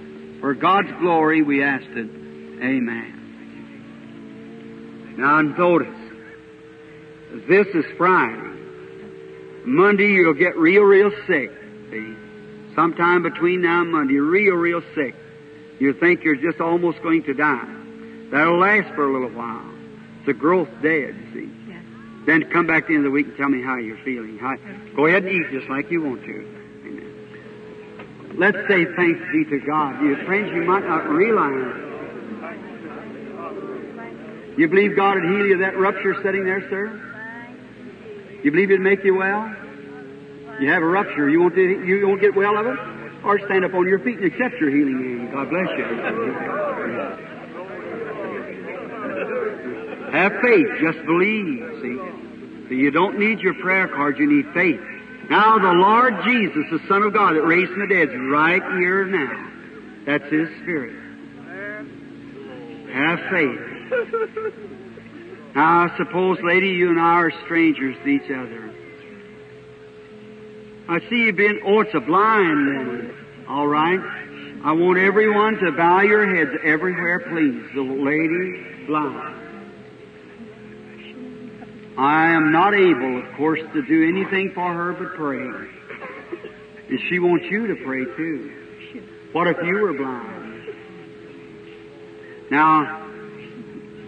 For 0.43 0.53
God's 0.53 0.91
glory 0.99 1.41
we 1.41 1.63
ask 1.63 1.85
it. 1.85 2.09
Amen. 2.61 3.15
Now 5.17 5.39
notice, 5.41 5.87
this 7.47 7.67
is 7.67 7.85
Friday. 7.97 8.51
Monday 9.63 10.11
you'll 10.11 10.33
get 10.33 10.57
real, 10.57 10.83
real 10.83 11.11
sick. 11.27 11.49
See? 11.89 12.13
Sometime 12.75 13.23
between 13.23 13.61
now 13.61 13.83
and 13.83 13.91
Monday, 13.93 14.15
real, 14.15 14.55
real 14.55 14.81
sick. 14.93 15.15
You 15.79 15.93
think 15.93 16.25
you're 16.25 16.35
just 16.35 16.59
almost 16.59 17.01
going 17.01 17.23
to 17.23 17.33
die. 17.33 17.63
That'll 18.29 18.59
last 18.59 18.93
for 18.95 19.07
a 19.07 19.13
little 19.13 19.29
while. 19.29 19.73
It's 20.19 20.27
a 20.27 20.33
growth 20.33 20.67
dead, 20.81 21.15
you 21.15 21.31
see. 21.33 21.49
Yes. 21.69 21.85
Then 22.25 22.49
come 22.51 22.67
back 22.67 22.83
at 22.83 22.89
the 22.89 22.95
end 22.95 23.05
of 23.05 23.11
the 23.11 23.15
week 23.15 23.27
and 23.27 23.37
tell 23.37 23.47
me 23.47 23.61
how 23.61 23.77
you're 23.77 24.03
feeling. 24.03 24.37
How, 24.39 24.57
go 24.93 25.05
ahead 25.05 25.23
and 25.23 25.31
eat 25.31 25.49
just 25.53 25.69
like 25.69 25.89
you 25.89 26.01
want 26.01 26.25
to. 26.25 26.62
Let's 28.35 28.57
say 28.67 28.85
thanks 28.95 29.21
be 29.31 29.45
to 29.45 29.59
God. 29.65 30.01
You 30.01 30.15
friends, 30.25 30.51
you 30.53 30.63
might 30.63 30.85
not 30.85 31.07
realize. 31.09 31.81
You 34.57 34.67
believe 34.67 34.95
God 34.95 35.15
would 35.15 35.23
heal 35.23 35.45
you 35.45 35.53
of 35.55 35.59
that 35.59 35.77
rupture 35.77 36.15
sitting 36.23 36.45
there, 36.45 36.61
sir? 36.69 36.99
You 38.43 38.51
believe 38.51 38.71
it'd 38.71 38.81
make 38.81 39.03
you 39.03 39.15
well? 39.15 39.55
You 40.59 40.69
have 40.69 40.83
a 40.83 40.85
rupture. 40.85 41.29
You 41.29 41.41
want 41.41 41.55
to, 41.55 41.61
you 41.61 42.07
won't 42.07 42.21
get 42.21 42.35
well 42.35 42.57
of 42.57 42.67
it? 42.67 42.77
Or 43.23 43.39
stand 43.45 43.65
up 43.65 43.73
on 43.73 43.87
your 43.87 43.99
feet 43.99 44.17
and 44.19 44.25
accept 44.25 44.55
your 44.59 44.69
healing 44.69 44.99
hand. 44.99 45.31
God 45.31 45.49
bless 45.49 45.69
you. 45.77 45.85
Have 50.11 50.33
faith. 50.41 50.67
Just 50.81 51.05
believe. 51.05 51.81
See? 51.81 51.97
So 52.67 52.73
you 52.73 52.91
don't 52.91 53.17
need 53.17 53.39
your 53.39 53.53
prayer 53.55 53.87
card. 53.87 54.19
You 54.19 54.27
need 54.27 54.45
faith. 54.53 54.81
Now 55.29 55.57
the 55.57 55.71
Lord 55.71 56.15
Jesus, 56.25 56.63
the 56.71 56.79
Son 56.87 57.03
of 57.03 57.13
God 57.13 57.35
that 57.35 57.43
raised 57.43 57.71
from 57.71 57.87
the 57.87 57.87
dead, 57.87 58.09
is 58.09 58.15
right 58.29 58.61
here 58.77 59.05
now. 59.05 59.51
That's 60.05 60.29
His 60.31 60.49
Spirit. 60.61 60.95
Have 62.91 63.19
faith. 63.31 63.59
Now, 65.55 65.85
I 65.85 65.97
suppose, 65.97 66.39
lady, 66.43 66.69
you 66.69 66.89
and 66.89 66.99
I 66.99 67.13
are 67.13 67.31
strangers 67.45 67.95
to 68.03 68.07
each 68.07 68.29
other. 68.29 68.71
I 70.87 70.99
see 71.09 71.25
you've 71.25 71.35
been, 71.37 71.61
oh, 71.65 71.81
it's 71.81 71.93
a 71.93 71.99
blind 71.99 72.67
woman. 72.67 73.15
All 73.47 73.67
right. 73.67 73.99
I 74.63 74.71
want 74.73 74.97
everyone 74.97 75.55
to 75.59 75.71
bow 75.71 76.01
your 76.01 76.35
heads 76.35 76.51
everywhere, 76.63 77.19
please. 77.19 77.63
The 77.75 77.81
lady 77.81 78.85
blind. 78.87 79.42
I 81.97 82.31
am 82.31 82.51
not 82.51 82.73
able, 82.73 83.19
of 83.19 83.37
course, 83.37 83.59
to 83.73 83.81
do 83.83 84.07
anything 84.07 84.51
for 84.55 84.73
her 84.73 84.93
but 84.93 85.13
pray. 85.15 85.45
And 86.89 86.99
she 87.09 87.19
wants 87.19 87.45
you 87.49 87.67
to 87.67 87.75
pray 87.85 88.05
too. 88.17 88.51
What 89.31 89.47
if 89.47 89.57
you 89.63 89.79
were 89.79 89.93
blind? 89.93 90.43
Now, 92.49 93.07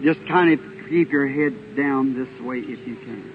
just 0.02 0.20
kind 0.28 0.52
of 0.52 0.60
keep 0.88 1.10
your 1.10 1.26
head 1.28 1.76
down 1.76 2.14
this 2.14 2.40
way 2.40 2.58
if 2.58 2.86
you 2.86 2.96
can. 2.96 3.32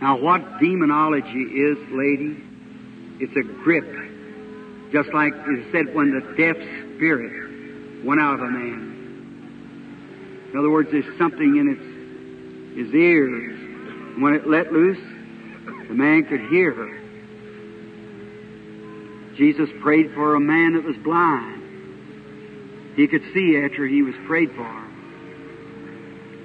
Now, 0.00 0.18
what 0.18 0.58
demonology 0.60 1.28
is, 1.28 1.78
lady, 1.90 2.42
it's 3.20 3.36
a 3.36 3.42
grip. 3.62 3.84
Just 4.92 5.12
like 5.14 5.32
it 5.34 5.72
said 5.72 5.94
when 5.94 6.10
the 6.10 6.20
deaf 6.36 6.56
spirit 6.96 8.04
went 8.04 8.20
out 8.20 8.34
of 8.34 8.40
a 8.40 8.50
man. 8.50 8.91
In 10.52 10.58
other 10.58 10.70
words, 10.70 10.90
there's 10.92 11.18
something 11.18 11.56
in 11.56 11.68
its, 11.68 12.86
his 12.86 12.94
ears. 12.94 13.58
When 14.20 14.34
it 14.34 14.46
let 14.46 14.72
loose, 14.72 14.98
The 15.92 15.98
man 15.98 16.24
could 16.24 16.40
hear 16.48 16.72
her. 16.72 16.98
Jesus 19.36 19.68
prayed 19.82 20.12
for 20.14 20.34
a 20.36 20.40
man 20.40 20.72
that 20.72 20.84
was 20.84 20.96
blind. 21.04 22.94
He 22.96 23.06
could 23.06 23.22
see 23.34 23.60
after 23.62 23.86
he 23.86 24.00
was 24.02 24.14
prayed 24.26 24.52
for. 24.52 24.64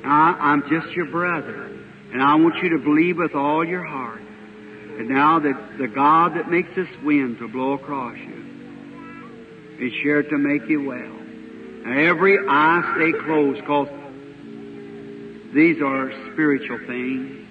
I'm 0.03 0.64
just 0.70 0.91
your 0.93 1.05
brother, 1.05 1.64
and 2.12 2.22
I 2.22 2.36
want 2.36 2.62
you 2.62 2.72
to 2.72 2.78
believe 2.78 3.18
with 3.18 3.36
all 3.36 3.66
your 3.66 3.86
heart. 3.86 4.20
And 4.20 5.08
now 5.08 5.39
that 5.39 5.78
the 5.78 5.88
God 5.88 6.36
that 6.36 6.51
makes 6.51 6.76
this 6.76 6.89
wind 7.03 7.39
to 7.39 7.47
blow 7.47 7.72
across 7.74 8.18
you 8.18 9.78
is 9.80 9.93
sure 10.03 10.24
to 10.24 10.38
make 10.38 10.68
you 10.68 10.84
well. 10.84 10.99
And 11.86 11.99
every 12.01 12.38
eye 12.38 12.95
stay 12.97 13.14
closed, 13.24 13.62
because 13.62 13.88
these 15.54 15.82
are 15.82 16.12
spiritual 16.34 16.80
things. 16.86 17.48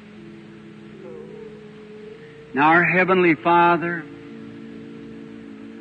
Now 2.54 2.68
our 2.68 2.84
Heavenly 2.84 3.34
Father, 3.34 4.04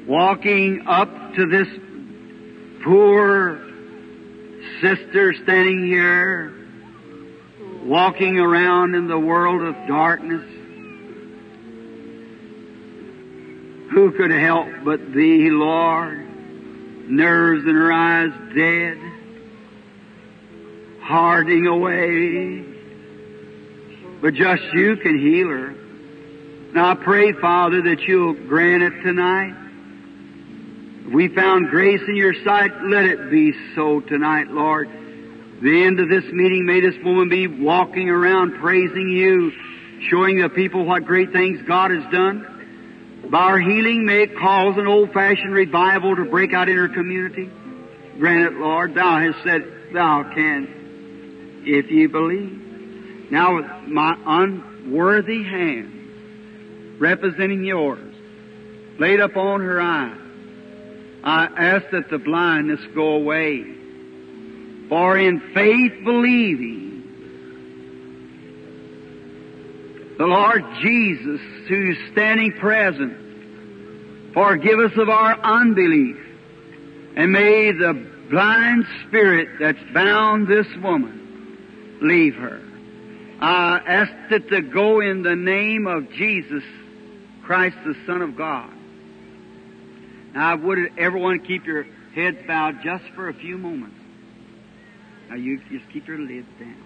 walking 0.07 0.85
up 0.87 1.09
to 1.35 1.45
this 1.45 1.67
poor 2.83 3.61
sister 4.81 5.33
standing 5.43 5.87
here, 5.87 6.53
walking 7.83 8.39
around 8.39 8.95
in 8.95 9.07
the 9.07 9.19
world 9.19 9.61
of 9.61 9.75
darkness, 9.87 10.43
who 13.91 14.11
could 14.11 14.31
help 14.31 14.67
but 14.83 15.13
Thee, 15.13 15.49
Lord? 15.49 16.23
Nerves 17.07 17.63
in 17.63 17.75
her 17.75 17.93
eyes 17.93 18.31
dead, 18.55 18.97
hardening 21.05 21.67
away, 21.67 22.65
but 24.21 24.33
just 24.33 24.63
You 24.73 24.97
can 24.97 25.19
heal 25.19 25.49
her. 25.49 25.73
Now 26.73 26.91
I 26.91 26.95
pray, 26.95 27.31
Father, 27.33 27.81
that 27.83 28.01
You'll 28.07 28.33
grant 28.33 28.81
it 28.81 29.03
tonight. 29.03 29.53
If 31.05 31.13
we 31.13 31.27
found 31.27 31.69
grace 31.69 32.01
in 32.07 32.15
Your 32.15 32.33
sight, 32.43 32.71
let 32.83 33.05
it 33.05 33.29
be 33.29 33.53
so 33.75 34.01
tonight, 34.01 34.47
Lord. 34.47 34.89
The 35.61 35.83
end 35.85 35.99
of 35.99 36.09
this 36.09 36.25
meeting, 36.31 36.65
may 36.65 36.81
this 36.81 36.95
woman 37.03 37.29
be 37.29 37.47
walking 37.47 38.09
around 38.09 38.59
praising 38.59 39.07
You, 39.07 39.51
showing 40.09 40.41
the 40.41 40.49
people 40.49 40.85
what 40.85 41.05
great 41.05 41.31
things 41.31 41.61
God 41.67 41.91
has 41.91 42.03
done. 42.11 43.27
By 43.29 43.39
our 43.39 43.59
healing, 43.59 44.05
may 44.05 44.23
it 44.23 44.35
cause 44.37 44.75
an 44.77 44.87
old-fashioned 44.87 45.53
revival 45.53 46.15
to 46.15 46.25
break 46.25 46.53
out 46.53 46.67
in 46.67 46.77
her 46.77 46.89
community. 46.89 47.49
Grant 48.17 48.53
it, 48.53 48.59
Lord. 48.59 48.95
Thou 48.95 49.19
hast 49.19 49.43
said, 49.43 49.61
Thou 49.93 50.23
can, 50.33 50.84
if 51.65 51.89
ye 51.89 52.07
believe. 52.07 53.31
Now 53.31 53.55
with 53.55 53.65
my 53.87 54.15
unworthy 54.25 55.43
hand, 55.43 56.97
representing 56.99 57.63
yours, 57.63 58.13
laid 58.99 59.19
upon 59.19 59.61
her 59.61 59.81
eyes, 59.81 60.19
I 61.23 61.45
ask 61.57 61.89
that 61.91 62.09
the 62.09 62.19
blindness 62.19 62.79
go 62.93 63.15
away. 63.15 63.65
For 64.89 65.17
in 65.17 65.39
faith 65.53 66.03
believing, 66.03 66.85
the 70.19 70.25
Lord 70.25 70.63
Jesus, 70.81 71.41
who's 71.67 71.97
standing 72.11 72.53
present, 72.53 74.33
forgive 74.33 74.79
us 74.79 74.91
of 74.97 75.09
our 75.09 75.33
unbelief, 75.41 76.17
and 77.17 77.31
may 77.31 77.71
the 77.71 77.93
blind 78.29 78.85
spirit 79.07 79.49
that's 79.59 79.79
bound 79.93 80.47
this 80.47 80.67
woman 80.81 81.24
leave 82.01 82.35
her. 82.35 82.61
I 83.39 83.81
ask 83.85 84.11
it 84.31 84.49
to 84.49 84.61
go 84.61 85.01
in 85.01 85.21
the 85.23 85.35
name 85.35 85.87
of 85.87 86.09
Jesus 86.11 86.63
Christ, 87.43 87.75
the 87.85 87.95
Son 88.05 88.21
of 88.21 88.37
God. 88.37 88.71
Now, 90.33 90.51
I 90.51 90.55
would 90.55 90.79
everyone 90.97 91.39
keep 91.39 91.65
your 91.65 91.85
heads 92.13 92.37
bowed 92.47 92.81
just 92.83 93.03
for 93.13 93.29
a 93.29 93.33
few 93.33 93.57
moments? 93.57 93.97
Now, 95.29 95.35
you 95.35 95.59
just 95.69 95.89
keep 95.91 96.07
your 96.07 96.19
lids 96.19 96.47
down. 96.59 96.83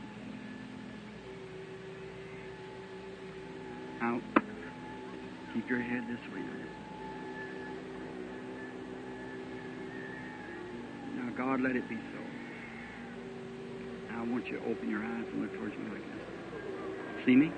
Now, 4.02 4.22
keep 5.54 5.70
your 5.70 5.82
head 5.82 6.04
this 6.08 6.34
way. 6.34 6.42
Now, 11.16 11.30
God, 11.36 11.62
let 11.62 11.76
it 11.76 11.88
be 11.90 11.98
I 14.20 14.24
want 14.24 14.48
you 14.48 14.60
to 14.60 14.66
open 14.66 14.90
your 14.90 15.00
eyes 15.00 15.24
and 15.32 15.42
look 15.42 15.54
towards 15.56 15.78
me 15.78 15.86
like 15.94 16.04
this. 16.04 17.26
See 17.26 17.38
me? 17.38 17.50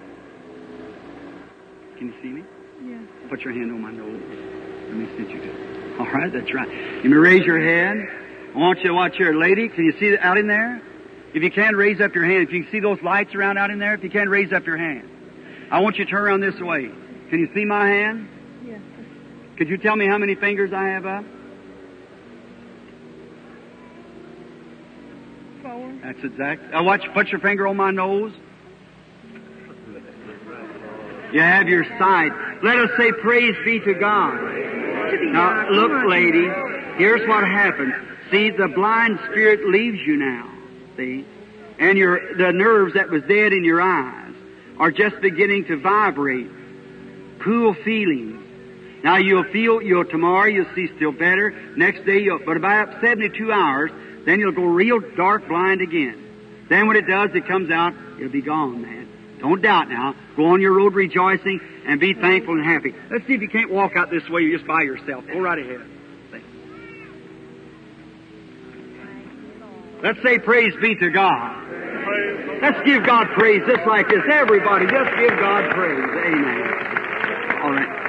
Can 1.97 2.07
you 2.09 2.13
see 2.21 2.29
me? 2.29 2.43
Yes. 2.85 3.01
Put 3.29 3.41
your 3.41 3.53
hand 3.53 3.71
on 3.71 3.81
my 3.81 3.91
nose. 3.91 4.21
Let 4.87 4.95
me 4.95 5.07
sit 5.17 5.29
you 5.31 5.41
to. 5.41 5.97
All 5.99 6.05
right, 6.05 6.31
that's 6.31 6.53
right. 6.53 7.03
You 7.03 7.09
may 7.09 7.15
raise 7.15 7.43
your 7.45 7.59
hand. 7.59 8.07
I 8.53 8.57
want 8.59 8.77
you 8.79 8.89
to 8.89 8.93
watch 8.93 9.15
your 9.17 9.35
lady. 9.39 9.69
Can 9.69 9.85
you 9.85 9.93
see 9.99 10.15
out 10.19 10.37
in 10.37 10.45
there? 10.47 10.79
If 11.33 11.41
you 11.41 11.49
can, 11.49 11.75
raise 11.75 11.99
up 11.99 12.13
your 12.13 12.25
hand. 12.25 12.43
If 12.43 12.53
you 12.53 12.61
can 12.63 12.71
see 12.71 12.79
those 12.79 13.01
lights 13.01 13.33
around 13.33 13.57
out 13.57 13.71
in 13.71 13.79
there, 13.79 13.95
if 13.95 14.03
you 14.03 14.11
can, 14.11 14.29
raise 14.29 14.53
up 14.53 14.67
your 14.67 14.77
hand. 14.77 15.09
I 15.71 15.79
want 15.79 15.97
you 15.97 16.05
to 16.05 16.11
turn 16.11 16.21
around 16.21 16.41
this 16.41 16.59
way. 16.59 16.91
Can 17.29 17.39
you 17.39 17.49
see 17.55 17.65
my 17.65 17.87
hand? 17.87 18.27
Yes. 18.67 18.81
Could 19.57 19.67
you 19.67 19.77
tell 19.77 19.95
me 19.95 20.05
how 20.05 20.19
many 20.19 20.35
fingers 20.35 20.71
I 20.73 20.89
have 20.89 21.07
up? 21.07 21.25
Four. 25.71 25.93
That's 26.03 26.23
exact. 26.23 26.73
Uh, 26.73 26.83
watch. 26.83 27.01
Put 27.13 27.29
your 27.29 27.39
finger 27.39 27.67
on 27.67 27.77
my 27.77 27.91
nose. 27.91 28.33
You 31.31 31.39
have 31.39 31.69
your 31.69 31.85
sight. 31.97 32.31
Let 32.61 32.77
us 32.77 32.89
say, 32.97 33.11
"Praise 33.13 33.55
be 33.63 33.79
to 33.79 33.93
God." 33.93 34.37
Now, 35.31 35.69
look, 35.69 36.09
lady. 36.09 36.49
Here's 36.97 37.25
what 37.27 37.43
happens. 37.45 37.93
See, 38.31 38.49
the 38.49 38.67
blind 38.67 39.19
spirit 39.29 39.65
leaves 39.65 39.99
you 40.05 40.17
now. 40.17 40.49
See, 40.97 41.25
and 41.79 41.97
your 41.97 42.35
the 42.35 42.51
nerves 42.51 42.93
that 42.95 43.09
was 43.09 43.23
dead 43.23 43.53
in 43.53 43.63
your 43.63 43.81
eyes 43.81 44.33
are 44.77 44.91
just 44.91 45.21
beginning 45.21 45.65
to 45.65 45.77
vibrate. 45.77 46.49
Cool 47.39 47.73
feelings. 47.75 48.39
Now 49.03 49.17
you'll 49.17 49.45
feel 49.45 49.81
you'll 49.81 50.05
tomorrow 50.05 50.47
you'll 50.47 50.73
see 50.75 50.89
still 50.95 51.11
better. 51.11 51.51
Next 51.75 52.05
day 52.05 52.19
you'll 52.19 52.39
but 52.45 52.57
about 52.57 53.01
seventy 53.01 53.29
two 53.29 53.51
hours, 53.51 53.91
then 54.25 54.39
you'll 54.39 54.51
go 54.51 54.63
real 54.63 54.99
dark 55.15 55.47
blind 55.47 55.81
again. 55.81 56.65
Then 56.69 56.87
when 56.87 56.95
it 56.95 57.07
does, 57.07 57.31
it 57.33 57.47
comes 57.47 57.69
out, 57.69 57.93
it'll 58.17 58.31
be 58.31 58.41
gone, 58.41 58.81
man. 58.81 59.09
Don't 59.39 59.61
doubt 59.61 59.89
now. 59.89 60.15
Go 60.37 60.45
on 60.47 60.61
your 60.61 60.73
road 60.73 60.93
rejoicing 60.93 61.59
and 61.85 61.99
be 61.99 62.13
thankful 62.13 62.53
and 62.53 62.63
happy. 62.63 62.93
Let's 63.09 63.25
see 63.25 63.33
if 63.33 63.41
you 63.41 63.49
can't 63.49 63.71
walk 63.71 63.95
out 63.95 64.11
this 64.11 64.27
way 64.29 64.49
just 64.51 64.67
by 64.67 64.81
yourself. 64.81 65.25
Go 65.27 65.39
right 65.39 65.57
ahead. 65.57 65.81
Let's 70.03 70.21
say 70.23 70.39
praise 70.39 70.73
be 70.81 70.95
to 70.95 71.09
God. 71.11 71.61
Let's 72.61 72.81
give 72.85 73.05
God 73.05 73.27
praise 73.35 73.61
just 73.67 73.85
like 73.87 74.07
this. 74.07 74.21
Everybody, 74.31 74.85
just 74.85 75.11
give 75.17 75.39
God 75.39 75.71
praise. 75.71 76.09
Amen. 76.25 77.61
All 77.61 77.71
right. 77.71 78.00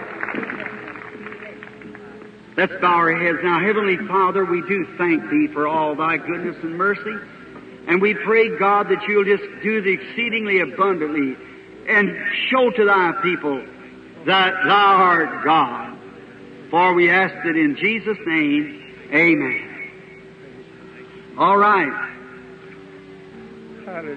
Let's 2.57 2.72
bow 2.80 2.94
our 2.94 3.16
heads 3.16 3.38
now. 3.42 3.61
Heavenly 3.61 3.96
Father, 4.07 4.44
we 4.44 4.61
do 4.62 4.86
thank 4.98 5.22
Thee 5.30 5.48
for 5.53 5.66
all 5.66 5.94
Thy 5.94 6.18
goodness 6.18 6.57
and 6.62 6.76
mercy. 6.76 7.16
And 7.88 8.00
we 8.00 8.14
pray, 8.14 8.59
God, 8.59 8.88
that 8.90 9.03
You'll 9.09 9.24
just 9.24 9.44
do 9.62 9.80
the 9.80 9.92
exceedingly 9.92 10.61
abundantly 10.61 11.36
and 11.88 12.11
show 12.50 12.70
to 12.70 12.84
Thy 12.84 13.12
people 13.22 13.64
that 14.26 14.53
Thou 14.64 14.94
art 14.96 15.44
God. 15.44 15.98
For 16.70 16.94
we 16.94 17.11
ask 17.11 17.34
it 17.44 17.57
in 17.57 17.76
Jesus' 17.76 18.18
name. 18.26 18.82
Amen. 19.12 19.90
All 21.38 21.57
right. 21.57 22.09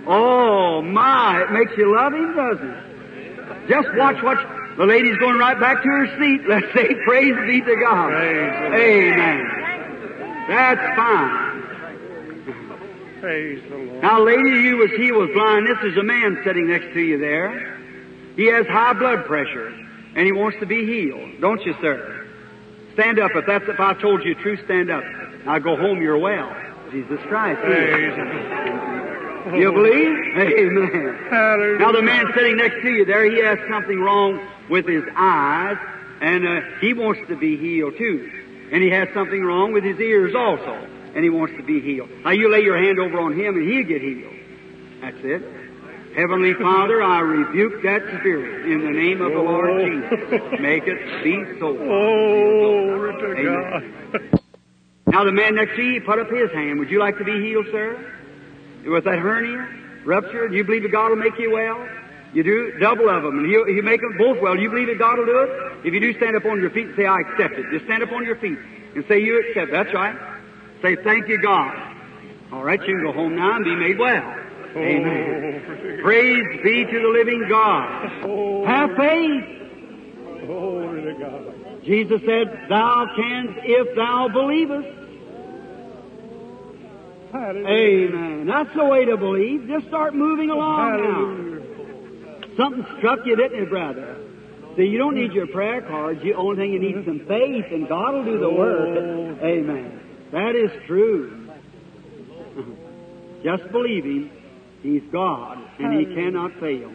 Oh 0.07 0.81
my, 0.81 1.41
it 1.41 1.51
makes 1.51 1.71
you 1.77 1.95
love 1.95 2.13
him, 2.13 2.35
doesn't 2.35 2.69
it? 2.69 3.69
Just 3.69 3.87
watch 3.95 4.21
what 4.23 4.37
the 4.77 4.85
lady's 4.85 5.17
going 5.17 5.37
right 5.37 5.59
back 5.59 5.81
to 5.81 5.87
her 5.87 6.07
seat. 6.19 6.41
Let's 6.47 6.73
say 6.73 6.95
praise 7.05 7.35
be 7.47 7.61
to 7.61 7.75
God. 7.77 8.13
Amen. 8.13 9.65
That's 10.47 10.95
fine. 10.95 11.55
Praise 13.21 13.63
the 13.69 13.77
Lord. 13.77 14.01
Now, 14.01 14.21
lady, 14.21 14.59
you 14.61 14.77
was 14.77 14.91
he 14.91 15.11
was 15.11 15.29
blind. 15.33 15.65
This 15.65 15.91
is 15.91 15.97
a 15.97 16.03
man 16.03 16.41
sitting 16.45 16.67
next 16.67 16.93
to 16.93 16.99
you 16.99 17.17
there. 17.17 17.79
He 18.35 18.47
has 18.47 18.67
high 18.67 18.93
blood 18.93 19.25
pressure, 19.25 19.67
and 20.15 20.25
he 20.25 20.31
wants 20.31 20.59
to 20.59 20.65
be 20.65 20.85
healed, 20.85 21.41
don't 21.41 21.61
you, 21.65 21.73
sir? 21.81 22.27
Stand 22.93 23.19
up. 23.19 23.31
If 23.33 23.45
that's 23.47 23.67
if 23.67 23.79
I 23.79 23.93
told 23.93 24.23
you 24.23 24.35
the 24.35 24.41
truth, 24.41 24.59
stand 24.65 24.91
up. 24.91 25.03
Now 25.45 25.57
go 25.59 25.75
home. 25.75 26.01
You're 26.01 26.17
well. 26.17 26.53
Jesus 26.91 27.19
Christ. 27.27 27.61
Praise 29.45 29.61
You 29.61 29.71
believe? 29.71 30.17
Amen. 30.37 31.27
Hallelujah. 31.29 31.79
Now 31.79 31.91
the 31.91 32.01
man 32.01 32.25
sitting 32.35 32.57
next 32.57 32.81
to 32.81 32.89
you 32.89 33.05
there, 33.05 33.23
he 33.25 33.39
has 33.43 33.59
something 33.69 33.99
wrong 33.99 34.45
with 34.69 34.87
his 34.87 35.03
eyes, 35.15 35.77
and 36.21 36.47
uh, 36.47 36.61
he 36.81 36.93
wants 36.93 37.21
to 37.27 37.35
be 37.35 37.57
healed 37.57 37.97
too. 37.97 38.31
And 38.71 38.81
he 38.83 38.89
has 38.89 39.07
something 39.13 39.43
wrong 39.43 39.73
with 39.73 39.83
his 39.83 39.99
ears 39.99 40.33
also, 40.35 40.73
and 41.13 41.23
he 41.23 41.29
wants 41.29 41.55
to 41.57 41.63
be 41.63 41.79
healed. 41.79 42.09
Now 42.23 42.31
you 42.31 42.49
lay 42.49 42.61
your 42.61 42.77
hand 42.77 42.99
over 42.99 43.19
on 43.19 43.33
him, 43.33 43.55
and 43.55 43.69
he'll 43.69 43.83
get 43.83 44.01
healed. 44.01 44.33
That's 45.01 45.17
it. 45.23 45.43
Heavenly 46.15 46.53
Father, 46.53 47.03
I 47.03 47.19
rebuke 47.19 47.83
that 47.83 48.01
spirit 48.19 48.71
in 48.71 48.81
the 48.81 48.89
name 48.89 49.21
of 49.21 49.33
the 49.33 49.37
Lord 49.37 49.69
Jesus. 49.85 50.59
Make 50.61 50.83
it 50.87 51.23
be 51.23 51.43
so. 51.59 51.73
Glory 51.77 53.21
to 53.21 53.49
Amen. 53.49 54.11
God. 54.11 54.41
Now 55.07 55.23
the 55.25 55.33
man 55.33 55.55
next 55.55 55.75
to 55.75 55.83
you, 55.83 56.01
put 56.01 56.17
up 56.17 56.29
his 56.31 56.49
hand. 56.51 56.79
Would 56.79 56.89
you 56.89 56.99
like 56.99 57.17
to 57.17 57.23
be 57.25 57.33
healed, 57.43 57.67
sir? 57.69 58.13
With 58.85 59.03
that 59.05 59.19
hernia, 59.19 59.67
rupture, 60.05 60.47
do 60.47 60.55
you 60.55 60.63
believe 60.63 60.83
that 60.83 60.91
God 60.91 61.09
will 61.09 61.17
make 61.17 61.37
you 61.39 61.51
well? 61.51 61.87
You 62.33 62.43
do? 62.43 62.77
Double 62.79 63.09
of 63.09 63.23
them. 63.23 63.39
And 63.39 63.47
he'll, 63.47 63.65
he'll 63.65 63.83
make 63.83 64.01
them 64.01 64.17
both 64.17 64.41
well. 64.41 64.55
Do 64.55 64.61
you 64.61 64.69
believe 64.69 64.87
that 64.87 64.99
God 64.99 65.17
will 65.17 65.25
do 65.25 65.39
it? 65.39 65.87
If 65.87 65.93
you 65.93 65.99
do, 65.99 66.13
stand 66.17 66.35
up 66.35 66.45
on 66.45 66.59
your 66.59 66.69
feet 66.69 66.87
and 66.87 66.95
say, 66.95 67.05
I 67.05 67.21
accept 67.21 67.55
it. 67.55 67.65
Just 67.71 67.85
stand 67.85 68.03
up 68.03 68.11
on 68.11 68.25
your 68.25 68.35
feet 68.35 68.59
and 68.93 69.05
say, 69.07 69.19
you 69.21 69.39
accept. 69.39 69.71
That's 69.71 69.93
right. 69.93 70.15
Say, 70.81 70.97
thank 70.97 71.27
you, 71.29 71.41
God. 71.41 71.73
All 72.51 72.63
right, 72.63 72.79
you 72.79 72.95
can 72.95 73.03
go 73.03 73.11
home 73.11 73.35
now 73.35 73.55
and 73.55 73.65
be 73.65 73.75
made 73.75 73.97
well. 73.97 74.35
Amen. 74.75 75.63
To 75.65 76.01
Praise 76.03 76.61
be 76.61 76.85
to 76.85 76.99
the 76.99 77.07
living 77.07 77.45
God. 77.47 78.21
God. 78.21 78.67
Have 78.67 78.97
faith. 78.97 79.45
To 80.41 81.15
God. 81.19 81.83
Jesus 81.85 82.21
said, 82.25 82.65
Thou 82.67 83.07
canst 83.15 83.59
if 83.63 83.95
thou 83.95 84.27
believest. 84.27 85.04
Hallelujah. 87.31 87.67
Amen. 87.67 88.47
That's 88.47 88.73
the 88.75 88.85
way 88.85 89.05
to 89.05 89.17
believe. 89.17 89.67
Just 89.67 89.87
start 89.87 90.15
moving 90.15 90.49
along 90.49 90.99
Hallelujah. 90.99 91.59
now. 91.59 92.57
Something 92.57 92.85
struck 92.97 93.19
you, 93.25 93.35
didn't 93.35 93.63
it, 93.63 93.69
brother? 93.69 94.17
See, 94.77 94.83
you 94.83 94.97
don't 94.97 95.15
need 95.15 95.31
your 95.33 95.47
prayer 95.47 95.81
cards. 95.81 96.21
The 96.21 96.33
only 96.33 96.57
thing 96.57 96.73
you 96.73 96.79
need 96.79 96.97
is 96.97 97.05
some 97.05 97.19
faith, 97.27 97.65
and 97.71 97.87
God 97.87 98.13
will 98.13 98.25
do 98.25 98.39
the 98.39 98.49
work. 98.49 98.97
Oh. 98.97 99.45
Amen. 99.45 99.99
That 100.31 100.55
is 100.55 100.71
true. 100.85 101.49
Just 103.43 103.71
believe 103.71 104.03
Him. 104.03 104.31
He's 104.81 105.03
God, 105.11 105.57
and 105.79 105.99
He 105.99 106.13
cannot 106.13 106.51
fail. 106.59 106.91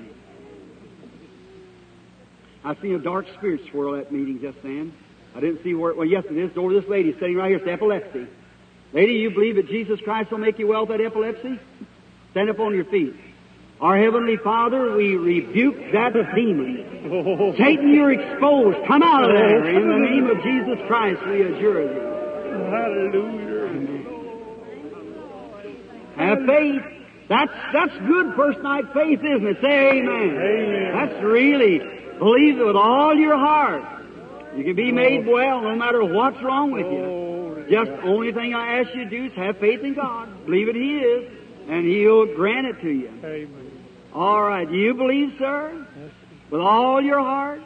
I 2.64 2.74
seen 2.82 2.94
a 2.94 2.98
dark 2.98 3.26
spirit 3.38 3.62
swirl 3.70 3.96
at 3.96 4.12
meeting 4.12 4.40
just 4.40 4.62
then. 4.62 4.92
I 5.34 5.40
didn't 5.40 5.62
see 5.62 5.74
where. 5.74 5.94
Well, 5.94 6.06
yes, 6.06 6.24
it 6.30 6.36
is. 6.36 6.50
Over 6.56 6.74
this 6.78 6.88
lady 6.88 7.12
sitting 7.14 7.36
right 7.36 7.48
here. 7.48 7.58
It's 7.58 7.68
epilepsy. 7.68 8.26
Lady, 8.92 9.14
you 9.14 9.30
believe 9.30 9.56
that 9.56 9.68
Jesus 9.68 10.00
Christ 10.00 10.30
will 10.30 10.38
make 10.38 10.58
you 10.58 10.66
well 10.66 10.86
that 10.86 11.00
epilepsy? 11.00 11.58
Stand 12.32 12.50
up 12.50 12.58
on 12.58 12.74
your 12.74 12.84
feet. 12.86 13.14
Our 13.80 13.96
Heavenly 13.96 14.36
Father, 14.36 14.94
we 14.94 15.16
rebuke 15.16 15.92
that 15.92 16.12
demon. 16.34 16.86
Oh, 17.10 17.54
Satan, 17.56 17.94
you're 17.94 18.12
exposed. 18.12 18.76
Come 18.86 19.02
out 19.02 19.24
of 19.24 19.30
there. 19.30 19.64
In 19.70 19.88
the 19.88 19.96
name 19.96 20.26
of 20.26 20.42
Jesus 20.42 20.78
Christ, 20.86 21.20
we 21.26 21.42
adjure 21.42 21.82
you. 21.82 22.00
hallelujah. 22.70 23.50
Have 26.16 26.38
faith. 26.46 26.82
That's 27.30 27.52
that's 27.72 27.96
good 28.06 28.34
first 28.36 28.58
night 28.60 28.84
faith, 28.92 29.20
isn't 29.20 29.46
it? 29.46 29.58
Say 29.62 30.00
amen. 30.00 30.36
Amen. 30.36 30.92
That's 30.92 31.24
really 31.24 31.78
believe 32.18 32.58
it 32.58 32.66
with 32.66 32.76
all 32.76 33.14
your 33.14 33.38
heart. 33.38 33.82
You 34.56 34.64
can 34.64 34.76
be 34.76 34.92
made 34.92 35.26
oh. 35.26 35.32
well 35.32 35.62
no 35.62 35.74
matter 35.76 36.04
what's 36.04 36.42
wrong 36.42 36.72
with 36.72 36.86
you. 36.86 37.29
Just 37.70 37.90
only 38.02 38.32
thing 38.32 38.52
I 38.52 38.80
ask 38.80 38.94
you 38.94 39.04
to 39.04 39.10
do 39.10 39.24
is 39.26 39.32
have 39.34 39.58
faith 39.58 39.82
in 39.82 39.94
God. 39.94 40.44
Believe 40.44 40.68
it 40.68 40.74
He 40.74 40.98
is, 40.98 41.32
and 41.68 41.86
He'll 41.86 42.34
grant 42.34 42.66
it 42.66 42.80
to 42.80 42.90
you. 42.90 43.08
Amen. 43.22 43.84
All 44.12 44.42
right. 44.42 44.68
Do 44.68 44.74
you 44.74 44.92
believe, 44.94 45.34
sir? 45.38 45.86
Yes. 45.96 46.10
With 46.50 46.60
all 46.60 47.00
your 47.00 47.20
heart? 47.20 47.62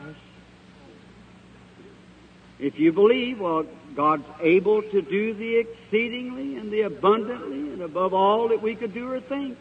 If 2.58 2.78
you 2.78 2.92
believe, 2.92 3.40
well, 3.40 3.64
God's 3.96 4.24
able 4.40 4.82
to 4.82 5.02
do 5.02 5.34
the 5.34 5.56
exceedingly 5.56 6.56
and 6.56 6.70
the 6.70 6.82
abundantly 6.82 7.72
and 7.72 7.82
above 7.82 8.12
all 8.12 8.48
that 8.48 8.60
we 8.60 8.74
could 8.74 8.92
do 8.92 9.10
or 9.10 9.20
think. 9.20 9.56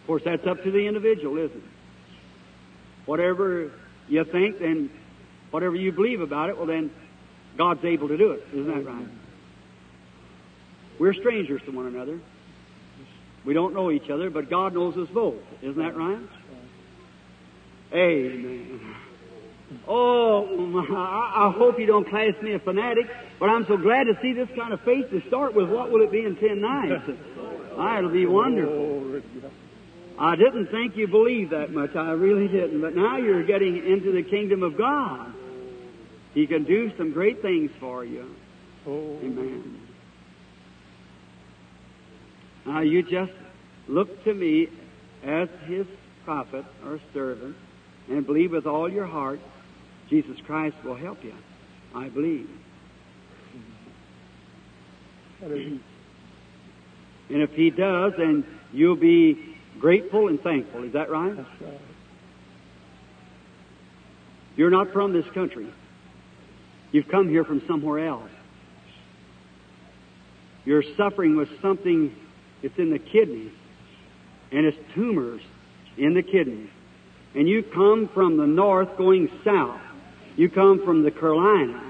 Of 0.00 0.06
course, 0.06 0.22
that's 0.24 0.46
up 0.46 0.62
to 0.64 0.70
the 0.70 0.86
individual, 0.86 1.38
isn't 1.38 1.56
it? 1.56 1.62
Whatever 3.06 3.72
you 4.08 4.24
think, 4.24 4.58
then 4.58 4.90
whatever 5.50 5.76
you 5.76 5.92
believe 5.92 6.20
about 6.20 6.50
it, 6.50 6.56
well, 6.56 6.66
then 6.66 6.90
God's 7.56 7.84
able 7.84 8.08
to 8.08 8.16
do 8.16 8.32
it. 8.32 8.44
Isn't 8.52 8.66
that 8.68 8.84
right? 8.84 9.08
We're 10.98 11.14
strangers 11.14 11.62
to 11.66 11.70
one 11.72 11.86
another. 11.86 12.20
We 13.44 13.54
don't 13.54 13.74
know 13.74 13.90
each 13.90 14.08
other, 14.08 14.30
but 14.30 14.48
God 14.48 14.74
knows 14.74 14.96
us 14.96 15.08
both. 15.12 15.42
Isn't 15.62 15.82
that 15.82 15.96
right? 15.96 16.20
Amen. 17.92 18.94
Oh, 19.88 20.46
I 20.94 21.52
hope 21.56 21.78
you 21.78 21.86
don't 21.86 22.08
class 22.08 22.34
me 22.42 22.52
a 22.52 22.58
fanatic, 22.58 23.06
but 23.40 23.48
I'm 23.48 23.66
so 23.66 23.76
glad 23.76 24.04
to 24.04 24.18
see 24.20 24.32
this 24.32 24.48
kind 24.56 24.72
of 24.72 24.80
faith 24.82 25.10
to 25.10 25.22
start 25.28 25.54
with. 25.54 25.68
What 25.68 25.90
will 25.90 26.02
it 26.02 26.12
be 26.12 26.24
in 26.24 26.36
ten 26.36 26.60
nights? 26.60 27.10
Ah, 27.76 27.98
it'll 27.98 28.10
be 28.10 28.26
wonderful. 28.26 29.22
I 30.18 30.36
didn't 30.36 30.66
think 30.66 30.96
you 30.96 31.08
believed 31.08 31.52
that 31.52 31.72
much. 31.72 31.96
I 31.96 32.12
really 32.12 32.48
didn't. 32.48 32.80
But 32.80 32.94
now 32.94 33.16
you're 33.16 33.44
getting 33.44 33.76
into 33.76 34.12
the 34.12 34.22
kingdom 34.22 34.62
of 34.62 34.76
God. 34.76 35.32
He 36.34 36.46
can 36.46 36.64
do 36.64 36.90
some 36.96 37.12
great 37.12 37.42
things 37.42 37.70
for 37.78 38.04
you. 38.04 38.34
Oh, 38.86 39.18
Amen. 39.22 39.80
Now 42.66 42.80
you 42.80 43.02
just 43.02 43.32
look 43.88 44.24
to 44.24 44.34
me 44.34 44.68
as 45.24 45.48
his 45.66 45.86
prophet 46.24 46.64
or 46.84 47.00
servant 47.12 47.56
and 48.08 48.24
believe 48.24 48.52
with 48.52 48.66
all 48.66 48.90
your 48.90 49.06
heart 49.06 49.40
Jesus 50.08 50.36
Christ 50.44 50.76
will 50.84 50.94
help 50.94 51.24
you. 51.24 51.34
I 51.94 52.08
believe. 52.08 52.48
And 55.42 55.80
if 57.28 57.50
he 57.52 57.70
does, 57.70 58.12
then 58.18 58.44
you'll 58.72 58.96
be 58.96 59.56
grateful 59.80 60.28
and 60.28 60.40
thankful. 60.40 60.84
Is 60.84 60.92
that 60.92 61.10
right? 61.10 61.34
That's 61.34 61.60
right. 61.60 61.80
You're 64.56 64.70
not 64.70 64.92
from 64.92 65.12
this 65.12 65.24
country. 65.32 65.72
You've 66.92 67.08
come 67.08 67.28
here 67.28 67.44
from 67.44 67.62
somewhere 67.66 68.06
else. 68.06 68.30
You're 70.64 70.84
suffering 70.96 71.36
with 71.36 71.48
something 71.60 72.14
that's 72.62 72.78
in 72.78 72.90
the 72.90 72.98
kidneys, 72.98 73.52
and 74.52 74.64
it's 74.64 74.76
tumors 74.94 75.40
in 75.96 76.14
the 76.14 76.22
kidneys. 76.22 76.68
And 77.34 77.48
you 77.48 77.62
come 77.62 78.08
from 78.12 78.36
the 78.36 78.46
north 78.46 78.96
going 78.96 79.30
south. 79.44 79.80
You 80.36 80.48
come 80.48 80.84
from 80.84 81.02
the 81.02 81.10
Carolina. 81.10 81.82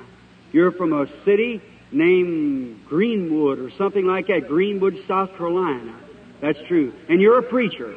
You're 0.53 0.73
from 0.73 0.93
a 0.93 1.07
city 1.25 1.61
named 1.91 2.81
Greenwood 2.89 3.59
or 3.59 3.70
something 3.77 4.07
like 4.07 4.29
that. 4.29 4.47
Greenwood, 4.49 4.97
South 5.07 5.37
Carolina. 5.37 5.99
That's 6.41 6.59
true. 6.69 6.93
And 7.09 7.20
you're 7.20 7.39
a 7.39 7.43
preacher. 7.43 7.95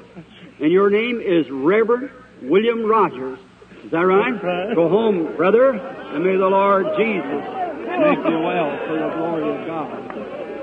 And 0.60 0.72
your 0.72 0.90
name 0.90 1.22
is 1.22 1.50
Reverend 1.50 2.10
William 2.42 2.86
Rogers. 2.86 3.40
Is 3.86 3.92
that 3.92 4.00
right? 4.00 4.34
Right. 4.44 4.74
Go 4.76 4.90
home, 4.90 5.36
brother, 5.38 5.70
and 5.70 6.24
may 6.24 6.36
the 6.36 6.48
Lord 6.48 6.88
Jesus 6.98 7.46
make 7.86 8.18
you 8.26 8.40
well 8.42 8.78
for 8.88 8.98
the 8.98 9.10
glory 9.14 9.46
of 9.54 9.68
God. 9.68 9.94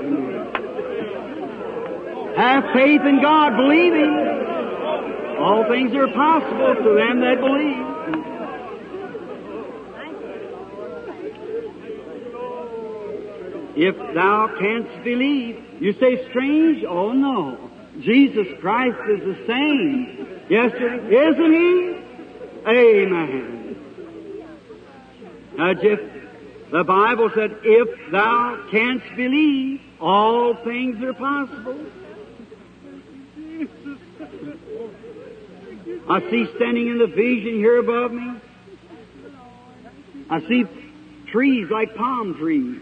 Amen. 0.03 0.43
Have 2.37 2.65
faith 2.75 3.03
in 3.03 3.23
God, 3.23 3.57
believing. 3.57 4.11
All 5.39 5.65
things 5.71 5.95
are 5.95 6.09
possible 6.09 6.75
to 6.83 6.95
them 6.99 7.21
that 7.21 7.39
believe. 7.41 7.93
If 13.77 13.97
thou 14.15 14.49
canst 14.59 15.05
believe, 15.05 15.63
you 15.81 15.93
say 15.93 16.29
strange? 16.31 16.85
Oh 16.85 17.13
no. 17.13 17.71
Jesus 18.01 18.49
Christ 18.61 18.99
is 19.11 19.21
the 19.21 19.37
same. 19.47 20.27
Yesterday, 20.51 21.07
isn't 21.15 21.53
he? 21.53 22.02
Amen. 22.67 23.77
Now, 25.57 25.75
just, 25.75 26.03
the 26.71 26.85
Bible 26.85 27.31
said, 27.35 27.59
if 27.63 28.11
thou 28.11 28.67
canst 28.71 29.05
believe, 29.17 29.81
all 30.01 30.55
things 30.55 31.03
are 31.03 31.13
possible. 31.13 31.87
I 36.09 36.21
see 36.31 36.49
standing 36.57 36.89
in 36.89 36.99
the 36.99 37.07
vision 37.07 37.55
here 37.57 37.79
above 37.79 38.13
me. 38.13 38.35
I 40.31 40.41
see 40.49 40.65
trees 41.31 41.69
like 41.71 41.95
palm 41.95 42.35
trees 42.35 42.81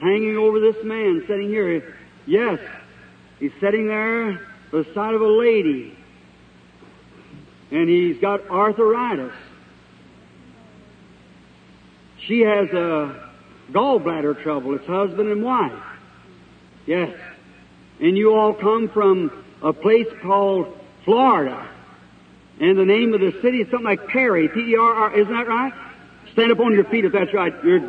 hanging 0.00 0.36
over 0.36 0.60
this 0.60 0.76
man 0.84 1.24
sitting 1.26 1.48
here. 1.48 1.96
Yes, 2.26 2.58
he's 3.38 3.52
sitting 3.60 3.86
there 3.86 4.40
beside 4.70 5.14
of 5.14 5.20
a 5.20 5.26
lady, 5.26 5.93
and 7.70 7.88
he's 7.88 8.18
got 8.18 8.48
arthritis. 8.48 9.32
She 12.26 12.40
has 12.40 12.68
a 12.70 13.30
gallbladder 13.72 14.42
trouble. 14.42 14.74
It's 14.74 14.86
husband 14.86 15.30
and 15.30 15.42
wife. 15.42 15.72
Yes, 16.86 17.16
and 18.00 18.16
you 18.16 18.34
all 18.34 18.54
come 18.54 18.88
from 18.88 19.44
a 19.62 19.72
place 19.72 20.06
called 20.22 20.76
Florida. 21.04 21.68
And 22.60 22.78
the 22.78 22.84
name 22.84 23.14
of 23.14 23.20
the 23.20 23.32
city 23.42 23.62
is 23.62 23.70
something 23.70 23.84
like 23.84 24.06
Perry, 24.06 24.48
P-E-R-R, 24.48 25.18
isn't 25.18 25.32
that 25.32 25.48
right? 25.48 25.72
Stand 26.32 26.52
up 26.52 26.60
on 26.60 26.72
your 26.74 26.84
feet 26.84 27.04
if 27.04 27.12
that's 27.12 27.32
right. 27.34 27.52
You're, 27.64 27.80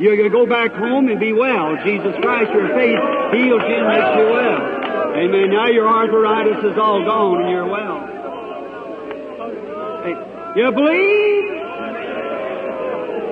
you're 0.00 0.16
going 0.16 0.30
to 0.30 0.34
go 0.34 0.46
back 0.46 0.72
home 0.72 1.08
and 1.08 1.20
be 1.20 1.32
well. 1.32 1.76
Jesus 1.84 2.14
Christ, 2.22 2.52
your 2.52 2.68
faith 2.68 2.98
heals 3.34 3.62
you 3.66 3.76
and 3.76 3.88
makes 3.88 4.10
you 4.16 4.26
well. 4.32 4.78
Amen. 5.16 5.50
Now 5.50 5.66
your 5.66 5.88
arthritis 5.88 6.64
is 6.64 6.78
all 6.78 7.04
gone 7.04 7.42
and 7.42 7.50
you're 7.50 7.66
well. 7.66 8.17
You 10.56 10.72
believe? 10.72 11.58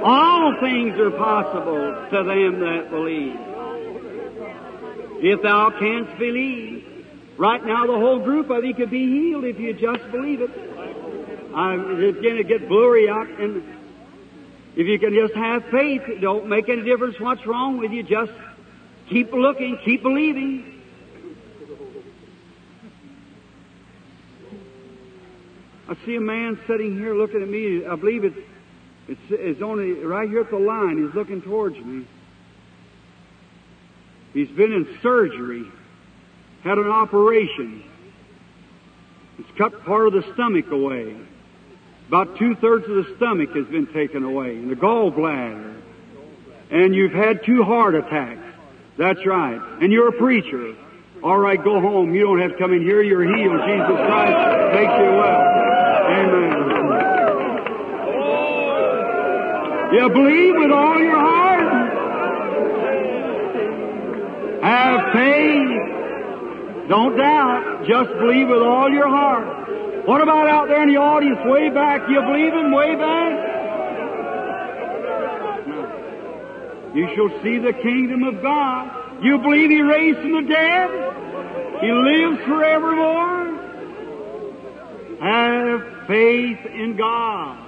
All 0.04 0.56
things 0.60 0.98
are 0.98 1.10
possible 1.10 2.06
to 2.10 2.22
them 2.24 2.60
that 2.60 2.90
believe. 2.90 3.36
If 5.24 5.42
thou 5.42 5.70
canst 5.70 6.18
believe. 6.18 6.84
Right 7.38 7.64
now 7.64 7.86
the 7.86 7.98
whole 7.98 8.20
group 8.20 8.50
of 8.50 8.64
you 8.64 8.74
could 8.74 8.90
be 8.90 9.06
healed 9.06 9.44
if 9.44 9.58
you 9.58 9.74
just 9.74 10.10
believe 10.10 10.40
it. 10.40 10.50
I'm 11.54 12.02
it's 12.02 12.20
going 12.20 12.36
to 12.36 12.44
get 12.44 12.68
blurry 12.68 13.08
out 13.08 13.28
and 13.28 13.62
if 14.76 14.86
you 14.86 14.98
can 14.98 15.14
just 15.14 15.34
have 15.34 15.64
faith, 15.70 16.02
it 16.06 16.20
don't 16.20 16.48
make 16.48 16.68
any 16.68 16.82
difference 16.82 17.18
what's 17.18 17.46
wrong 17.46 17.78
with 17.78 17.92
you. 17.92 18.02
Just 18.02 18.32
keep 19.08 19.32
looking, 19.32 19.78
keep 19.84 20.02
believing. 20.02 20.75
See 26.06 26.16
a 26.16 26.20
man 26.20 26.58
sitting 26.66 26.96
here 26.96 27.14
looking 27.14 27.42
at 27.42 27.48
me. 27.48 27.84
I 27.84 27.96
believe 27.96 28.24
it's, 28.24 28.38
it's, 29.08 29.20
it's 29.28 29.62
only 29.62 29.92
right 29.92 30.28
here 30.28 30.40
at 30.40 30.50
the 30.50 30.56
line. 30.56 31.04
He's 31.04 31.14
looking 31.14 31.42
towards 31.42 31.76
me. 31.76 32.06
He's 34.32 34.48
been 34.48 34.72
in 34.72 34.98
surgery, 35.02 35.64
had 36.62 36.78
an 36.78 36.88
operation. 36.88 37.82
It's 39.38 39.48
cut 39.58 39.84
part 39.84 40.06
of 40.08 40.12
the 40.12 40.32
stomach 40.34 40.70
away. 40.70 41.16
About 42.08 42.38
two 42.38 42.54
thirds 42.56 42.88
of 42.88 42.96
the 42.96 43.16
stomach 43.16 43.50
has 43.56 43.66
been 43.66 43.86
taken 43.92 44.22
away, 44.22 44.50
and 44.50 44.70
the 44.70 44.76
gallbladder. 44.76 45.82
And 46.70 46.94
you've 46.94 47.12
had 47.12 47.44
two 47.44 47.62
heart 47.64 47.94
attacks. 47.94 48.42
That's 48.98 49.24
right. 49.26 49.60
And 49.80 49.92
you're 49.92 50.08
a 50.08 50.18
preacher. 50.18 50.74
All 51.22 51.38
right, 51.38 51.62
go 51.62 51.80
home. 51.80 52.14
You 52.14 52.22
don't 52.22 52.40
have 52.40 52.52
to 52.52 52.58
come 52.58 52.72
in 52.72 52.82
here. 52.82 53.02
You're 53.02 53.24
healed. 53.24 53.60
Jesus 53.66 54.06
Christ 54.06 54.74
makes 54.74 54.92
you 54.98 55.10
well. 55.16 55.45
Amen. 56.06 56.66
You 59.92 60.08
believe 60.10 60.54
with 60.56 60.72
all 60.72 60.98
your 60.98 61.18
heart. 61.18 61.66
Have 64.62 65.12
faith. 65.12 66.88
Don't 66.88 67.16
doubt. 67.16 67.84
Just 67.88 68.10
believe 68.18 68.48
with 68.48 68.62
all 68.62 68.90
your 68.90 69.08
heart. 69.08 70.06
What 70.06 70.20
about 70.20 70.48
out 70.48 70.68
there 70.68 70.82
in 70.82 70.92
the 70.92 70.98
audience 71.00 71.38
way 71.44 71.70
back? 71.70 72.08
You 72.08 72.20
believe 72.20 72.52
him 72.52 72.72
way 72.72 72.94
back? 72.96 73.56
You 76.94 77.08
shall 77.14 77.42
see 77.42 77.58
the 77.58 77.72
kingdom 77.72 78.22
of 78.22 78.40
God. 78.42 79.22
You 79.22 79.38
believe 79.38 79.70
he 79.70 79.82
raised 79.82 80.18
from 80.18 80.32
the 80.32 80.42
dead? 80.42 80.90
He 81.80 81.92
lives 81.92 82.38
forevermore? 82.44 83.46
Have 85.20 85.95
faith 86.06 86.64
in 86.66 86.96
God. 86.96 87.66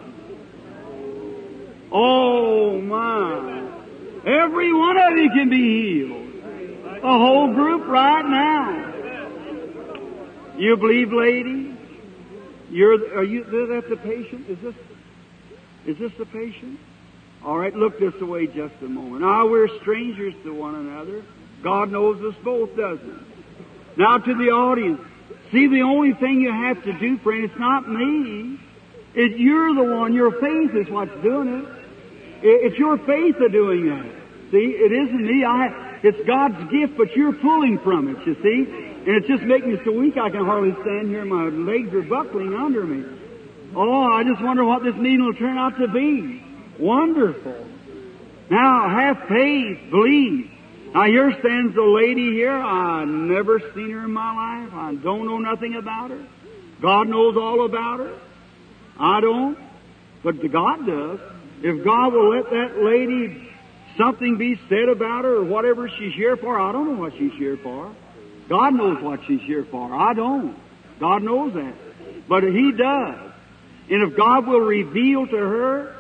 Oh 1.91 2.81
my. 2.81 3.59
Every 4.27 4.73
one 4.75 4.97
of 4.99 5.17
you 5.17 5.31
can 5.31 5.49
be 5.51 6.07
healed. 6.07 6.29
The 6.97 7.01
whole 7.03 7.55
group 7.55 7.87
right 7.87 8.25
now. 8.25 8.89
You 10.59 10.77
believe, 10.77 11.13
lady? 11.13 11.77
You're, 12.71 13.17
are 13.17 13.25
you, 13.25 13.45
that's 13.45 13.89
the 13.89 13.97
patient? 13.97 14.51
Is 14.51 14.59
this, 14.61 14.75
is 15.87 15.99
this 15.99 16.13
the 16.19 16.27
patient? 16.27 16.79
All 17.45 17.57
right, 17.57 17.75
look 17.75 17.99
this 17.99 18.21
way 18.21 18.47
just 18.47 18.75
a 18.83 18.89
moment. 18.89 19.23
Now 19.23 19.47
we're 19.49 19.69
strangers 19.81 20.35
to 20.43 20.53
one 20.53 20.75
another. 20.75 21.25
God 21.63 21.91
knows 21.91 22.21
us 22.23 22.35
both, 22.45 22.77
doesn't? 22.77 23.27
Now 23.97 24.19
to 24.19 24.35
the 24.35 24.51
audience. 24.51 25.01
See, 25.53 25.67
the 25.67 25.83
only 25.83 26.13
thing 26.15 26.41
you 26.41 26.53
have 26.53 26.83
to 26.85 26.93
do, 26.93 27.19
friend, 27.19 27.45
it's 27.45 27.59
not 27.59 27.89
me. 27.89 28.59
It's 29.15 29.39
you're 29.39 29.75
the 29.75 29.83
one. 29.83 30.13
Your 30.13 30.33
faith 30.33 30.75
is 30.75 30.89
what's 30.91 31.15
doing 31.23 31.49
it. 31.49 31.65
It's 32.43 32.79
your 32.79 32.99
faith 32.99 33.37
of 33.41 33.51
doing 33.51 33.89
that. 33.89 34.13
See, 34.51 34.77
it 34.77 34.93
isn't 34.93 35.25
me. 35.25 35.45
I, 35.45 36.01
it's 36.03 36.27
God's 36.27 36.71
gift, 36.71 36.97
but 36.97 37.17
you're 37.17 37.33
pulling 37.33 37.79
from 37.81 38.09
it, 38.09 38.27
you 38.27 38.35
see. 38.43 38.71
And 39.07 39.17
it's 39.17 39.27
just 39.27 39.43
making 39.43 39.73
me 39.73 39.79
so 39.85 39.93
weak 39.93 40.17
I 40.17 40.31
can 40.31 40.45
hardly 40.45 40.73
stand 40.83 41.09
here. 41.09 41.25
My 41.25 41.45
legs 41.45 41.93
are 41.95 42.03
buckling 42.03 42.55
under 42.55 42.85
me. 42.85 43.05
Oh, 43.75 44.03
I 44.03 44.25
just 44.25 44.43
wonder 44.43 44.65
what 44.65 44.85
this 44.85 44.95
meeting 44.95 45.25
will 45.25 45.35
turn 45.35 45.57
out 45.59 45.79
to 45.79 45.89
be. 45.89 46.43
Wonderful. 46.79 47.67
Now, 48.51 48.89
have 48.89 49.29
faith, 49.29 49.91
believe. 49.91 50.51
Now, 50.95 51.05
here 51.05 51.31
stands 51.41 51.77
a 51.77 51.83
lady 51.83 52.33
here. 52.33 52.53
I 52.53 53.05
never 53.05 53.61
seen 53.75 53.91
her 53.91 54.05
in 54.05 54.13
my 54.13 54.65
life. 54.65 54.75
I 54.75 54.95
don't 54.95 55.27
know 55.27 55.39
nothing 55.39 55.75
about 55.75 56.11
her. 56.11 56.27
God 56.81 57.09
knows 57.09 57.37
all 57.37 57.65
about 57.65 57.99
her. 57.99 58.19
I 58.99 59.21
don't, 59.21 59.59
but 60.23 60.41
God 60.51 60.87
does. 60.87 61.21
If 61.63 61.85
God 61.85 62.13
will 62.13 62.31
let 62.31 62.51
that 62.51 62.83
lady 62.83 63.49
something 63.97 64.39
be 64.39 64.59
said 64.69 64.89
about 64.89 65.25
her 65.25 65.37
or 65.37 65.45
whatever 65.45 65.89
she's 65.89 66.15
here 66.15 66.37
for, 66.37 66.59
I 66.59 66.73
don't 66.73 66.95
know 66.95 67.01
what 67.01 67.13
she's 67.19 67.33
here 67.33 67.57
for. 67.57 67.95
God 68.49 68.75
knows 68.75 69.03
what 69.03 69.21
she's 69.27 69.43
here 69.43 69.67
for. 69.71 69.95
I 69.95 70.15
don't. 70.15 70.57
God 70.99 71.23
knows 71.23 71.53
that. 71.55 71.75
But 72.29 72.45
He 72.45 72.73
does. 72.73 73.33
And 73.91 74.11
if 74.11 74.17
God 74.17 74.47
will 74.47 74.61
reveal 74.61 75.27
to 75.27 75.37
her 75.37 75.95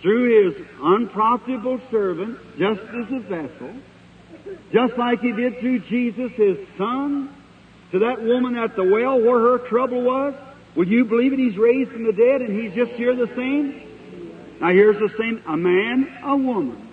through 0.00 0.52
His 0.52 0.66
unprofitable 0.82 1.80
servant, 1.90 2.38
just 2.58 2.80
as 2.80 3.12
a 3.12 3.20
vessel, 3.20 3.74
just 4.72 4.94
like 4.98 5.20
He 5.20 5.32
did 5.32 5.58
through 5.60 5.80
Jesus, 5.88 6.32
His 6.36 6.58
Son, 6.78 7.34
to 7.92 7.98
that 8.00 8.22
woman 8.22 8.56
at 8.56 8.76
the 8.76 8.84
well 8.84 9.20
where 9.20 9.40
her 9.40 9.68
trouble 9.68 10.02
was, 10.02 10.34
would 10.76 10.88
you 10.88 11.04
believe 11.04 11.32
it? 11.32 11.38
He's 11.38 11.56
raised 11.56 11.90
from 11.90 12.04
the 12.04 12.12
dead 12.12 12.40
and 12.40 12.60
He's 12.60 12.74
just 12.74 12.92
here 12.92 13.14
the 13.14 13.30
same? 13.36 14.58
Now 14.60 14.70
here's 14.70 14.98
the 14.98 15.10
same, 15.18 15.42
a 15.46 15.56
man, 15.56 16.08
a 16.24 16.36
woman. 16.36 16.88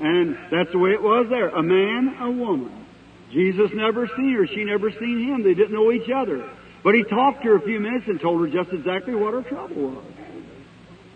And 0.00 0.36
that's 0.50 0.72
the 0.72 0.78
way 0.78 0.90
it 0.90 1.02
was 1.02 1.26
there. 1.28 1.50
A 1.50 1.62
man, 1.62 2.16
a 2.20 2.30
woman. 2.30 2.86
Jesus 3.30 3.70
never 3.74 4.08
seen 4.16 4.34
her. 4.34 4.46
She 4.46 4.64
never 4.64 4.90
seen 4.90 5.28
him. 5.28 5.42
They 5.42 5.54
didn't 5.54 5.72
know 5.72 5.92
each 5.92 6.10
other. 6.10 6.50
But 6.82 6.94
he 6.94 7.04
talked 7.04 7.42
to 7.42 7.50
her 7.50 7.56
a 7.56 7.60
few 7.60 7.78
minutes 7.78 8.06
and 8.08 8.18
told 8.18 8.40
her 8.40 8.48
just 8.48 8.72
exactly 8.72 9.14
what 9.14 9.34
her 9.34 9.42
trouble 9.42 9.90
was. 9.90 10.04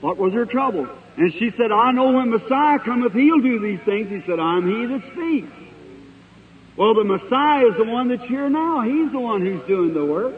What 0.04 0.18
was 0.18 0.34
her 0.34 0.44
trouble? 0.44 0.86
And 1.16 1.32
she 1.32 1.50
said, 1.56 1.72
I 1.72 1.90
know 1.92 2.12
when 2.12 2.28
Messiah 2.28 2.78
cometh, 2.78 3.14
he'll 3.14 3.40
do 3.40 3.58
these 3.58 3.80
things. 3.86 4.10
He 4.10 4.20
said, 4.26 4.38
I'm 4.38 4.68
he 4.68 4.84
that 4.84 5.00
speaks. 5.12 5.50
Well, 6.76 6.92
the 6.92 7.04
Messiah 7.04 7.68
is 7.68 7.78
the 7.78 7.84
one 7.84 8.08
that's 8.08 8.24
here 8.24 8.50
now. 8.50 8.82
He's 8.82 9.10
the 9.12 9.18
one 9.18 9.40
who's 9.40 9.66
doing 9.66 9.94
the 9.94 10.04
work. 10.04 10.34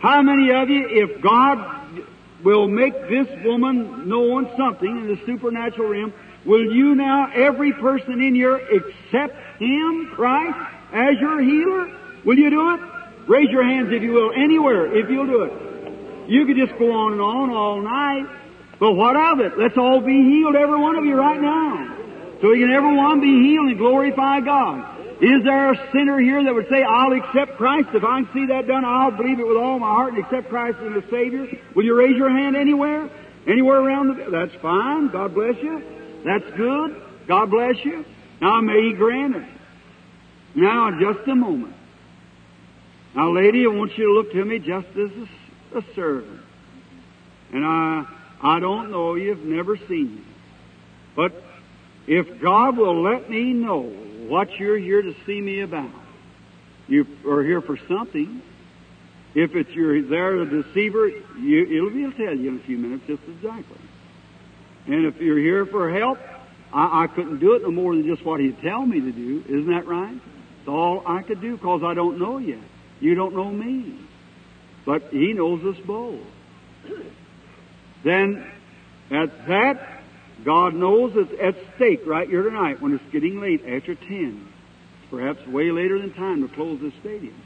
How 0.00 0.22
many 0.22 0.50
of 0.50 0.68
you, 0.68 0.88
if 0.90 1.22
God 1.22 2.04
will 2.42 2.66
make 2.66 2.94
this 3.08 3.28
woman 3.44 4.08
knowing 4.08 4.50
something 4.56 4.88
in 4.88 5.06
the 5.06 5.24
supernatural 5.24 5.90
realm, 5.90 6.12
will 6.44 6.74
you 6.74 6.96
now, 6.96 7.30
every 7.32 7.72
person 7.74 8.20
in 8.20 8.34
here, 8.34 8.56
accept 8.56 9.36
Him, 9.60 10.10
Christ, 10.16 10.58
as 10.92 11.14
your 11.20 11.40
healer? 11.40 11.96
Will 12.24 12.36
you 12.36 12.50
do 12.50 12.74
it? 12.74 12.80
Raise 13.28 13.50
your 13.50 13.62
hands 13.62 13.92
if 13.92 14.02
you 14.02 14.10
will, 14.10 14.32
anywhere, 14.32 14.92
if 14.96 15.08
you'll 15.08 15.28
do 15.28 15.42
it. 15.42 16.28
You 16.28 16.44
could 16.44 16.56
just 16.56 16.76
go 16.76 16.90
on 16.90 17.12
and 17.12 17.20
on 17.20 17.50
all 17.50 17.80
night. 17.80 18.40
But 18.84 18.96
what 18.96 19.16
of 19.16 19.40
it? 19.40 19.56
Let's 19.56 19.78
all 19.78 20.02
be 20.02 20.12
healed, 20.12 20.54
every 20.54 20.78
one 20.78 20.96
of 20.96 21.06
you, 21.06 21.16
right 21.16 21.40
now. 21.40 21.96
So 22.42 22.50
we 22.50 22.60
can 22.60 22.70
everyone 22.70 23.18
be 23.18 23.48
healed 23.48 23.68
and 23.68 23.78
glorify 23.78 24.40
God. 24.40 25.00
Is 25.22 25.42
there 25.42 25.72
a 25.72 25.90
sinner 25.90 26.20
here 26.20 26.44
that 26.44 26.52
would 26.52 26.68
say, 26.68 26.82
I'll 26.82 27.14
accept 27.14 27.56
Christ? 27.56 27.88
If 27.94 28.04
I 28.04 28.20
can 28.20 28.28
see 28.34 28.44
that 28.52 28.66
done, 28.66 28.84
I'll 28.84 29.10
believe 29.10 29.40
it 29.40 29.48
with 29.48 29.56
all 29.56 29.78
my 29.78 29.86
heart 29.88 30.12
and 30.12 30.22
accept 30.22 30.50
Christ 30.50 30.76
as 30.84 31.02
the 31.02 31.04
Savior. 31.10 31.46
Will 31.74 31.84
you 31.86 31.96
raise 31.96 32.14
your 32.14 32.28
hand 32.28 32.56
anywhere? 32.58 33.08
Anywhere 33.48 33.80
around 33.80 34.08
the... 34.08 34.30
That's 34.30 34.54
fine. 34.60 35.08
God 35.08 35.32
bless 35.32 35.56
you. 35.62 35.82
That's 36.22 36.44
good. 36.54 37.00
God 37.26 37.50
bless 37.50 37.82
you. 37.86 38.04
Now 38.42 38.60
may 38.60 38.90
He 38.90 38.92
grant 38.92 39.36
it. 39.36 39.48
Now, 40.56 40.90
just 41.00 41.26
a 41.26 41.34
moment. 41.34 41.74
Now, 43.16 43.32
lady, 43.32 43.64
I 43.64 43.68
want 43.68 43.96
you 43.96 44.08
to 44.08 44.12
look 44.12 44.30
to 44.32 44.44
me 44.44 44.58
just 44.58 44.88
as 44.88 45.10
a, 45.72 45.78
a 45.78 45.94
servant. 45.94 46.42
And 47.50 47.64
I, 47.64 48.04
I 48.44 48.60
don't 48.60 48.90
know 48.90 49.14
you, 49.14 49.30
have 49.30 49.44
never 49.44 49.78
seen 49.78 50.18
you. 50.18 50.24
But 51.16 51.32
if 52.06 52.42
God 52.42 52.76
will 52.76 53.02
let 53.02 53.30
me 53.30 53.54
know 53.54 53.80
what 53.80 54.58
you're 54.58 54.76
here 54.76 55.00
to 55.00 55.14
see 55.24 55.40
me 55.40 55.62
about, 55.62 55.90
you 56.86 57.06
are 57.26 57.42
here 57.42 57.62
for 57.62 57.78
something. 57.88 58.42
If 59.34 59.56
it's 59.56 59.70
you're 59.70 60.02
there, 60.02 60.44
the 60.44 60.62
deceiver, 60.62 61.08
you, 61.08 61.76
it'll 61.76 61.90
be, 61.90 62.04
it'll 62.04 62.12
tell 62.12 62.36
you 62.36 62.50
in 62.50 62.56
a 62.56 62.62
few 62.64 62.76
minutes 62.76 63.04
just 63.06 63.22
exactly. 63.26 63.78
And 64.86 65.06
if 65.06 65.18
you're 65.20 65.38
here 65.38 65.64
for 65.64 65.90
help, 65.90 66.18
I, 66.70 67.04
I 67.04 67.06
couldn't 67.06 67.38
do 67.38 67.54
it 67.54 67.62
no 67.62 67.70
more 67.70 67.94
than 67.94 68.06
just 68.06 68.24
what 68.24 68.40
he'd 68.40 68.60
tell 68.60 68.84
me 68.84 69.00
to 69.00 69.12
do. 69.12 69.42
Isn't 69.48 69.68
that 69.68 69.86
right? 69.86 70.20
It's 70.58 70.68
all 70.68 71.02
I 71.06 71.22
could 71.22 71.40
do 71.40 71.56
because 71.56 71.82
I 71.82 71.94
don't 71.94 72.18
know 72.18 72.36
yet. 72.36 72.58
You 73.00 73.14
don't 73.14 73.34
know 73.34 73.50
me. 73.50 73.98
But 74.84 75.04
he 75.10 75.32
knows 75.32 75.64
us 75.64 75.82
both. 75.86 76.20
Then, 78.04 78.46
at 79.10 79.48
that, 79.48 80.02
God 80.44 80.74
knows 80.74 81.12
it's 81.14 81.32
at 81.40 81.76
stake 81.76 82.02
right 82.06 82.28
here 82.28 82.42
tonight 82.42 82.80
when 82.82 82.94
it's 82.94 83.12
getting 83.12 83.40
late 83.40 83.62
after 83.66 83.94
10. 83.94 84.48
perhaps 85.10 85.46
way 85.46 85.70
later 85.70 85.98
than 85.98 86.12
time 86.12 86.46
to 86.46 86.54
close 86.54 86.80
this 86.80 86.92
stadium. 87.00 87.40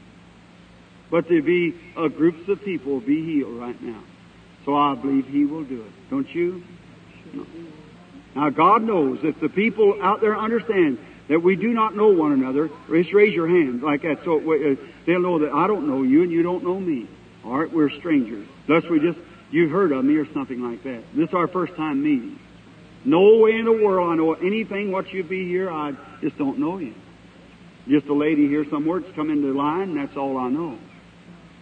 But 1.11 1.27
there 1.29 1.41
be 1.41 1.75
uh, 1.97 2.07
groups 2.07 2.47
of 2.49 2.63
people 2.63 2.99
be 2.99 3.23
healed 3.23 3.57
right 3.59 3.81
now. 3.81 4.03
So 4.65 4.75
I 4.75 4.95
believe 4.95 5.25
He 5.27 5.45
will 5.45 5.63
do 5.63 5.81
it. 5.81 5.91
Don't 6.09 6.29
you? 6.33 6.63
No. 7.33 7.45
Now 8.35 8.49
God 8.49 8.83
knows 8.83 9.19
if 9.23 9.39
the 9.39 9.49
people 9.49 9.99
out 10.01 10.21
there 10.21 10.37
understand 10.37 10.99
that 11.29 11.41
we 11.41 11.55
do 11.55 11.69
not 11.69 11.95
know 11.95 12.09
one 12.09 12.31
another, 12.31 12.69
just 12.89 13.13
raise 13.13 13.33
your 13.33 13.47
hand 13.47 13.81
like 13.81 14.01
that 14.01 14.17
so 14.25 14.37
uh, 14.39 14.75
they'll 15.05 15.21
know 15.21 15.39
that 15.39 15.51
I 15.51 15.67
don't 15.67 15.87
know 15.87 16.03
you 16.03 16.23
and 16.23 16.31
you 16.31 16.43
don't 16.43 16.63
know 16.63 16.79
me. 16.79 17.07
All 17.45 17.57
right, 17.57 17.71
we're 17.71 17.89
strangers. 17.91 18.47
Thus 18.67 18.83
we 18.89 18.99
just, 18.99 19.17
you've 19.51 19.71
heard 19.71 19.91
of 19.91 20.03
me 20.03 20.15
or 20.15 20.31
something 20.33 20.61
like 20.61 20.83
that. 20.83 21.03
This 21.15 21.29
is 21.29 21.33
our 21.33 21.47
first 21.47 21.75
time 21.75 22.03
meeting. 22.03 22.39
No 23.05 23.37
way 23.37 23.51
in 23.51 23.65
the 23.65 23.71
world 23.71 24.11
I 24.11 24.15
know 24.15 24.33
anything 24.33 24.91
what 24.91 25.11
you 25.13 25.23
be 25.23 25.47
here. 25.47 25.71
I 25.71 25.93
just 26.21 26.37
don't 26.37 26.59
know 26.59 26.77
you. 26.77 26.93
Just 27.87 28.07
a 28.07 28.13
lady 28.13 28.47
here 28.47 28.65
somewhere 28.69 28.99
that's 28.99 29.15
come 29.15 29.29
into 29.29 29.53
line, 29.53 29.89
and 29.89 29.97
that's 29.97 30.17
all 30.17 30.37
I 30.37 30.49
know. 30.49 30.77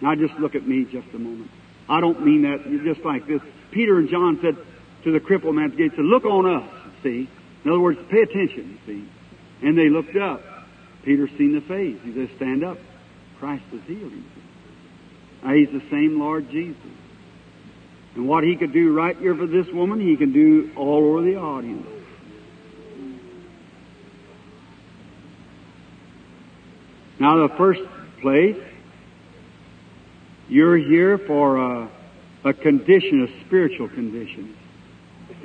Now 0.02 0.16
just 0.16 0.34
look 0.40 0.56
at 0.56 0.68
me 0.68 0.86
just 0.86 1.08
a 1.14 1.20
moment. 1.20 1.50
I 1.90 2.02
don't 2.02 2.26
mean 2.26 2.42
that 2.44 2.64
just 2.84 3.06
like 3.06 3.28
this. 3.28 3.42
Peter 3.72 3.98
and 3.98 4.10
John 4.10 4.40
said 4.42 4.58
to 5.04 5.12
the 5.12 5.20
crippled 5.20 5.56
man 5.56 5.66
at 5.66 5.72
the 5.72 5.78
gate, 5.78 5.92
said, 5.96 6.06
look 6.06 6.26
on 6.26 6.46
us, 6.46 6.70
see. 7.04 7.30
In 7.64 7.72
other 7.72 7.80
words, 7.80 8.00
pay 8.10 8.22
attention, 8.22 8.80
see. 8.86 9.08
And 9.62 9.78
they 9.78 9.90
looked 9.90 10.16
up. 10.16 10.42
Peter 11.04 11.28
seen 11.38 11.54
the 11.54 11.62
face. 11.62 11.98
He 12.04 12.14
said, 12.14 12.30
stand 12.36 12.64
up. 12.64 12.78
Christ 13.40 13.64
has 13.72 13.82
healed. 13.88 14.12
Now, 15.44 15.54
he's 15.54 15.70
the 15.70 15.84
same 15.90 16.20
Lord 16.20 16.50
Jesus. 16.50 16.76
And 18.18 18.28
what 18.28 18.44
he 18.44 18.56
could 18.56 18.74
do 18.74 18.96
right 18.96 19.16
here 19.16 19.36
for 19.36 19.46
this 19.46 19.68
woman, 19.72 20.02
he 20.02 20.18
can 20.18 20.34
do 20.34 20.72
all 20.76 21.06
over 21.06 21.22
the 21.22 21.36
audience. 21.36 21.86
Now, 27.20 27.48
the 27.48 27.54
first 27.58 27.82
place, 28.20 28.58
you're 30.50 30.78
here 30.78 31.20
for 31.20 31.58
a, 31.58 31.92
a 32.44 32.54
condition, 32.54 33.28
a 33.28 33.46
spiritual 33.46 33.90
condition. 33.90 34.58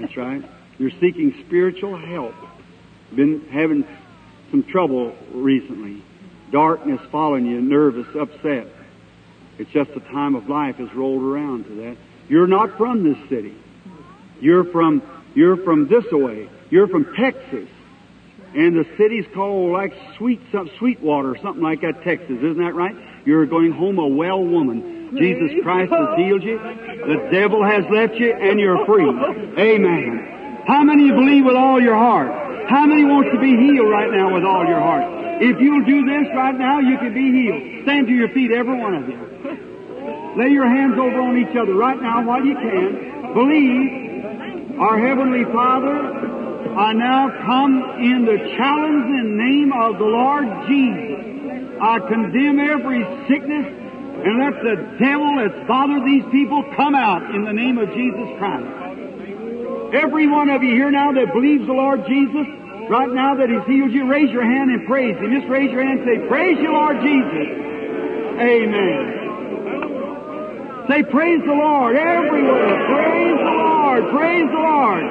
That's 0.01 0.17
right. 0.17 0.43
You're 0.79 0.93
seeking 0.93 1.45
spiritual 1.47 1.99
help. 1.99 2.35
Been 3.15 3.49
having 3.53 3.87
some 4.51 4.63
trouble 4.63 5.15
recently. 5.35 6.03
Darkness 6.51 7.01
following 7.11 7.45
you, 7.45 7.61
nervous, 7.61 8.07
upset. 8.19 8.67
It's 9.59 9.71
just 9.73 9.93
the 9.93 10.01
time 10.01 10.35
of 10.35 10.49
life 10.49 10.77
has 10.77 10.89
rolled 10.95 11.23
around 11.23 11.65
to 11.65 11.75
that. 11.75 11.97
You're 12.33 12.47
not 12.47 12.79
from 12.79 13.05
this 13.05 13.19
city. 13.29 13.55
You're 14.41 14.65
from 14.65 15.03
you're 15.35 15.59
from 15.59 15.87
this 15.87 16.11
way. 16.11 16.49
You're 16.71 16.89
from 16.89 17.15
Texas. 17.15 17.69
And 18.55 18.75
the 18.75 18.87
city's 18.97 19.27
called 19.35 19.71
like 19.71 19.93
sweet 20.17 20.41
some 20.51 20.71
Sweetwater, 20.79 21.37
something 21.43 21.63
like 21.63 21.83
that, 21.83 22.03
Texas. 22.05 22.39
Isn't 22.39 22.57
that 22.57 22.75
right? 22.75 22.97
You're 23.27 23.45
going 23.45 23.73
home 23.73 23.99
a 23.99 24.09
well 24.09 24.43
woman. 24.43 25.15
Jesus 25.15 25.63
Christ 25.63 25.93
has 25.93 26.17
healed 26.17 26.43
you. 26.43 26.57
The 26.57 27.29
devil 27.31 27.63
has 27.63 27.85
left 27.93 28.15
you 28.15 28.33
and 28.33 28.59
you're 28.59 28.87
free. 28.87 29.05
Amen. 29.05 30.65
How 30.67 30.85
many 30.85 31.11
believe 31.11 31.45
with 31.45 31.57
all 31.57 31.83
your 31.83 31.97
heart? 31.97 32.33
How 32.67 32.87
many 32.87 33.05
wants 33.05 33.29
to 33.35 33.41
be 33.41 33.51
healed 33.51 33.91
right 33.91 34.11
now 34.11 34.33
with 34.33 34.45
all 34.45 34.65
your 34.65 34.81
heart? 34.81 35.05
If 35.43 35.61
you'll 35.61 35.85
do 35.85 36.07
this 36.07 36.33
right 36.35 36.57
now, 36.57 36.81
you 36.81 36.97
can 36.97 37.13
be 37.13 37.29
healed. 37.29 37.85
Stand 37.85 38.07
to 38.07 38.15
your 38.15 38.31
feet, 38.31 38.53
every 38.53 38.79
one 38.79 38.95
of 38.95 39.07
you. 39.07 39.32
Lay 40.37 40.49
your 40.49 40.67
hands 40.67 40.97
over 40.97 41.21
on 41.21 41.37
each 41.37 41.55
other 41.57 41.75
right 41.75 42.01
now 42.01 42.25
while 42.25 42.45
you 42.45 42.55
can. 42.57 43.35
Believe, 43.37 44.81
our 44.81 44.97
Heavenly 44.97 45.45
Father, 45.53 45.93
I 46.73 46.93
now 46.95 47.29
come 47.45 48.01
in 48.01 48.25
the 48.25 48.39
challenging 48.57 49.37
name 49.37 49.73
of 49.77 49.99
the 50.01 50.09
Lord 50.09 50.49
Jesus. 50.69 51.77
I 51.81 52.01
condemn 52.09 52.61
every 52.61 53.05
sickness 53.29 53.67
and 54.25 54.39
let 54.41 54.57
the 54.65 54.77
devil 54.97 55.37
that's 55.37 55.69
bothered 55.69 56.05
these 56.07 56.25
people 56.33 56.65
come 56.77 56.95
out 56.95 57.35
in 57.35 57.45
the 57.45 57.53
name 57.53 57.77
of 57.77 57.93
Jesus 57.93 58.29
Christ. 58.39 58.73
Every 59.93 60.27
one 60.29 60.49
of 60.49 60.63
you 60.63 60.73
here 60.73 60.91
now 60.91 61.13
that 61.13 61.35
believes 61.35 61.67
the 61.67 61.77
Lord 61.77 62.07
Jesus, 62.09 62.49
right 62.89 63.13
now 63.13 63.37
that 63.37 63.53
He's 63.53 63.67
healed 63.69 63.93
you, 63.93 64.09
raise 64.09 64.31
your 64.31 64.45
hand 64.45 64.71
and 64.71 64.89
praise 64.89 65.17
Him. 65.21 65.29
Just 65.29 65.51
raise 65.53 65.71
your 65.71 65.85
hand 65.85 66.01
and 66.01 66.09
say, 66.09 66.29
Praise 66.29 66.57
you, 66.57 66.73
Lord 66.73 66.97
Jesus. 67.05 67.53
Amen. 68.41 69.22
Say, 70.89 71.03
Praise 71.05 71.41
the 71.47 71.55
Lord 71.55 71.97
everywhere. 71.97 72.75
Praise 72.91 73.39
the 73.39 73.55
Lord. 73.55 74.03
Praise 74.11 74.49
the 74.51 74.63
Lord. 74.63 75.05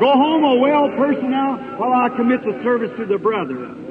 Go 0.00 0.12
home 0.12 0.44
a 0.44 0.54
well 0.56 0.88
person 0.96 1.30
now 1.30 1.78
while 1.78 1.92
I 1.92 2.08
commit 2.16 2.42
the 2.42 2.58
service 2.62 2.90
to 2.98 3.06
the 3.06 3.18
brother. 3.18 3.83